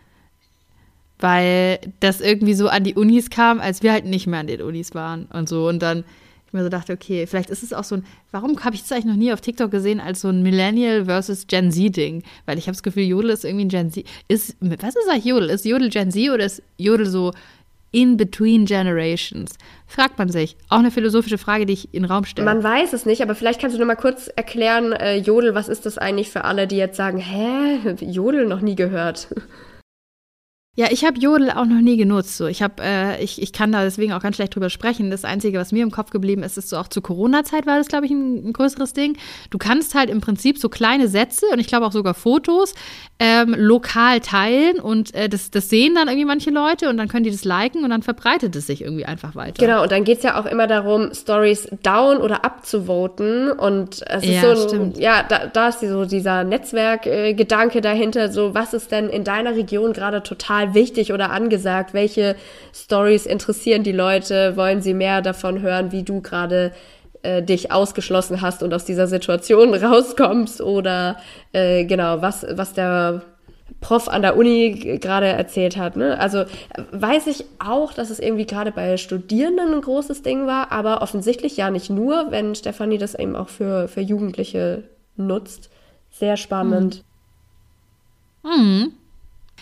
Weil 1.19 1.79
das 1.99 2.21
irgendwie 2.21 2.53
so 2.53 2.67
an 2.67 2.83
die 2.83 2.95
Unis 2.95 3.29
kam, 3.29 3.59
als 3.59 3.81
wir 3.81 3.93
halt 3.93 4.05
nicht 4.05 4.27
mehr 4.27 4.41
an 4.41 4.47
den 4.47 4.61
Unis 4.61 4.93
waren 4.93 5.25
und 5.33 5.49
so. 5.49 5.67
Und 5.67 5.81
dann 5.81 6.03
ich 6.53 6.59
mir 6.59 6.63
so 6.63 6.69
dachte, 6.69 6.93
okay, 6.93 7.25
vielleicht 7.25 7.49
ist 7.49 7.63
es 7.63 7.73
auch 7.73 7.83
so 7.83 7.95
ein, 7.95 8.05
warum 8.31 8.63
habe 8.63 8.75
ich 8.75 8.81
das 8.81 8.91
eigentlich 8.91 9.05
noch 9.05 9.15
nie 9.15 9.33
auf 9.33 9.41
TikTok 9.41 9.71
gesehen 9.71 9.99
als 9.99 10.21
so 10.21 10.29
ein 10.29 10.43
Millennial 10.43 11.05
versus 11.05 11.47
Gen 11.47 11.71
Z-Ding? 11.71 12.21
Weil 12.45 12.59
ich 12.59 12.65
habe 12.65 12.73
das 12.73 12.83
Gefühl, 12.83 13.03
Jodel 13.03 13.31
ist 13.31 13.43
irgendwie 13.43 13.65
ein 13.65 13.69
Gen 13.69 13.91
Z. 13.91 14.05
Ist, 14.27 14.55
was 14.59 14.95
ist 14.95 15.09
eigentlich 15.09 15.25
Jodel? 15.25 15.49
Ist 15.49 15.65
Jodel 15.65 15.89
Gen 15.89 16.11
Z 16.11 16.29
oder 16.29 16.45
ist 16.45 16.61
Jodel 16.77 17.07
so 17.07 17.31
in 17.91 18.17
between 18.17 18.65
generations? 18.65 19.55
Fragt 19.87 20.19
man 20.19 20.29
sich. 20.29 20.55
Auch 20.69 20.77
eine 20.77 20.91
philosophische 20.91 21.39
Frage, 21.39 21.65
die 21.65 21.73
ich 21.73 21.93
in 21.93 22.03
den 22.03 22.11
Raum 22.11 22.25
stelle. 22.25 22.45
Man 22.45 22.63
weiß 22.63 22.93
es 22.93 23.07
nicht, 23.07 23.23
aber 23.23 23.33
vielleicht 23.33 23.59
kannst 23.59 23.75
du 23.75 23.79
noch 23.79 23.87
mal 23.87 23.95
kurz 23.95 24.27
erklären, 24.27 24.91
äh, 24.91 25.17
Jodel, 25.17 25.55
was 25.55 25.69
ist 25.69 25.87
das 25.87 25.97
eigentlich 25.97 26.29
für 26.29 26.43
alle, 26.43 26.67
die 26.67 26.77
jetzt 26.77 26.97
sagen, 26.97 27.17
hä, 27.17 27.95
Jodel 27.99 28.45
noch 28.45 28.61
nie 28.61 28.75
gehört? 28.75 29.27
Ja, 30.75 30.87
ich 30.89 31.05
habe 31.05 31.19
Jodel 31.19 31.51
auch 31.51 31.65
noch 31.65 31.81
nie 31.81 31.97
genutzt. 31.97 32.35
So, 32.35 32.47
ich 32.47 32.63
habe, 32.63 32.81
äh, 32.81 33.23
ich, 33.23 33.39
ich 33.39 33.53
kann 33.53 33.71
da 33.71 33.83
deswegen 33.83 34.11
auch 34.11 34.23
ganz 34.23 34.37
schlecht 34.37 34.55
drüber 34.55 34.71
sprechen. 34.71 35.11
Das 35.11 35.23
Einzige, 35.23 35.59
was 35.59 35.71
mir 35.71 35.83
im 35.83 35.91
Kopf 35.91 36.09
geblieben 36.09 36.41
ist, 36.41 36.57
ist 36.57 36.69
so 36.69 36.77
auch 36.77 36.87
zur 36.87 37.03
Corona-Zeit 37.03 37.67
war 37.67 37.77
das, 37.77 37.89
glaube 37.89 38.07
ich, 38.07 38.11
ein, 38.11 38.47
ein, 38.47 38.53
größeres 38.53 38.93
Ding. 38.93 39.15
Du 39.51 39.59
kannst 39.59 39.93
halt 39.93 40.09
im 40.09 40.19
Prinzip 40.19 40.57
so 40.57 40.69
kleine 40.69 41.07
Sätze 41.07 41.45
und 41.53 41.59
ich 41.59 41.67
glaube 41.67 41.85
auch 41.85 41.91
sogar 41.91 42.15
Fotos 42.15 42.73
ähm, 43.19 43.53
lokal 43.55 44.19
teilen 44.19 44.79
und 44.79 45.13
äh, 45.13 45.29
das, 45.29 45.51
das 45.51 45.69
sehen 45.69 45.93
dann 45.93 46.07
irgendwie 46.07 46.25
manche 46.25 46.49
Leute 46.49 46.89
und 46.89 46.97
dann 46.97 47.07
können 47.07 47.23
die 47.23 47.31
das 47.31 47.45
liken 47.45 47.83
und 47.83 47.91
dann 47.91 48.01
verbreitet 48.01 48.55
es 48.55 48.65
sich 48.65 48.81
irgendwie 48.81 49.05
einfach 49.05 49.35
weiter. 49.35 49.63
Genau, 49.63 49.83
und 49.83 49.91
dann 49.91 50.03
geht 50.03 50.17
es 50.17 50.23
ja 50.23 50.41
auch 50.41 50.47
immer 50.47 50.65
darum, 50.65 51.13
Stories 51.13 51.67
down 51.83 52.17
oder 52.17 52.43
abzuvoten 52.43 53.51
und 53.51 54.01
es 54.07 54.23
ist 54.23 54.29
ja, 54.29 54.55
so, 54.55 54.67
stimmt. 54.67 54.97
ja, 54.97 55.21
da, 55.21 55.45
da 55.45 55.67
ist 55.69 55.81
so 55.81 56.05
dieser 56.05 56.43
Netzwerkgedanke 56.43 57.77
äh, 57.77 57.81
dahinter, 57.81 58.31
so 58.31 58.55
was 58.55 58.73
ist 58.73 58.91
denn 58.91 59.09
in 59.09 59.23
deiner 59.23 59.55
Region 59.55 59.93
gerade 59.93 60.23
total 60.23 60.62
total 60.63 60.73
wichtig 60.73 61.13
oder 61.13 61.31
angesagt? 61.31 61.93
Welche 61.93 62.35
Stories 62.73 63.25
interessieren 63.25 63.83
die 63.83 63.91
Leute? 63.91 64.55
Wollen 64.57 64.81
sie 64.81 64.93
mehr 64.93 65.21
davon 65.21 65.61
hören, 65.61 65.91
wie 65.91 66.03
du 66.03 66.21
gerade 66.21 66.71
äh, 67.21 67.41
dich 67.41 67.71
ausgeschlossen 67.71 68.41
hast 68.41 68.63
und 68.63 68.73
aus 68.73 68.85
dieser 68.85 69.07
Situation 69.07 69.73
rauskommst? 69.73 70.61
Oder 70.61 71.17
äh, 71.51 71.85
genau, 71.85 72.21
was, 72.21 72.45
was 72.49 72.73
der 72.73 73.21
Prof 73.81 74.07
an 74.07 74.21
der 74.21 74.37
Uni 74.37 74.97
gerade 75.01 75.27
erzählt 75.27 75.77
hat. 75.77 75.97
Ne? 75.97 76.17
Also 76.19 76.45
weiß 76.91 77.27
ich 77.27 77.45
auch, 77.59 77.93
dass 77.93 78.09
es 78.09 78.19
irgendwie 78.19 78.45
gerade 78.45 78.71
bei 78.71 78.97
Studierenden 78.97 79.73
ein 79.73 79.81
großes 79.81 80.21
Ding 80.21 80.47
war, 80.47 80.71
aber 80.71 81.01
offensichtlich 81.01 81.57
ja 81.57 81.69
nicht 81.69 81.89
nur, 81.89 82.31
wenn 82.31 82.55
Stefanie 82.55 82.97
das 82.97 83.15
eben 83.15 83.35
auch 83.35 83.49
für, 83.49 83.87
für 83.87 84.01
Jugendliche 84.01 84.83
nutzt. 85.17 85.69
Sehr 86.11 86.37
spannend. 86.37 87.03
Mhm. 88.43 88.93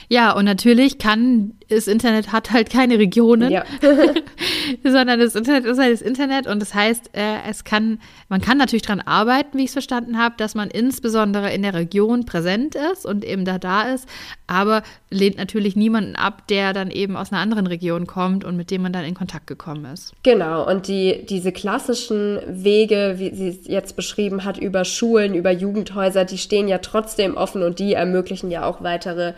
Ja, 0.09 0.31
und 0.33 0.45
natürlich 0.45 0.97
kann 0.97 1.53
das 1.71 1.87
Internet 1.87 2.31
hat 2.31 2.51
halt 2.51 2.69
keine 2.69 2.99
Regionen, 2.99 3.51
ja. 3.51 3.63
sondern 4.83 5.19
das 5.19 5.35
Internet 5.35 5.65
ist 5.65 5.79
halt 5.79 5.93
das 5.93 6.01
Internet 6.01 6.47
und 6.47 6.61
das 6.61 6.73
heißt, 6.73 7.11
äh, 7.13 7.49
es 7.49 7.63
kann, 7.63 7.99
man 8.29 8.41
kann 8.41 8.57
natürlich 8.57 8.81
daran 8.81 8.99
arbeiten, 8.99 9.57
wie 9.57 9.63
ich 9.63 9.69
es 9.69 9.73
verstanden 9.73 10.17
habe, 10.17 10.35
dass 10.37 10.53
man 10.53 10.69
insbesondere 10.69 11.53
in 11.53 11.61
der 11.61 11.73
Region 11.73 12.25
präsent 12.25 12.75
ist 12.75 13.05
und 13.05 13.23
eben 13.23 13.45
da 13.45 13.57
da 13.57 13.83
ist, 13.83 14.07
aber 14.47 14.83
lehnt 15.09 15.37
natürlich 15.37 15.75
niemanden 15.75 16.15
ab, 16.15 16.47
der 16.47 16.73
dann 16.73 16.91
eben 16.91 17.15
aus 17.15 17.31
einer 17.31 17.41
anderen 17.41 17.67
Region 17.67 18.05
kommt 18.05 18.43
und 18.43 18.57
mit 18.57 18.69
dem 18.69 18.81
man 18.81 18.91
dann 18.91 19.05
in 19.05 19.13
Kontakt 19.13 19.47
gekommen 19.47 19.85
ist. 19.85 20.13
Genau, 20.23 20.69
und 20.69 20.87
die, 20.87 21.25
diese 21.27 21.51
klassischen 21.51 22.39
Wege, 22.47 23.15
wie 23.17 23.33
sie 23.33 23.47
es 23.47 23.67
jetzt 23.67 23.95
beschrieben 23.95 24.43
hat, 24.43 24.57
über 24.57 24.83
Schulen, 24.83 25.35
über 25.35 25.51
Jugendhäuser, 25.51 26.25
die 26.25 26.37
stehen 26.37 26.67
ja 26.67 26.79
trotzdem 26.79 27.37
offen 27.37 27.63
und 27.63 27.79
die 27.79 27.93
ermöglichen 27.93 28.51
ja 28.51 28.65
auch 28.65 28.83
weitere 28.83 29.33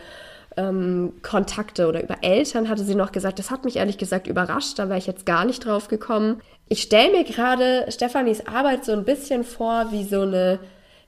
ähm, 0.56 1.14
Kontakte 1.22 1.88
oder 1.88 2.02
über 2.02 2.18
Eltern 2.22 2.68
hatte 2.68 2.84
sie 2.84 2.94
noch 2.94 3.12
gesagt. 3.12 3.38
Das 3.38 3.50
hat 3.50 3.64
mich 3.64 3.76
ehrlich 3.76 3.98
gesagt 3.98 4.26
überrascht, 4.26 4.78
da 4.78 4.88
wäre 4.88 4.98
ich 4.98 5.06
jetzt 5.06 5.26
gar 5.26 5.44
nicht 5.44 5.64
drauf 5.64 5.88
gekommen. 5.88 6.40
Ich 6.68 6.82
stelle 6.82 7.12
mir 7.12 7.24
gerade 7.24 7.86
Stefanis 7.90 8.46
Arbeit 8.46 8.84
so 8.84 8.92
ein 8.92 9.04
bisschen 9.04 9.44
vor 9.44 9.90
wie 9.90 10.04
so 10.04 10.22
eine 10.22 10.58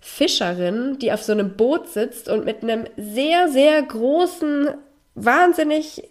Fischerin, 0.00 0.98
die 1.00 1.12
auf 1.12 1.22
so 1.22 1.32
einem 1.32 1.56
Boot 1.56 1.88
sitzt 1.88 2.28
und 2.28 2.44
mit 2.44 2.62
einem 2.62 2.84
sehr, 2.96 3.48
sehr 3.48 3.82
großen, 3.82 4.68
wahnsinnig 5.14 6.02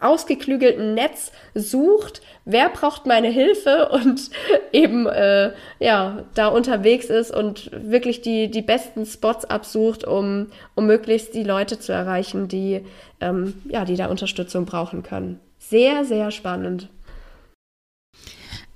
ausgeklügelten 0.00 0.94
Netz 0.94 1.32
sucht, 1.54 2.22
wer 2.44 2.68
braucht 2.68 3.06
meine 3.06 3.28
Hilfe 3.28 3.88
und 3.92 4.30
eben 4.72 5.06
äh, 5.06 5.52
ja 5.78 6.24
da 6.34 6.48
unterwegs 6.48 7.06
ist 7.06 7.30
und 7.30 7.70
wirklich 7.72 8.22
die, 8.22 8.50
die 8.50 8.62
besten 8.62 9.06
Spots 9.06 9.44
absucht, 9.44 10.04
um, 10.04 10.46
um 10.74 10.86
möglichst 10.86 11.34
die 11.34 11.44
Leute 11.44 11.78
zu 11.78 11.92
erreichen, 11.92 12.48
die 12.48 12.84
ähm, 13.20 13.54
ja 13.66 13.84
die 13.84 13.96
da 13.96 14.06
Unterstützung 14.06 14.64
brauchen 14.66 15.02
können. 15.02 15.40
Sehr, 15.58 16.04
sehr 16.04 16.30
spannend. 16.30 16.88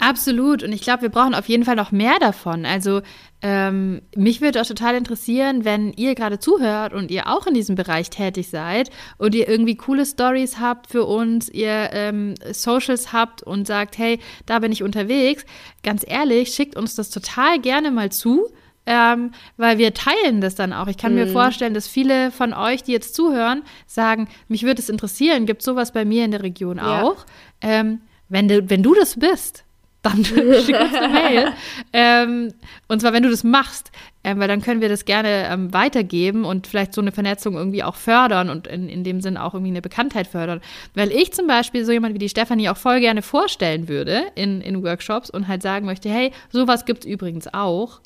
Absolut. 0.05 0.62
Und 0.62 0.73
ich 0.73 0.83
glaube, 0.83 1.03
wir 1.03 1.09
brauchen 1.09 1.35
auf 1.35 1.49
jeden 1.49 1.64
Fall 1.64 1.77
noch 1.77 1.90
mehr 1.90 2.19
davon. 2.21 2.67
Also 2.67 3.01
ähm, 3.40 4.03
mich 4.14 4.43
würde 4.43 4.61
auch 4.61 4.67
total 4.67 4.97
interessieren, 4.97 5.64
wenn 5.64 5.93
ihr 5.95 6.14
gerade 6.14 6.38
zuhört 6.38 6.93
und 6.93 7.11
ihr 7.11 7.27
auch 7.27 7.47
in 7.47 7.55
diesem 7.55 7.75
Bereich 7.75 8.11
tätig 8.11 8.51
seid 8.51 8.90
und 9.17 9.35
ihr 9.35 9.49
irgendwie 9.49 9.77
coole 9.77 10.05
Stories 10.05 10.59
habt 10.61 10.88
für 10.88 11.05
uns, 11.05 11.49
ihr 11.49 11.90
ähm, 11.93 12.35
Socials 12.53 13.14
habt 13.14 13.43
und 13.43 13.67
sagt, 13.67 13.97
hey, 13.97 14.19
da 14.45 14.59
bin 14.59 14.73
ich 14.73 14.83
unterwegs. 14.83 15.47
Ganz 15.83 16.05
ehrlich, 16.07 16.55
schickt 16.55 16.77
uns 16.77 16.95
das 16.95 17.09
total 17.09 17.59
gerne 17.61 17.90
mal 17.90 18.12
zu. 18.12 18.49
Ähm, 18.87 19.31
weil 19.57 19.79
wir 19.79 19.95
teilen 19.95 20.43
das 20.43 20.57
dann 20.57 20.75
auch. 20.75 20.88
Ich 20.88 20.99
kann 20.99 21.12
mhm. 21.12 21.21
mir 21.21 21.27
vorstellen, 21.29 21.73
dass 21.73 21.88
viele 21.88 22.31
von 22.31 22.53
euch, 22.53 22.83
die 22.83 22.93
jetzt 22.93 23.14
zuhören, 23.14 23.62
sagen, 23.87 24.29
mich 24.49 24.64
würde 24.64 24.83
es 24.83 24.90
interessieren, 24.90 25.47
gibt 25.47 25.62
sowas 25.62 25.93
bei 25.93 26.05
mir 26.05 26.27
in 26.27 26.33
der 26.33 26.43
Region 26.43 26.77
ja. 26.77 27.03
auch. 27.03 27.25
Ähm, 27.62 28.03
wenn, 28.29 28.47
du, 28.49 28.69
wenn 28.69 28.83
du 28.83 28.93
das 28.93 29.19
bist, 29.19 29.63
dann 30.05 30.25
schick 30.25 30.79
uns 30.79 30.95
eine 30.95 31.09
Mail. 31.09 31.53
ähm, 31.93 32.55
und 32.88 33.01
zwar, 33.01 33.12
wenn 33.12 33.23
du 33.23 33.31
das 33.31 33.43
machst, 33.43 33.90
ähm, 34.23 34.38
weil 34.38 34.49
dann 34.49 34.61
können 34.61 34.81
wir 34.81 34.88
das 34.88 35.05
gerne 35.05 35.49
ähm, 35.51 35.73
weitergeben 35.73 36.45
und 36.45 36.67
vielleicht 36.67 36.95
so 36.95 37.01
eine 37.01 37.11
Vernetzung 37.11 37.55
irgendwie 37.55 37.83
auch 37.83 37.97
fördern 37.97 38.51
und 38.51 38.67
in, 38.67 38.88
in 38.88 39.03
dem 39.03 39.21
Sinn 39.21 39.37
auch 39.37 39.55
irgendwie 39.55 39.73
eine 39.73 39.83
Bekanntheit 39.83 40.27
fördern. 40.27 40.61
Weil 40.95 41.11
ich 41.11 41.33
zum 41.33 41.47
Beispiel 41.47 41.85
so 41.85 41.93
jemand 41.93 42.14
wie 42.14 42.19
die 42.19 42.29
Stefanie 42.29 42.69
auch 42.69 42.77
voll 42.77 43.01
gerne 43.01 43.23
vorstellen 43.23 43.88
würde 43.88 44.23
in, 44.35 44.61
in 44.61 44.83
Workshops 44.85 45.31
und 45.31 45.49
halt 45.49 45.62
sagen 45.62 45.87
möchte, 45.87 46.09
hey, 46.09 46.33
sowas 46.51 46.85
gibt 46.85 47.05
es 47.05 47.11
übrigens 47.11 47.53
auch. 47.53 48.01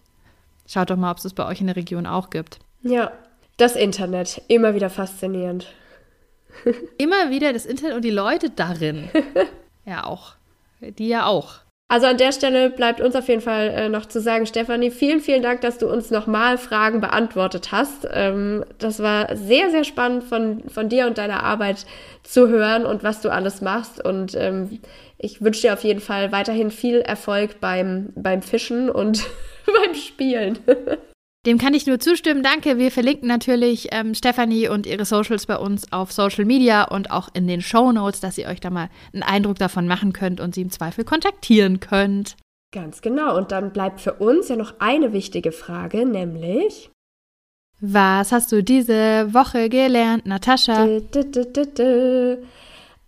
Schaut 0.66 0.90
doch 0.90 0.96
mal, 0.96 1.11
ob 1.11 1.16
es 1.16 1.24
das 1.24 1.34
bei 1.34 1.46
euch 1.46 1.61
in 1.61 1.66
der 1.66 1.76
Region 1.76 2.06
auch 2.06 2.30
gibt. 2.30 2.58
Ja, 2.82 3.12
das 3.56 3.74
Internet, 3.74 4.42
immer 4.48 4.74
wieder 4.74 4.90
faszinierend. 4.90 5.66
immer 6.98 7.30
wieder 7.30 7.52
das 7.52 7.66
Internet 7.66 7.96
und 7.96 8.04
die 8.04 8.11
Leute 8.11 8.50
darin. 8.50 9.08
ja, 9.84 10.04
auch. 10.04 10.34
Die 10.80 11.08
ja 11.08 11.26
auch. 11.26 11.61
Also 11.90 12.07
an 12.07 12.18
der 12.18 12.33
Stelle 12.33 12.68
bleibt 12.68 13.01
uns 13.01 13.16
auf 13.16 13.29
jeden 13.29 13.40
Fall 13.40 13.68
äh, 13.68 13.88
noch 13.88 14.05
zu 14.05 14.20
sagen, 14.20 14.44
Stefanie, 14.44 14.90
vielen, 14.90 15.20
vielen 15.20 15.42
Dank, 15.42 15.62
dass 15.62 15.79
du 15.79 15.90
uns 15.90 16.11
nochmal 16.11 16.59
Fragen 16.59 17.01
beantwortet 17.01 17.72
hast. 17.72 18.07
Ähm, 18.12 18.62
das 18.79 19.03
war 19.03 19.35
sehr, 19.35 19.70
sehr 19.70 19.85
spannend 19.85 20.24
von, 20.24 20.68
von 20.68 20.90
dir 20.90 21.07
und 21.07 21.16
deiner 21.16 21.42
Arbeit 21.42 21.87
zu 22.24 22.48
hören 22.48 22.85
und 22.85 23.05
was 23.05 23.22
du 23.22 23.31
alles 23.31 23.62
machst. 23.62 24.05
Und 24.05 24.35
ähm, 24.35 24.81
ich 25.16 25.40
wünsche 25.40 25.62
dir 25.62 25.72
auf 25.72 25.83
jeden 25.83 26.01
Fall 26.01 26.31
weiterhin 26.31 26.70
viel 26.70 27.01
Erfolg 27.01 27.59
beim, 27.59 28.12
beim 28.14 28.42
Fischen 28.42 28.90
und 28.90 29.24
beim 29.66 29.94
Spielen. 29.94 30.59
Dem 31.46 31.59
kann 31.59 31.72
ich 31.72 31.87
nur 31.87 32.01
zustimmen. 32.01 32.42
Danke. 32.42 32.79
Wir 32.79 32.90
verlinken 32.90 33.29
natürlich 33.29 33.88
ähm, 33.92 34.14
Stefanie 34.14 34.68
und 34.68 34.87
ihre 34.87 35.05
Socials 35.05 35.46
bei 35.46 35.57
uns 35.57 35.92
auf 35.92 36.12
Social 36.12 36.44
Media 36.44 36.85
und 36.85 37.11
auch 37.11 37.29
in 37.33 37.46
den 37.46 37.61
Show 37.61 37.92
Notes, 37.92 38.20
dass 38.20 38.38
ihr 38.38 38.48
euch 38.48 38.61
da 38.61 38.70
mal 38.70 38.90
einen 39.12 39.22
Eindruck 39.22 39.59
davon 39.59 39.87
machen 39.87 40.12
könnt 40.12 40.40
und 40.40 40.55
sie 40.55 40.62
im 40.62 40.70
Zweifel 40.70 41.05
kontaktieren 41.05 41.81
könnt. 41.81 42.37
Ganz 42.72 43.01
genau. 43.01 43.37
Und 43.37 43.53
dann 43.53 43.72
bleibt 43.72 44.01
für 44.01 44.14
uns 44.14 44.48
ja 44.48 44.57
noch 44.57 44.74
eine 44.81 45.12
wichtige 45.12 45.53
Frage, 45.53 46.05
nämlich. 46.05 46.90
Was 47.81 48.33
hast 48.33 48.51
du 48.51 48.62
diese 48.62 49.33
Woche 49.33 49.68
gelernt, 49.68 50.27
Natascha? 50.27 50.88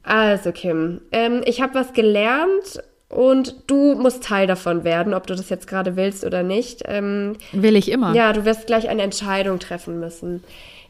Also, 0.03 0.53
Kim, 0.53 1.03
ähm, 1.12 1.43
ich 1.45 1.61
habe 1.61 1.75
was 1.75 1.93
gelernt 1.93 2.81
und 3.11 3.57
du 3.66 3.96
musst 3.96 4.23
Teil 4.23 4.46
davon 4.46 4.85
werden, 4.85 5.14
ob 5.14 5.27
du 5.27 5.35
das 5.35 5.51
jetzt 5.51 5.66
gerade 5.66 5.96
willst 5.96 6.25
oder 6.25 6.42
nicht. 6.42 6.83
Ähm, 6.87 7.37
Will 7.53 7.77
ich 7.77 7.90
immer. 7.90 8.14
Ja, 8.14 8.33
du 8.33 8.44
wirst 8.44 8.66
gleich 8.66 8.88
eine 8.88 9.03
Entscheidung 9.03 9.59
treffen 9.59 9.99
müssen. 9.99 10.44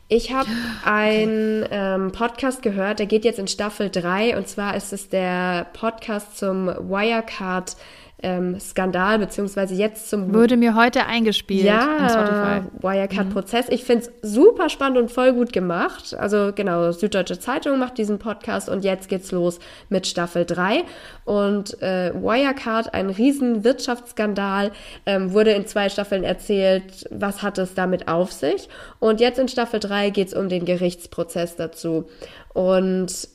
Ich 0.08 0.32
habe 0.32 0.48
einen 0.84 1.64
ähm, 1.70 2.12
Podcast 2.12 2.62
gehört, 2.62 2.98
der 2.98 3.06
geht 3.06 3.24
jetzt 3.24 3.38
in 3.38 3.48
Staffel 3.48 3.88
3 3.88 4.36
und 4.36 4.48
zwar 4.48 4.76
ist 4.76 4.92
es 4.92 5.08
der 5.08 5.66
Podcast 5.72 6.36
zum 6.36 6.66
Wirecard 6.66 7.76
ähm, 8.22 8.58
Skandal, 8.60 9.18
beziehungsweise 9.18 9.74
jetzt 9.74 10.10
zum. 10.10 10.34
Wurde 10.34 10.56
mir 10.56 10.74
heute 10.74 11.06
eingespielt. 11.06 11.64
Ja, 11.64 12.64
Wirecard-Prozess. 12.80 13.68
Mhm. 13.68 13.74
Ich 13.74 13.84
finde 13.84 14.06
es 14.22 14.32
super 14.32 14.68
spannend 14.68 14.98
und 14.98 15.10
voll 15.10 15.32
gut 15.32 15.52
gemacht. 15.52 16.14
Also, 16.18 16.52
genau, 16.54 16.92
Süddeutsche 16.92 17.38
Zeitung 17.38 17.78
macht 17.78 17.98
diesen 17.98 18.18
Podcast 18.18 18.68
und 18.68 18.84
jetzt 18.84 19.08
geht's 19.08 19.32
los 19.32 19.58
mit 19.88 20.06
Staffel 20.06 20.44
3. 20.44 20.84
Und 21.24 21.80
äh, 21.82 22.12
Wirecard, 22.14 22.94
ein 22.94 23.10
riesen 23.10 23.64
Wirtschaftsskandal, 23.64 24.72
ähm, 25.06 25.32
wurde 25.32 25.52
in 25.52 25.66
zwei 25.66 25.88
Staffeln 25.88 26.24
erzählt, 26.24 27.08
was 27.10 27.42
hat 27.42 27.58
es 27.58 27.74
damit 27.74 28.08
auf 28.08 28.32
sich. 28.32 28.68
Und 28.98 29.20
jetzt 29.20 29.38
in 29.38 29.48
Staffel 29.48 29.80
3 29.80 30.10
geht's 30.10 30.34
um 30.34 30.48
den 30.48 30.64
Gerichtsprozess 30.64 31.56
dazu. 31.56 32.08
Und 32.52 33.28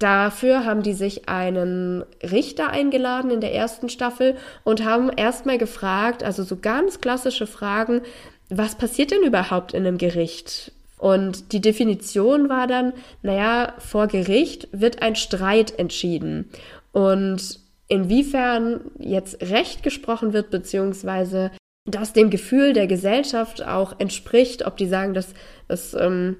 Dafür 0.00 0.64
haben 0.64 0.82
die 0.82 0.94
sich 0.94 1.28
einen 1.28 2.04
Richter 2.22 2.70
eingeladen 2.70 3.30
in 3.30 3.42
der 3.42 3.54
ersten 3.54 3.90
Staffel 3.90 4.34
und 4.64 4.82
haben 4.82 5.10
erstmal 5.10 5.58
gefragt, 5.58 6.24
also 6.24 6.42
so 6.42 6.56
ganz 6.56 7.02
klassische 7.02 7.46
Fragen, 7.46 8.00
was 8.48 8.76
passiert 8.76 9.10
denn 9.10 9.22
überhaupt 9.22 9.74
in 9.74 9.86
einem 9.86 9.98
Gericht? 9.98 10.72
Und 10.96 11.52
die 11.52 11.60
Definition 11.60 12.48
war 12.48 12.66
dann, 12.66 12.94
naja, 13.22 13.74
vor 13.78 14.06
Gericht 14.06 14.68
wird 14.72 15.02
ein 15.02 15.16
Streit 15.16 15.78
entschieden. 15.78 16.48
Und 16.92 17.60
inwiefern 17.88 18.80
jetzt 18.98 19.42
Recht 19.42 19.82
gesprochen 19.82 20.32
wird, 20.32 20.50
beziehungsweise 20.50 21.50
das 21.84 22.14
dem 22.14 22.30
Gefühl 22.30 22.72
der 22.72 22.86
Gesellschaft 22.86 23.66
auch 23.66 24.00
entspricht, 24.00 24.66
ob 24.66 24.78
die 24.78 24.88
sagen, 24.88 25.12
dass 25.12 25.34
das 25.68 25.92
ähm, 25.92 26.36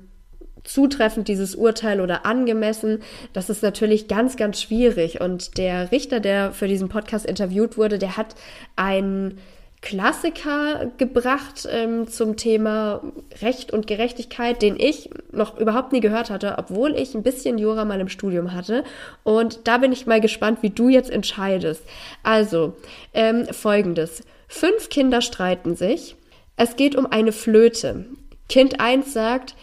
zutreffend 0.64 1.28
dieses 1.28 1.54
Urteil 1.54 2.00
oder 2.00 2.26
angemessen, 2.26 3.02
das 3.32 3.50
ist 3.50 3.62
natürlich 3.62 4.08
ganz, 4.08 4.36
ganz 4.36 4.60
schwierig. 4.60 5.20
Und 5.20 5.58
der 5.58 5.92
Richter, 5.92 6.20
der 6.20 6.52
für 6.52 6.68
diesen 6.68 6.88
Podcast 6.88 7.26
interviewt 7.26 7.76
wurde, 7.76 7.98
der 7.98 8.16
hat 8.16 8.34
einen 8.76 9.38
Klassiker 9.82 10.90
gebracht 10.98 11.66
ähm, 11.70 12.06
zum 12.06 12.36
Thema 12.36 13.00
Recht 13.40 13.72
und 13.72 13.86
Gerechtigkeit, 13.86 14.60
den 14.60 14.78
ich 14.78 15.08
noch 15.32 15.58
überhaupt 15.58 15.92
nie 15.92 16.00
gehört 16.00 16.28
hatte, 16.28 16.56
obwohl 16.58 16.94
ich 16.94 17.14
ein 17.14 17.22
bisschen 17.22 17.56
Jura 17.56 17.86
mal 17.86 17.98
im 17.98 18.10
Studium 18.10 18.52
hatte. 18.52 18.84
Und 19.22 19.60
da 19.64 19.78
bin 19.78 19.90
ich 19.92 20.06
mal 20.06 20.20
gespannt, 20.20 20.58
wie 20.60 20.68
du 20.68 20.90
jetzt 20.90 21.10
entscheidest. 21.10 21.82
Also, 22.22 22.76
ähm, 23.14 23.46
folgendes. 23.46 24.22
Fünf 24.48 24.90
Kinder 24.90 25.22
streiten 25.22 25.74
sich. 25.76 26.14
Es 26.56 26.76
geht 26.76 26.94
um 26.94 27.06
eine 27.06 27.32
Flöte. 27.32 28.04
Kind 28.50 28.80
1 28.80 29.14
sagt, 29.14 29.54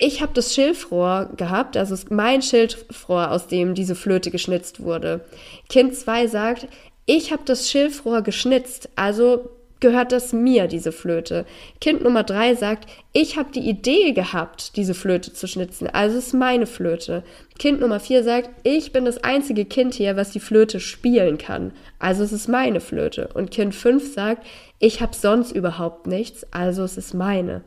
ich 0.00 0.22
habe 0.22 0.32
das 0.34 0.54
Schilfrohr 0.54 1.30
gehabt, 1.36 1.76
also 1.76 1.94
mein 2.08 2.42
Schilfrohr, 2.42 3.30
aus 3.30 3.46
dem 3.46 3.74
diese 3.74 3.94
Flöte 3.94 4.30
geschnitzt 4.30 4.82
wurde. 4.82 5.20
Kind 5.68 5.94
2 5.94 6.26
sagt, 6.26 6.68
ich 7.06 7.32
habe 7.32 7.42
das 7.44 7.70
Schilfrohr 7.70 8.22
geschnitzt, 8.22 8.88
also 8.96 9.50
gehört 9.78 10.12
das 10.12 10.32
mir, 10.32 10.68
diese 10.68 10.92
Flöte. 10.92 11.44
Kind 11.80 12.02
Nummer 12.02 12.22
3 12.22 12.54
sagt, 12.54 12.88
ich 13.12 13.36
habe 13.36 13.50
die 13.52 13.68
Idee 13.68 14.12
gehabt, 14.12 14.76
diese 14.76 14.94
Flöte 14.94 15.32
zu 15.32 15.46
schnitzen, 15.46 15.86
also 15.86 16.16
ist 16.16 16.32
meine 16.32 16.66
Flöte. 16.66 17.22
Kind 17.58 17.80
Nummer 17.80 18.00
4 18.00 18.24
sagt, 18.24 18.50
ich 18.62 18.92
bin 18.92 19.04
das 19.04 19.22
einzige 19.22 19.66
Kind 19.66 19.94
hier, 19.94 20.16
was 20.16 20.30
die 20.30 20.40
Flöte 20.40 20.80
spielen 20.80 21.36
kann, 21.36 21.72
also 21.98 22.22
es 22.22 22.32
ist 22.32 22.48
meine 22.48 22.80
Flöte. 22.80 23.28
Und 23.34 23.50
Kind 23.50 23.74
5 23.74 24.14
sagt, 24.14 24.46
ich 24.78 25.02
habe 25.02 25.14
sonst 25.14 25.52
überhaupt 25.52 26.06
nichts, 26.06 26.46
also 26.52 26.84
es 26.84 26.96
ist 26.96 27.12
meine. 27.12 27.62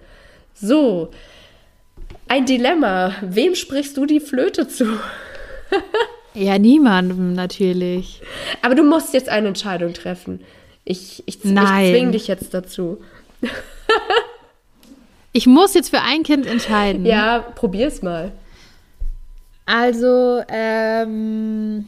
So, 0.55 1.09
ein 2.27 2.45
Dilemma. 2.45 3.15
Wem 3.21 3.55
sprichst 3.55 3.97
du 3.97 4.05
die 4.05 4.19
Flöte 4.19 4.67
zu? 4.67 4.85
ja, 6.33 6.57
niemandem 6.57 7.33
natürlich. 7.33 8.21
Aber 8.61 8.75
du 8.75 8.83
musst 8.83 9.13
jetzt 9.13 9.29
eine 9.29 9.49
Entscheidung 9.49 9.93
treffen. 9.93 10.41
Ich, 10.85 11.23
ich, 11.25 11.43
ich 11.43 11.51
zwinge 11.51 12.11
dich 12.11 12.27
jetzt 12.27 12.53
dazu. 12.53 13.01
ich 15.33 15.47
muss 15.47 15.73
jetzt 15.73 15.89
für 15.89 16.01
ein 16.01 16.23
Kind 16.23 16.45
entscheiden. 16.45 17.05
Ja, 17.05 17.39
probier's 17.39 18.01
mal. 18.01 18.31
Also, 19.65 20.41
ähm. 20.49 21.87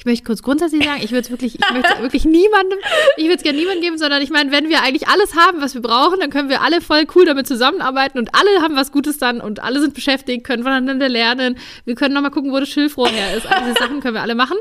Ich 0.00 0.06
möchte 0.06 0.24
kurz 0.24 0.42
grundsätzlich 0.42 0.82
sagen, 0.82 1.02
ich 1.04 1.10
würde 1.10 1.20
es 1.20 1.30
wirklich, 1.30 1.56
ich 1.56 1.70
möchte 1.72 2.00
wirklich 2.00 2.24
niemandem, 2.24 2.78
ich 3.18 3.24
würde 3.24 3.36
es 3.36 3.42
gerne 3.42 3.58
niemandem 3.58 3.82
geben, 3.82 3.98
sondern 3.98 4.22
ich 4.22 4.30
meine, 4.30 4.50
wenn 4.50 4.70
wir 4.70 4.80
eigentlich 4.80 5.08
alles 5.08 5.36
haben, 5.36 5.60
was 5.60 5.74
wir 5.74 5.82
brauchen, 5.82 6.20
dann 6.20 6.30
können 6.30 6.48
wir 6.48 6.62
alle 6.62 6.80
voll 6.80 7.04
cool 7.14 7.26
damit 7.26 7.46
zusammenarbeiten 7.46 8.18
und 8.18 8.34
alle 8.34 8.62
haben 8.62 8.76
was 8.76 8.92
Gutes 8.92 9.18
dann 9.18 9.42
und 9.42 9.62
alle 9.62 9.78
sind 9.78 9.92
beschäftigt, 9.92 10.42
können 10.42 10.62
voneinander 10.62 11.10
lernen. 11.10 11.58
Wir 11.84 11.96
können 11.96 12.14
nochmal 12.14 12.30
gucken, 12.30 12.50
wo 12.50 12.58
das 12.58 12.70
Schilfrohr 12.70 13.08
her 13.08 13.36
ist. 13.36 13.46
All 13.46 13.62
diese 13.62 13.74
Sachen 13.74 14.00
können 14.00 14.14
wir 14.14 14.22
alle 14.22 14.34
machen. 14.34 14.56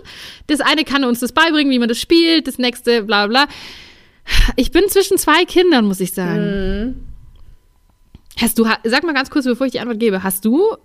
Das 0.47 0.59
eine 0.59 0.83
kann 0.83 1.05
uns 1.05 1.21
das 1.21 1.31
beibringen, 1.31 1.71
wie 1.71 1.79
man 1.79 1.87
das 1.87 2.01
spielt, 2.01 2.45
das 2.45 2.57
nächste, 2.57 3.03
bla 3.03 3.27
bla. 3.27 3.47
Ich 4.57 4.71
bin 4.71 4.89
zwischen 4.89 5.17
zwei 5.17 5.45
Kindern, 5.45 5.85
muss 5.85 6.01
ich 6.01 6.11
sagen. 6.11 6.41
Mhm. 6.81 7.09
Hast 8.41 8.59
du, 8.59 8.65
sag 8.83 9.03
mal 9.03 9.13
ganz 9.13 9.29
kurz, 9.29 9.45
bevor 9.45 9.67
ich 9.67 9.71
die 9.71 9.79
Antwort 9.79 9.99
gebe, 9.99 10.21
hast 10.21 10.43
du 10.43 10.75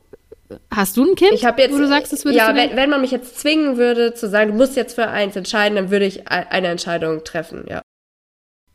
Hast 0.70 0.96
du 0.96 1.04
ein 1.04 1.14
Kind, 1.14 1.32
ich 1.32 1.42
jetzt, 1.42 1.72
wo 1.72 1.78
du 1.78 1.88
sagst, 1.88 2.12
das 2.12 2.24
würdest 2.24 2.38
ja, 2.38 2.52
du 2.52 2.58
wenn, 2.58 2.76
wenn 2.76 2.90
man 2.90 3.00
mich 3.00 3.10
jetzt 3.10 3.38
zwingen 3.38 3.76
würde, 3.76 4.14
zu 4.14 4.28
sagen, 4.28 4.52
du 4.52 4.56
musst 4.56 4.76
jetzt 4.76 4.94
für 4.94 5.08
eins 5.08 5.36
entscheiden, 5.36 5.76
dann 5.76 5.90
würde 5.90 6.04
ich 6.04 6.28
eine 6.28 6.68
Entscheidung 6.68 7.24
treffen, 7.24 7.64
ja. 7.68 7.82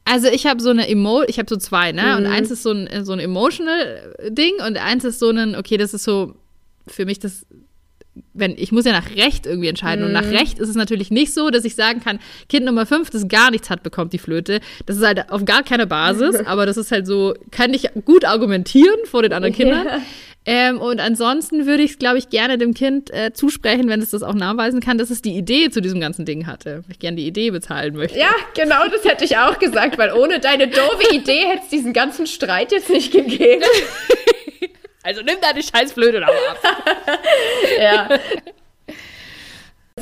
Also 0.05 0.27
ich 0.27 0.47
habe 0.47 0.59
so 0.61 0.71
eine 0.71 0.89
Emo, 0.89 1.21
ich 1.27 1.37
habe 1.37 1.47
so 1.47 1.57
zwei, 1.57 1.91
ne? 1.91 2.01
Mhm. 2.01 2.17
Und 2.17 2.25
eins 2.25 2.49
ist 2.49 2.63
so 2.63 2.71
ein, 2.71 3.05
so 3.05 3.13
ein 3.13 3.19
emotional 3.19 4.15
Ding 4.29 4.55
und 4.65 4.77
eins 4.77 5.03
ist 5.03 5.19
so 5.19 5.29
ein, 5.29 5.55
okay, 5.55 5.77
das 5.77 5.93
ist 5.93 6.03
so 6.03 6.33
für 6.87 7.05
mich 7.05 7.19
das, 7.19 7.45
wenn, 8.33 8.55
ich 8.57 8.71
muss 8.71 8.85
ja 8.85 8.91
nach 8.91 9.15
Recht 9.15 9.45
irgendwie 9.45 9.67
entscheiden. 9.67 10.01
Mhm. 10.01 10.07
Und 10.07 10.13
nach 10.13 10.25
mhm. 10.25 10.35
Recht 10.35 10.59
ist 10.59 10.69
es 10.69 10.75
natürlich 10.75 11.11
nicht 11.11 11.33
so, 11.33 11.49
dass 11.49 11.65
ich 11.65 11.75
sagen 11.75 11.99
kann, 11.99 12.19
Kind 12.47 12.65
Nummer 12.65 12.85
fünf, 12.85 13.09
das 13.09 13.27
gar 13.27 13.51
nichts 13.51 13.69
hat, 13.69 13.83
bekommt 13.83 14.13
die 14.13 14.19
Flöte. 14.19 14.59
Das 14.85 14.97
ist 14.97 15.05
halt 15.05 15.31
auf 15.31 15.45
gar 15.45 15.63
keine 15.63 15.87
Basis, 15.87 16.35
aber 16.45 16.65
das 16.65 16.77
ist 16.77 16.91
halt 16.91 17.07
so, 17.07 17.33
kann 17.51 17.73
ich 17.73 17.87
gut 18.05 18.25
argumentieren 18.25 18.99
vor 19.05 19.21
den 19.23 19.33
anderen 19.33 19.53
Kindern. 19.53 19.85
Ja. 19.85 20.01
Ähm, 20.45 20.79
und 20.79 20.99
ansonsten 20.99 21.67
würde 21.67 21.83
ich 21.83 21.91
es, 21.91 21.99
glaube 21.99 22.17
ich, 22.17 22.29
gerne 22.29 22.57
dem 22.57 22.73
Kind 22.73 23.13
äh, 23.13 23.33
zusprechen, 23.33 23.87
wenn 23.89 24.01
es 24.01 24.11
das 24.11 24.23
auch 24.23 24.33
nachweisen 24.33 24.79
kann, 24.79 24.97
dass 24.97 25.09
es 25.09 25.21
die 25.21 25.37
Idee 25.37 25.69
zu 25.69 25.81
diesem 25.81 25.99
ganzen 25.99 26.25
Ding 26.25 26.47
hatte. 26.47 26.77
Weil 26.85 26.93
ich 26.93 26.99
gerne 26.99 27.17
die 27.17 27.27
Idee 27.27 27.51
bezahlen 27.51 27.95
möchte. 27.95 28.17
Ja, 28.17 28.31
genau, 28.55 28.87
das 28.89 29.03
hätte 29.03 29.25
ich 29.25 29.37
auch 29.37 29.59
gesagt, 29.59 29.97
weil 29.97 30.11
ohne 30.11 30.39
deine 30.39 30.67
doofe 30.67 31.13
Idee 31.13 31.45
hätte 31.45 31.63
es 31.65 31.69
diesen 31.69 31.93
ganzen 31.93 32.25
Streit 32.25 32.71
jetzt 32.71 32.89
nicht 32.89 33.11
gegeben. 33.11 33.63
Also 35.09 35.23
nimm 35.23 35.41
deine 35.41 35.63
Scheißflöte 35.63 36.23
ab. 36.23 36.31
ja. 37.79 38.07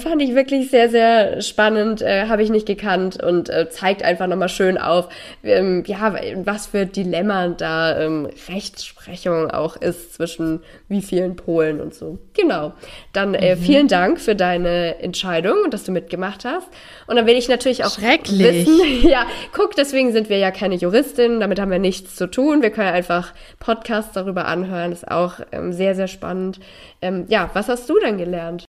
Fand 0.07 0.21
ich 0.21 0.35
wirklich 0.35 0.69
sehr, 0.69 0.89
sehr 0.89 1.41
spannend, 1.41 2.01
äh, 2.01 2.27
habe 2.27 2.41
ich 2.41 2.49
nicht 2.49 2.65
gekannt 2.65 3.21
und 3.21 3.49
äh, 3.49 3.69
zeigt 3.69 4.03
einfach 4.03 4.25
nochmal 4.27 4.47
schön 4.47 4.77
auf, 4.77 5.09
ähm, 5.43 5.83
ja, 5.85 6.15
was 6.45 6.67
für 6.67 6.85
Dilemma 6.85 7.49
da 7.49 7.99
ähm, 7.99 8.29
Rechtsprechung 8.47 9.51
auch 9.51 9.75
ist 9.75 10.13
zwischen 10.13 10.61
wie 10.87 11.01
vielen 11.01 11.35
Polen 11.35 11.81
und 11.81 11.93
so. 11.93 12.19
Genau. 12.33 12.71
Dann 13.11 13.33
äh, 13.33 13.55
mhm. 13.55 13.59
vielen 13.59 13.87
Dank 13.89 14.21
für 14.21 14.33
deine 14.33 14.99
Entscheidung 14.99 15.57
und 15.65 15.73
dass 15.73 15.83
du 15.83 15.91
mitgemacht 15.91 16.45
hast. 16.45 16.69
Und 17.07 17.17
dann 17.17 17.27
will 17.27 17.35
ich 17.35 17.49
natürlich 17.49 17.83
auch 17.83 17.97
wissen, 17.97 18.79
ja, 19.09 19.25
guck, 19.53 19.75
deswegen 19.75 20.13
sind 20.13 20.29
wir 20.29 20.37
ja 20.37 20.51
keine 20.51 20.75
Juristin, 20.75 21.41
damit 21.41 21.59
haben 21.59 21.71
wir 21.71 21.79
nichts 21.79 22.15
zu 22.15 22.27
tun. 22.27 22.61
Wir 22.61 22.69
können 22.69 22.93
einfach 22.93 23.33
Podcasts 23.59 24.13
darüber 24.13 24.45
anhören, 24.45 24.91
das 24.91 25.03
ist 25.03 25.11
auch 25.11 25.41
ähm, 25.51 25.73
sehr, 25.73 25.95
sehr 25.95 26.07
spannend. 26.07 26.61
Ähm, 27.01 27.25
ja, 27.27 27.49
was 27.53 27.67
hast 27.67 27.89
du 27.89 27.99
denn 27.99 28.17
gelernt? 28.17 28.66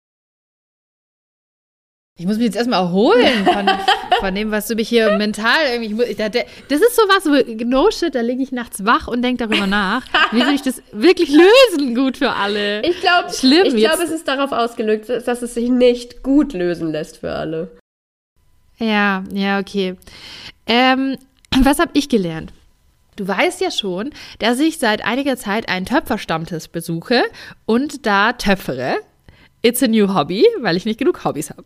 Ich 2.17 2.25
muss 2.25 2.37
mich 2.37 2.45
jetzt 2.45 2.55
erstmal 2.55 2.79
erholen 2.79 3.43
von, 3.43 3.69
von 4.21 4.35
dem, 4.35 4.49
was 4.49 4.67
du 4.67 4.75
mich 4.75 4.87
hier 4.87 5.17
mental 5.17 5.65
irgendwie. 5.69 5.93
Muss, 5.93 6.05
ich, 6.05 6.15
das 6.15 6.31
ist 6.31 6.95
sowas, 6.95 7.25
wo, 7.25 7.65
no 7.65 7.91
shit, 7.91 8.15
da 8.15 8.21
liege 8.21 8.41
ich 8.41 8.53
nachts 8.53 8.85
wach 8.85 9.09
und 9.09 9.21
denke 9.21 9.45
darüber 9.45 9.67
nach. 9.67 10.03
Wie 10.31 10.41
soll 10.41 10.53
ich 10.53 10.61
das 10.61 10.81
wirklich 10.93 11.29
lösen, 11.29 11.93
gut 11.93 12.15
für 12.15 12.31
alle? 12.31 12.83
Ich 12.83 13.01
glaube, 13.01 13.27
ich 13.31 13.75
glaube, 13.75 14.03
es 14.03 14.11
ist 14.11 14.29
darauf 14.29 14.53
ausgelegt, 14.53 15.09
dass 15.09 15.41
es 15.41 15.55
sich 15.55 15.69
nicht 15.69 16.23
gut 16.23 16.53
lösen 16.53 16.89
lässt 16.89 17.17
für 17.17 17.33
alle. 17.33 17.69
Ja, 18.77 19.25
ja, 19.33 19.59
okay. 19.59 19.95
Ähm, 20.67 21.17
was 21.63 21.79
habe 21.79 21.91
ich 21.93 22.07
gelernt? 22.07 22.53
Du 23.17 23.27
weißt 23.27 23.59
ja 23.59 23.71
schon, 23.71 24.11
dass 24.39 24.59
ich 24.59 24.77
seit 24.77 25.03
einiger 25.03 25.35
Zeit 25.35 25.67
einen 25.67 25.85
Töpferstammtisch 25.85 26.67
besuche 26.67 27.23
und 27.65 28.05
da 28.05 28.31
töpfere. 28.33 28.99
It's 29.65 29.81
a 29.81 29.87
new 29.87 30.13
hobby, 30.13 30.45
weil 30.59 30.77
ich 30.77 30.85
nicht 30.85 30.99
genug 30.99 31.25
Hobbys 31.25 31.49
habe. 31.49 31.63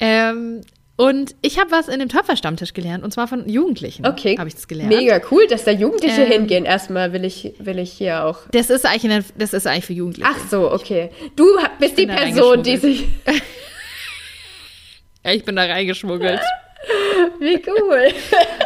Ähm, 0.00 0.62
und 0.96 1.36
ich 1.40 1.60
habe 1.60 1.70
was 1.70 1.86
in 1.86 2.00
dem 2.00 2.08
Töpferstammtisch 2.08 2.74
gelernt 2.74 3.04
und 3.04 3.12
zwar 3.12 3.28
von 3.28 3.48
Jugendlichen. 3.48 4.04
Okay. 4.04 4.36
Habe 4.36 4.48
ich 4.48 4.56
das 4.56 4.66
gelernt. 4.66 4.92
Mega 4.92 5.20
cool, 5.30 5.46
dass 5.46 5.62
da 5.62 5.70
Jugendliche 5.70 6.22
ähm, 6.22 6.32
hingehen. 6.32 6.64
Erstmal 6.64 7.12
will 7.12 7.24
ich, 7.24 7.54
will 7.60 7.78
ich 7.78 7.92
hier 7.92 8.24
auch. 8.24 8.40
Das 8.50 8.70
ist 8.70 8.84
eigentlich, 8.84 9.12
eine, 9.12 9.24
das 9.38 9.52
ist 9.52 9.68
eigentlich 9.68 9.86
für 9.86 9.92
Jugendliche. 9.92 10.28
Ach 10.28 10.48
so, 10.50 10.72
okay. 10.72 11.10
Du 11.36 11.46
bist 11.78 11.96
die 11.96 12.08
Person, 12.08 12.64
die 12.64 12.76
sich. 12.76 13.06
ja, 15.24 15.32
ich 15.32 15.44
bin 15.44 15.54
da 15.54 15.62
reingeschmuggelt. 15.62 16.40
Wie 17.38 17.62
cool. 17.68 18.08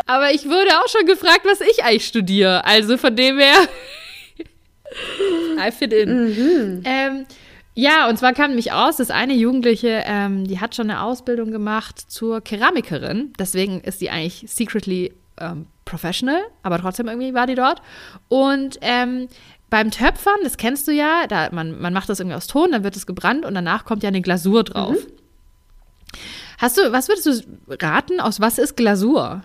Aber 0.07 0.31
ich 0.31 0.47
wurde 0.47 0.71
auch 0.83 0.89
schon 0.89 1.05
gefragt, 1.05 1.43
was 1.45 1.61
ich 1.61 1.85
eigentlich 1.85 2.07
studiere. 2.07 2.65
Also 2.65 2.97
von 2.97 3.15
dem 3.15 3.39
her. 3.39 3.69
I 5.59 5.71
fit 5.71 5.93
in. 5.93 6.25
Mhm. 6.25 6.83
Ähm, 6.87 7.27
ja, 7.79 8.09
und 8.09 8.19
zwar 8.19 8.33
kam 8.33 8.49
nämlich 8.49 8.73
aus, 8.73 8.97
dass 8.97 9.11
eine 9.11 9.35
Jugendliche, 9.35 10.03
ähm, 10.07 10.47
die 10.47 10.61
hat 10.61 10.75
schon 10.75 10.91
eine 10.91 11.03
Ausbildung 11.03 11.51
gemacht 11.51 12.01
zur 12.01 12.41
Keramikerin. 12.41 13.35
Deswegen 13.39 13.83
ist 13.83 14.01
die 14.01 14.09
eigentlich 14.09 14.47
secretly 14.49 15.13
ähm, 15.39 15.67
professional, 15.85 16.41
aber 16.63 16.79
trotzdem 16.79 17.07
irgendwie 17.07 17.35
war 17.35 17.47
die 17.47 17.55
dort. 17.55 17.83
Und 18.29 18.79
ähm, 18.81 19.29
beim 19.69 19.91
Töpfern, 19.91 20.39
das 20.43 20.57
kennst 20.57 20.89
du 20.89 20.93
ja, 20.93 21.27
da 21.27 21.51
man, 21.53 21.79
man 21.79 21.93
macht 21.93 22.09
das 22.09 22.19
irgendwie 22.19 22.37
aus 22.37 22.47
Ton, 22.47 22.73
dann 22.73 22.83
wird 22.83 22.97
es 22.97 23.07
gebrannt 23.07 23.45
und 23.45 23.55
danach 23.55 23.85
kommt 23.85 24.03
ja 24.03 24.09
eine 24.09 24.23
Glasur 24.23 24.65
drauf. 24.65 24.95
Mhm. 24.95 25.13
Hast 26.57 26.79
du, 26.79 26.93
was 26.93 27.09
würdest 27.09 27.27
du 27.27 27.77
raten, 27.83 28.21
aus 28.21 28.41
was 28.41 28.57
ist 28.57 28.79
Glasur? 28.79 29.43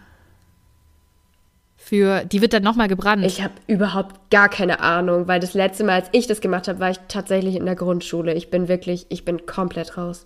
Für, 1.91 2.23
die 2.23 2.39
wird 2.39 2.53
dann 2.53 2.63
nochmal 2.63 2.87
gebrannt. 2.87 3.25
Ich 3.25 3.43
habe 3.43 3.53
überhaupt 3.67 4.31
gar 4.31 4.47
keine 4.47 4.79
Ahnung, 4.79 5.27
weil 5.27 5.41
das 5.41 5.53
letzte 5.53 5.83
Mal, 5.83 5.95
als 5.95 6.07
ich 6.13 6.25
das 6.25 6.39
gemacht 6.39 6.69
habe, 6.69 6.79
war 6.79 6.89
ich 6.89 6.99
tatsächlich 7.09 7.57
in 7.57 7.65
der 7.65 7.75
Grundschule. 7.75 8.33
Ich 8.33 8.49
bin 8.49 8.69
wirklich, 8.69 9.07
ich 9.09 9.25
bin 9.25 9.45
komplett 9.45 9.97
raus. 9.97 10.25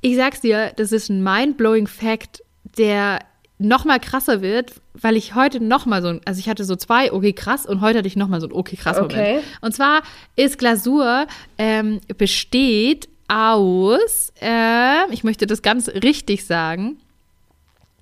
Ich 0.00 0.16
sag's 0.16 0.40
dir, 0.40 0.72
das 0.76 0.90
ist 0.90 1.10
ein 1.10 1.22
mind-blowing 1.22 1.86
Fact, 1.86 2.42
der 2.78 3.18
nochmal 3.58 4.00
krasser 4.00 4.40
wird, 4.40 4.72
weil 4.94 5.16
ich 5.16 5.34
heute 5.34 5.62
nochmal 5.62 6.00
so, 6.00 6.18
also 6.24 6.40
ich 6.40 6.48
hatte 6.48 6.64
so 6.64 6.76
zwei 6.76 7.12
okay 7.12 7.34
krass 7.34 7.66
und 7.66 7.82
heute 7.82 7.98
hatte 7.98 8.08
ich 8.08 8.16
nochmal 8.16 8.40
so 8.40 8.46
ein 8.46 8.52
okay 8.52 8.76
krass 8.76 8.96
Moment. 8.96 9.12
Okay. 9.12 9.40
Und 9.60 9.74
zwar 9.74 10.00
ist 10.34 10.56
Glasur 10.56 11.26
ähm, 11.58 12.00
besteht 12.16 13.10
aus, 13.28 14.32
äh, 14.40 15.12
ich 15.12 15.24
möchte 15.24 15.46
das 15.46 15.60
ganz 15.60 15.90
richtig 15.90 16.46
sagen, 16.46 16.96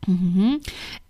Mhm. 0.06 0.60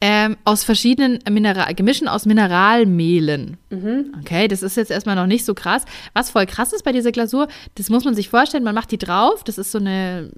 Ähm, 0.00 0.36
aus 0.44 0.64
verschiedenen 0.64 1.18
Mineral 1.30 1.74
Gemischen 1.74 2.08
aus 2.08 2.26
Mineralmehlen. 2.26 3.56
Mhm. 3.70 4.14
Okay, 4.20 4.48
das 4.48 4.62
ist 4.62 4.76
jetzt 4.76 4.90
erstmal 4.90 5.16
noch 5.16 5.26
nicht 5.26 5.44
so 5.44 5.54
krass. 5.54 5.84
Was 6.12 6.30
voll 6.30 6.46
krass 6.46 6.72
ist 6.72 6.84
bei 6.84 6.92
dieser 6.92 7.12
Glasur, 7.12 7.48
das 7.76 7.90
muss 7.90 8.04
man 8.04 8.14
sich 8.14 8.28
vorstellen, 8.28 8.64
man 8.64 8.74
macht 8.74 8.90
die 8.90 8.98
drauf, 8.98 9.44
das 9.44 9.58
ist 9.58 9.72
so 9.72 9.78
eine 9.78 10.30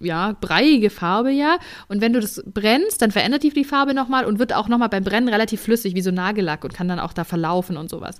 ja, 0.00 0.36
breiige 0.40 0.90
Farbe 0.90 1.30
ja 1.30 1.58
und 1.88 2.00
wenn 2.00 2.12
du 2.12 2.20
das 2.20 2.42
brennst, 2.46 3.02
dann 3.02 3.10
verändert 3.10 3.42
die 3.42 3.50
die 3.50 3.64
Farbe 3.64 3.94
nochmal 3.94 4.24
und 4.24 4.38
wird 4.38 4.52
auch 4.52 4.68
nochmal 4.68 4.88
beim 4.88 5.04
Brennen 5.04 5.28
relativ 5.28 5.60
flüssig, 5.62 5.94
wie 5.94 6.02
so 6.02 6.10
Nagellack 6.10 6.64
und 6.64 6.74
kann 6.74 6.88
dann 6.88 6.98
auch 6.98 7.12
da 7.12 7.24
verlaufen 7.24 7.76
und 7.76 7.88
sowas. 7.88 8.18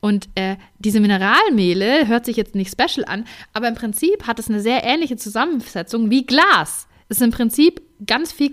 Und 0.00 0.28
äh, 0.34 0.56
diese 0.78 1.00
Mineralmehle 1.00 2.08
hört 2.08 2.26
sich 2.26 2.36
jetzt 2.36 2.54
nicht 2.54 2.70
special 2.70 3.04
an, 3.06 3.24
aber 3.52 3.68
im 3.68 3.74
Prinzip 3.74 4.26
hat 4.26 4.38
es 4.38 4.48
eine 4.48 4.60
sehr 4.60 4.84
ähnliche 4.84 5.16
Zusammensetzung 5.16 6.10
wie 6.10 6.26
Glas. 6.26 6.88
Es 7.08 7.18
ist 7.18 7.22
im 7.22 7.30
Prinzip 7.30 7.82
ganz 8.06 8.32
viel 8.32 8.52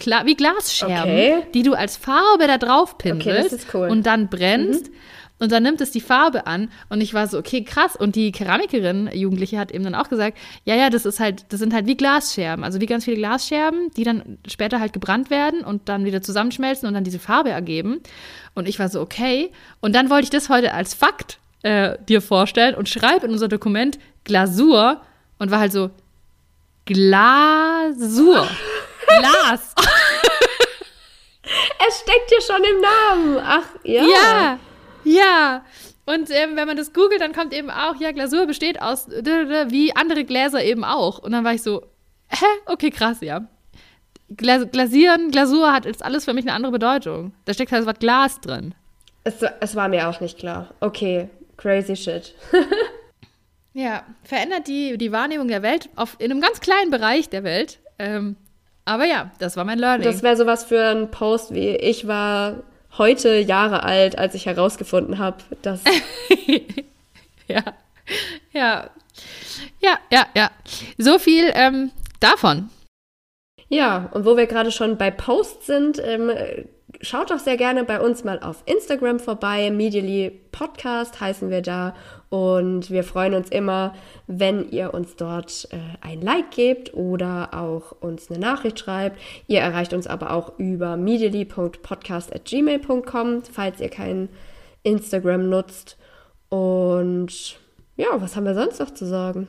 Kla 0.00 0.26
wie 0.26 0.34
Glasscherben, 0.34 0.96
Okay. 1.12 1.42
die 1.54 1.62
du 1.62 1.74
als 1.74 1.96
Farbe 1.96 2.48
da 2.48 2.58
drauf 2.58 2.98
pinselst 2.98 3.52
Okay, 3.68 3.78
cool. 3.78 3.88
und 3.88 4.04
dann 4.06 4.28
brennst. 4.28 4.90
Und 5.42 5.52
dann 5.52 5.62
nimmt 5.62 5.80
es 5.80 5.90
die 5.90 6.02
Farbe 6.02 6.46
an 6.46 6.68
und 6.90 7.00
ich 7.00 7.14
war 7.14 7.26
so, 7.26 7.38
okay, 7.38 7.64
krass. 7.64 7.96
Und 7.96 8.14
die 8.14 8.30
Keramikerin, 8.30 9.08
Jugendliche, 9.14 9.58
hat 9.58 9.70
eben 9.72 9.84
dann 9.84 9.94
auch 9.94 10.10
gesagt, 10.10 10.36
ja, 10.66 10.74
ja, 10.74 10.90
das 10.90 11.06
ist 11.06 11.18
halt, 11.18 11.46
das 11.48 11.60
sind 11.60 11.72
halt 11.72 11.86
wie 11.86 11.96
Glasscherben, 11.96 12.62
also 12.62 12.78
wie 12.82 12.84
ganz 12.84 13.04
viele 13.06 13.16
Glasscherben, 13.16 13.90
die 13.96 14.04
dann 14.04 14.36
später 14.46 14.80
halt 14.80 14.92
gebrannt 14.92 15.30
werden 15.30 15.64
und 15.64 15.88
dann 15.88 16.04
wieder 16.04 16.20
zusammenschmelzen 16.20 16.86
und 16.86 16.92
dann 16.92 17.04
diese 17.04 17.18
Farbe 17.18 17.48
ergeben. 17.48 18.00
Und 18.54 18.68
ich 18.68 18.78
war 18.78 18.90
so, 18.90 19.00
okay. 19.00 19.50
Und 19.80 19.94
dann 19.94 20.10
wollte 20.10 20.24
ich 20.24 20.30
das 20.30 20.50
heute 20.50 20.74
als 20.74 20.92
Fakt 20.92 21.38
äh, 21.62 21.96
dir 22.06 22.20
vorstellen 22.20 22.74
und 22.74 22.90
schreibe 22.90 23.24
in 23.24 23.32
unser 23.32 23.48
Dokument 23.48 23.98
Glasur 24.24 25.00
und 25.38 25.50
war 25.50 25.60
halt 25.60 25.72
so, 25.72 25.88
Glasur. 26.84 28.46
Glas. 29.18 29.74
Es 31.88 32.00
steckt 32.00 32.30
ja 32.30 32.40
schon 32.40 32.64
im 32.64 32.80
Namen. 32.80 33.38
Ach, 33.44 33.66
ja. 33.82 34.04
Ja, 34.04 34.58
ja. 35.02 35.64
Und 36.06 36.30
ähm, 36.30 36.54
wenn 36.54 36.68
man 36.68 36.76
das 36.76 36.92
googelt, 36.92 37.20
dann 37.20 37.32
kommt 37.32 37.52
eben 37.52 37.70
auch, 37.70 37.96
ja, 37.96 38.12
Glasur 38.12 38.46
besteht 38.46 38.80
aus 38.80 39.08
wie 39.08 39.96
andere 39.96 40.24
Gläser 40.24 40.62
eben 40.62 40.84
auch. 40.84 41.18
Und 41.18 41.32
dann 41.32 41.44
war 41.44 41.54
ich 41.54 41.62
so, 41.62 41.82
hä? 42.28 42.44
Okay, 42.66 42.90
krass, 42.90 43.20
ja. 43.20 43.46
Glas 44.28 44.70
Glasieren, 44.70 45.32
Glasur 45.32 45.72
hat 45.72 45.86
jetzt 45.86 46.04
alles 46.04 46.24
für 46.24 46.34
mich 46.34 46.44
eine 46.44 46.52
andere 46.52 46.72
Bedeutung. 46.72 47.32
Da 47.46 47.54
steckt 47.54 47.72
halt 47.72 47.80
das 47.80 47.86
Wort 47.86 48.00
Glas 48.00 48.40
drin. 48.40 48.74
Es, 49.24 49.42
es 49.60 49.74
war 49.74 49.88
mir 49.88 50.08
auch 50.08 50.20
nicht 50.20 50.38
klar. 50.38 50.72
Okay, 50.80 51.28
crazy 51.56 51.96
shit. 51.96 52.34
Ja, 53.72 54.04
verändert 54.24 54.66
die, 54.66 54.98
die 54.98 55.12
Wahrnehmung 55.12 55.48
der 55.48 55.62
Welt 55.62 55.88
auf, 55.94 56.16
in 56.18 56.30
einem 56.30 56.40
ganz 56.40 56.60
kleinen 56.60 56.90
Bereich 56.90 57.28
der 57.28 57.44
Welt. 57.44 57.78
Ähm, 57.98 58.36
aber 58.84 59.04
ja, 59.04 59.30
das 59.38 59.56
war 59.56 59.64
mein 59.64 59.78
Learning. 59.78 60.04
Das 60.04 60.22
wäre 60.22 60.36
sowas 60.36 60.64
für 60.64 60.82
einen 60.82 61.10
Post 61.10 61.54
wie 61.54 61.76
ich 61.76 62.06
war 62.06 62.62
heute 62.98 63.38
Jahre 63.38 63.82
alt, 63.82 64.18
als 64.18 64.34
ich 64.34 64.46
herausgefunden 64.46 65.18
habe, 65.18 65.38
dass 65.62 65.82
ja, 67.46 67.62
ja, 68.52 68.90
ja, 69.80 69.98
ja, 70.10 70.26
ja. 70.34 70.50
So 70.98 71.18
viel 71.18 71.50
ähm, 71.54 71.90
davon. 72.20 72.70
Ja, 73.68 74.10
und 74.12 74.24
wo 74.24 74.36
wir 74.36 74.46
gerade 74.46 74.72
schon 74.72 74.98
bei 74.98 75.12
Posts 75.12 75.66
sind, 75.66 76.02
ähm, 76.04 76.30
schaut 77.00 77.30
doch 77.30 77.38
sehr 77.38 77.56
gerne 77.56 77.84
bei 77.84 78.00
uns 78.00 78.24
mal 78.24 78.40
auf 78.40 78.64
Instagram 78.66 79.20
vorbei. 79.20 79.70
Medially 79.70 80.40
Podcast 80.52 81.18
heißen 81.20 81.48
wir 81.50 81.62
da. 81.62 81.94
Und 82.28 82.90
wir 82.90 83.04
freuen 83.04 83.32
uns 83.34 83.48
immer, 83.50 83.94
wenn 84.26 84.68
ihr 84.70 84.92
uns 84.94 85.16
dort 85.16 85.68
äh, 85.72 85.78
ein 86.00 86.20
Like 86.20 86.50
gebt 86.52 86.94
oder 86.94 87.50
auch 87.52 87.92
uns 88.00 88.30
eine 88.30 88.38
Nachricht 88.38 88.78
schreibt. 88.78 89.18
Ihr 89.46 89.60
erreicht 89.60 89.92
uns 89.92 90.06
aber 90.06 90.32
auch 90.32 90.58
über 90.58 90.96
medially.podcast.gmail.com, 90.96 93.42
falls 93.50 93.80
ihr 93.80 93.88
kein 93.88 94.28
Instagram 94.82 95.48
nutzt. 95.48 95.96
Und 96.48 97.58
ja, 97.96 98.06
was 98.20 98.36
haben 98.36 98.44
wir 98.44 98.54
sonst 98.54 98.78
noch 98.80 98.94
zu 98.94 99.06
sagen? 99.06 99.48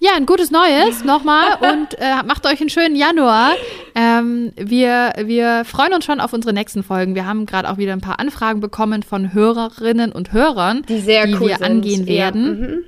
Ja, 0.00 0.10
ein 0.16 0.26
gutes 0.26 0.50
Neues 0.50 1.02
nochmal 1.04 1.56
und 1.62 1.94
äh, 1.98 2.22
macht 2.26 2.44
euch 2.46 2.60
einen 2.60 2.68
schönen 2.68 2.94
Januar. 2.94 3.52
Ähm, 3.94 4.52
wir, 4.56 5.12
wir 5.24 5.64
freuen 5.64 5.94
uns 5.94 6.04
schon 6.04 6.20
auf 6.20 6.32
unsere 6.34 6.52
nächsten 6.52 6.82
Folgen. 6.82 7.14
Wir 7.14 7.24
haben 7.26 7.46
gerade 7.46 7.70
auch 7.70 7.78
wieder 7.78 7.92
ein 7.94 8.00
paar 8.02 8.18
Anfragen 8.20 8.60
bekommen 8.60 9.02
von 9.02 9.32
Hörerinnen 9.32 10.12
und 10.12 10.32
Hörern, 10.32 10.82
Die 10.88 11.00
sehr 11.00 11.26
cool 11.28 11.40
wir 11.48 11.56
sind. 11.56 11.62
angehen 11.62 12.00
Ja, 12.02 12.06
werden, 12.12 12.60
mhm. 12.60 12.84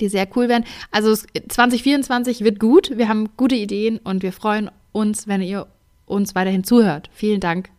die 0.00 0.08
sehr 0.08 0.26
cool 0.36 0.48
werden. 0.50 0.64
Also 0.90 1.12
es- 1.12 1.24
2024 1.48 2.42
wird 2.44 2.60
gut. 2.60 2.98
Wir 2.98 3.08
haben 3.08 3.30
gute 3.38 3.54
Ideen 3.54 3.98
und 3.98 4.22
wir 4.22 4.32
freuen 4.32 4.70
uns, 4.90 5.26
wenn 5.26 5.40
ihr 5.40 5.66
uns 6.04 6.34
weiterhin 6.34 6.64
zuhört. 6.64 7.08
Vielen 7.14 7.40
Dank. 7.40 7.70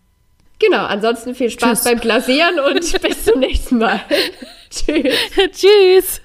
Genau, 0.57 0.86
ansonsten 0.86 1.36
viel 1.36 1.51
Spaß 1.51 1.84
Tschüss. 1.84 1.91
beim 1.91 1.99
Glasieren 1.99 2.55
und 2.59 3.01
bis 3.01 3.26
zum 3.26 3.39
nächsten 3.39 3.78
Mal. 3.78 3.99
Tschüss. 4.72 5.14
Tschüss. 5.51 6.22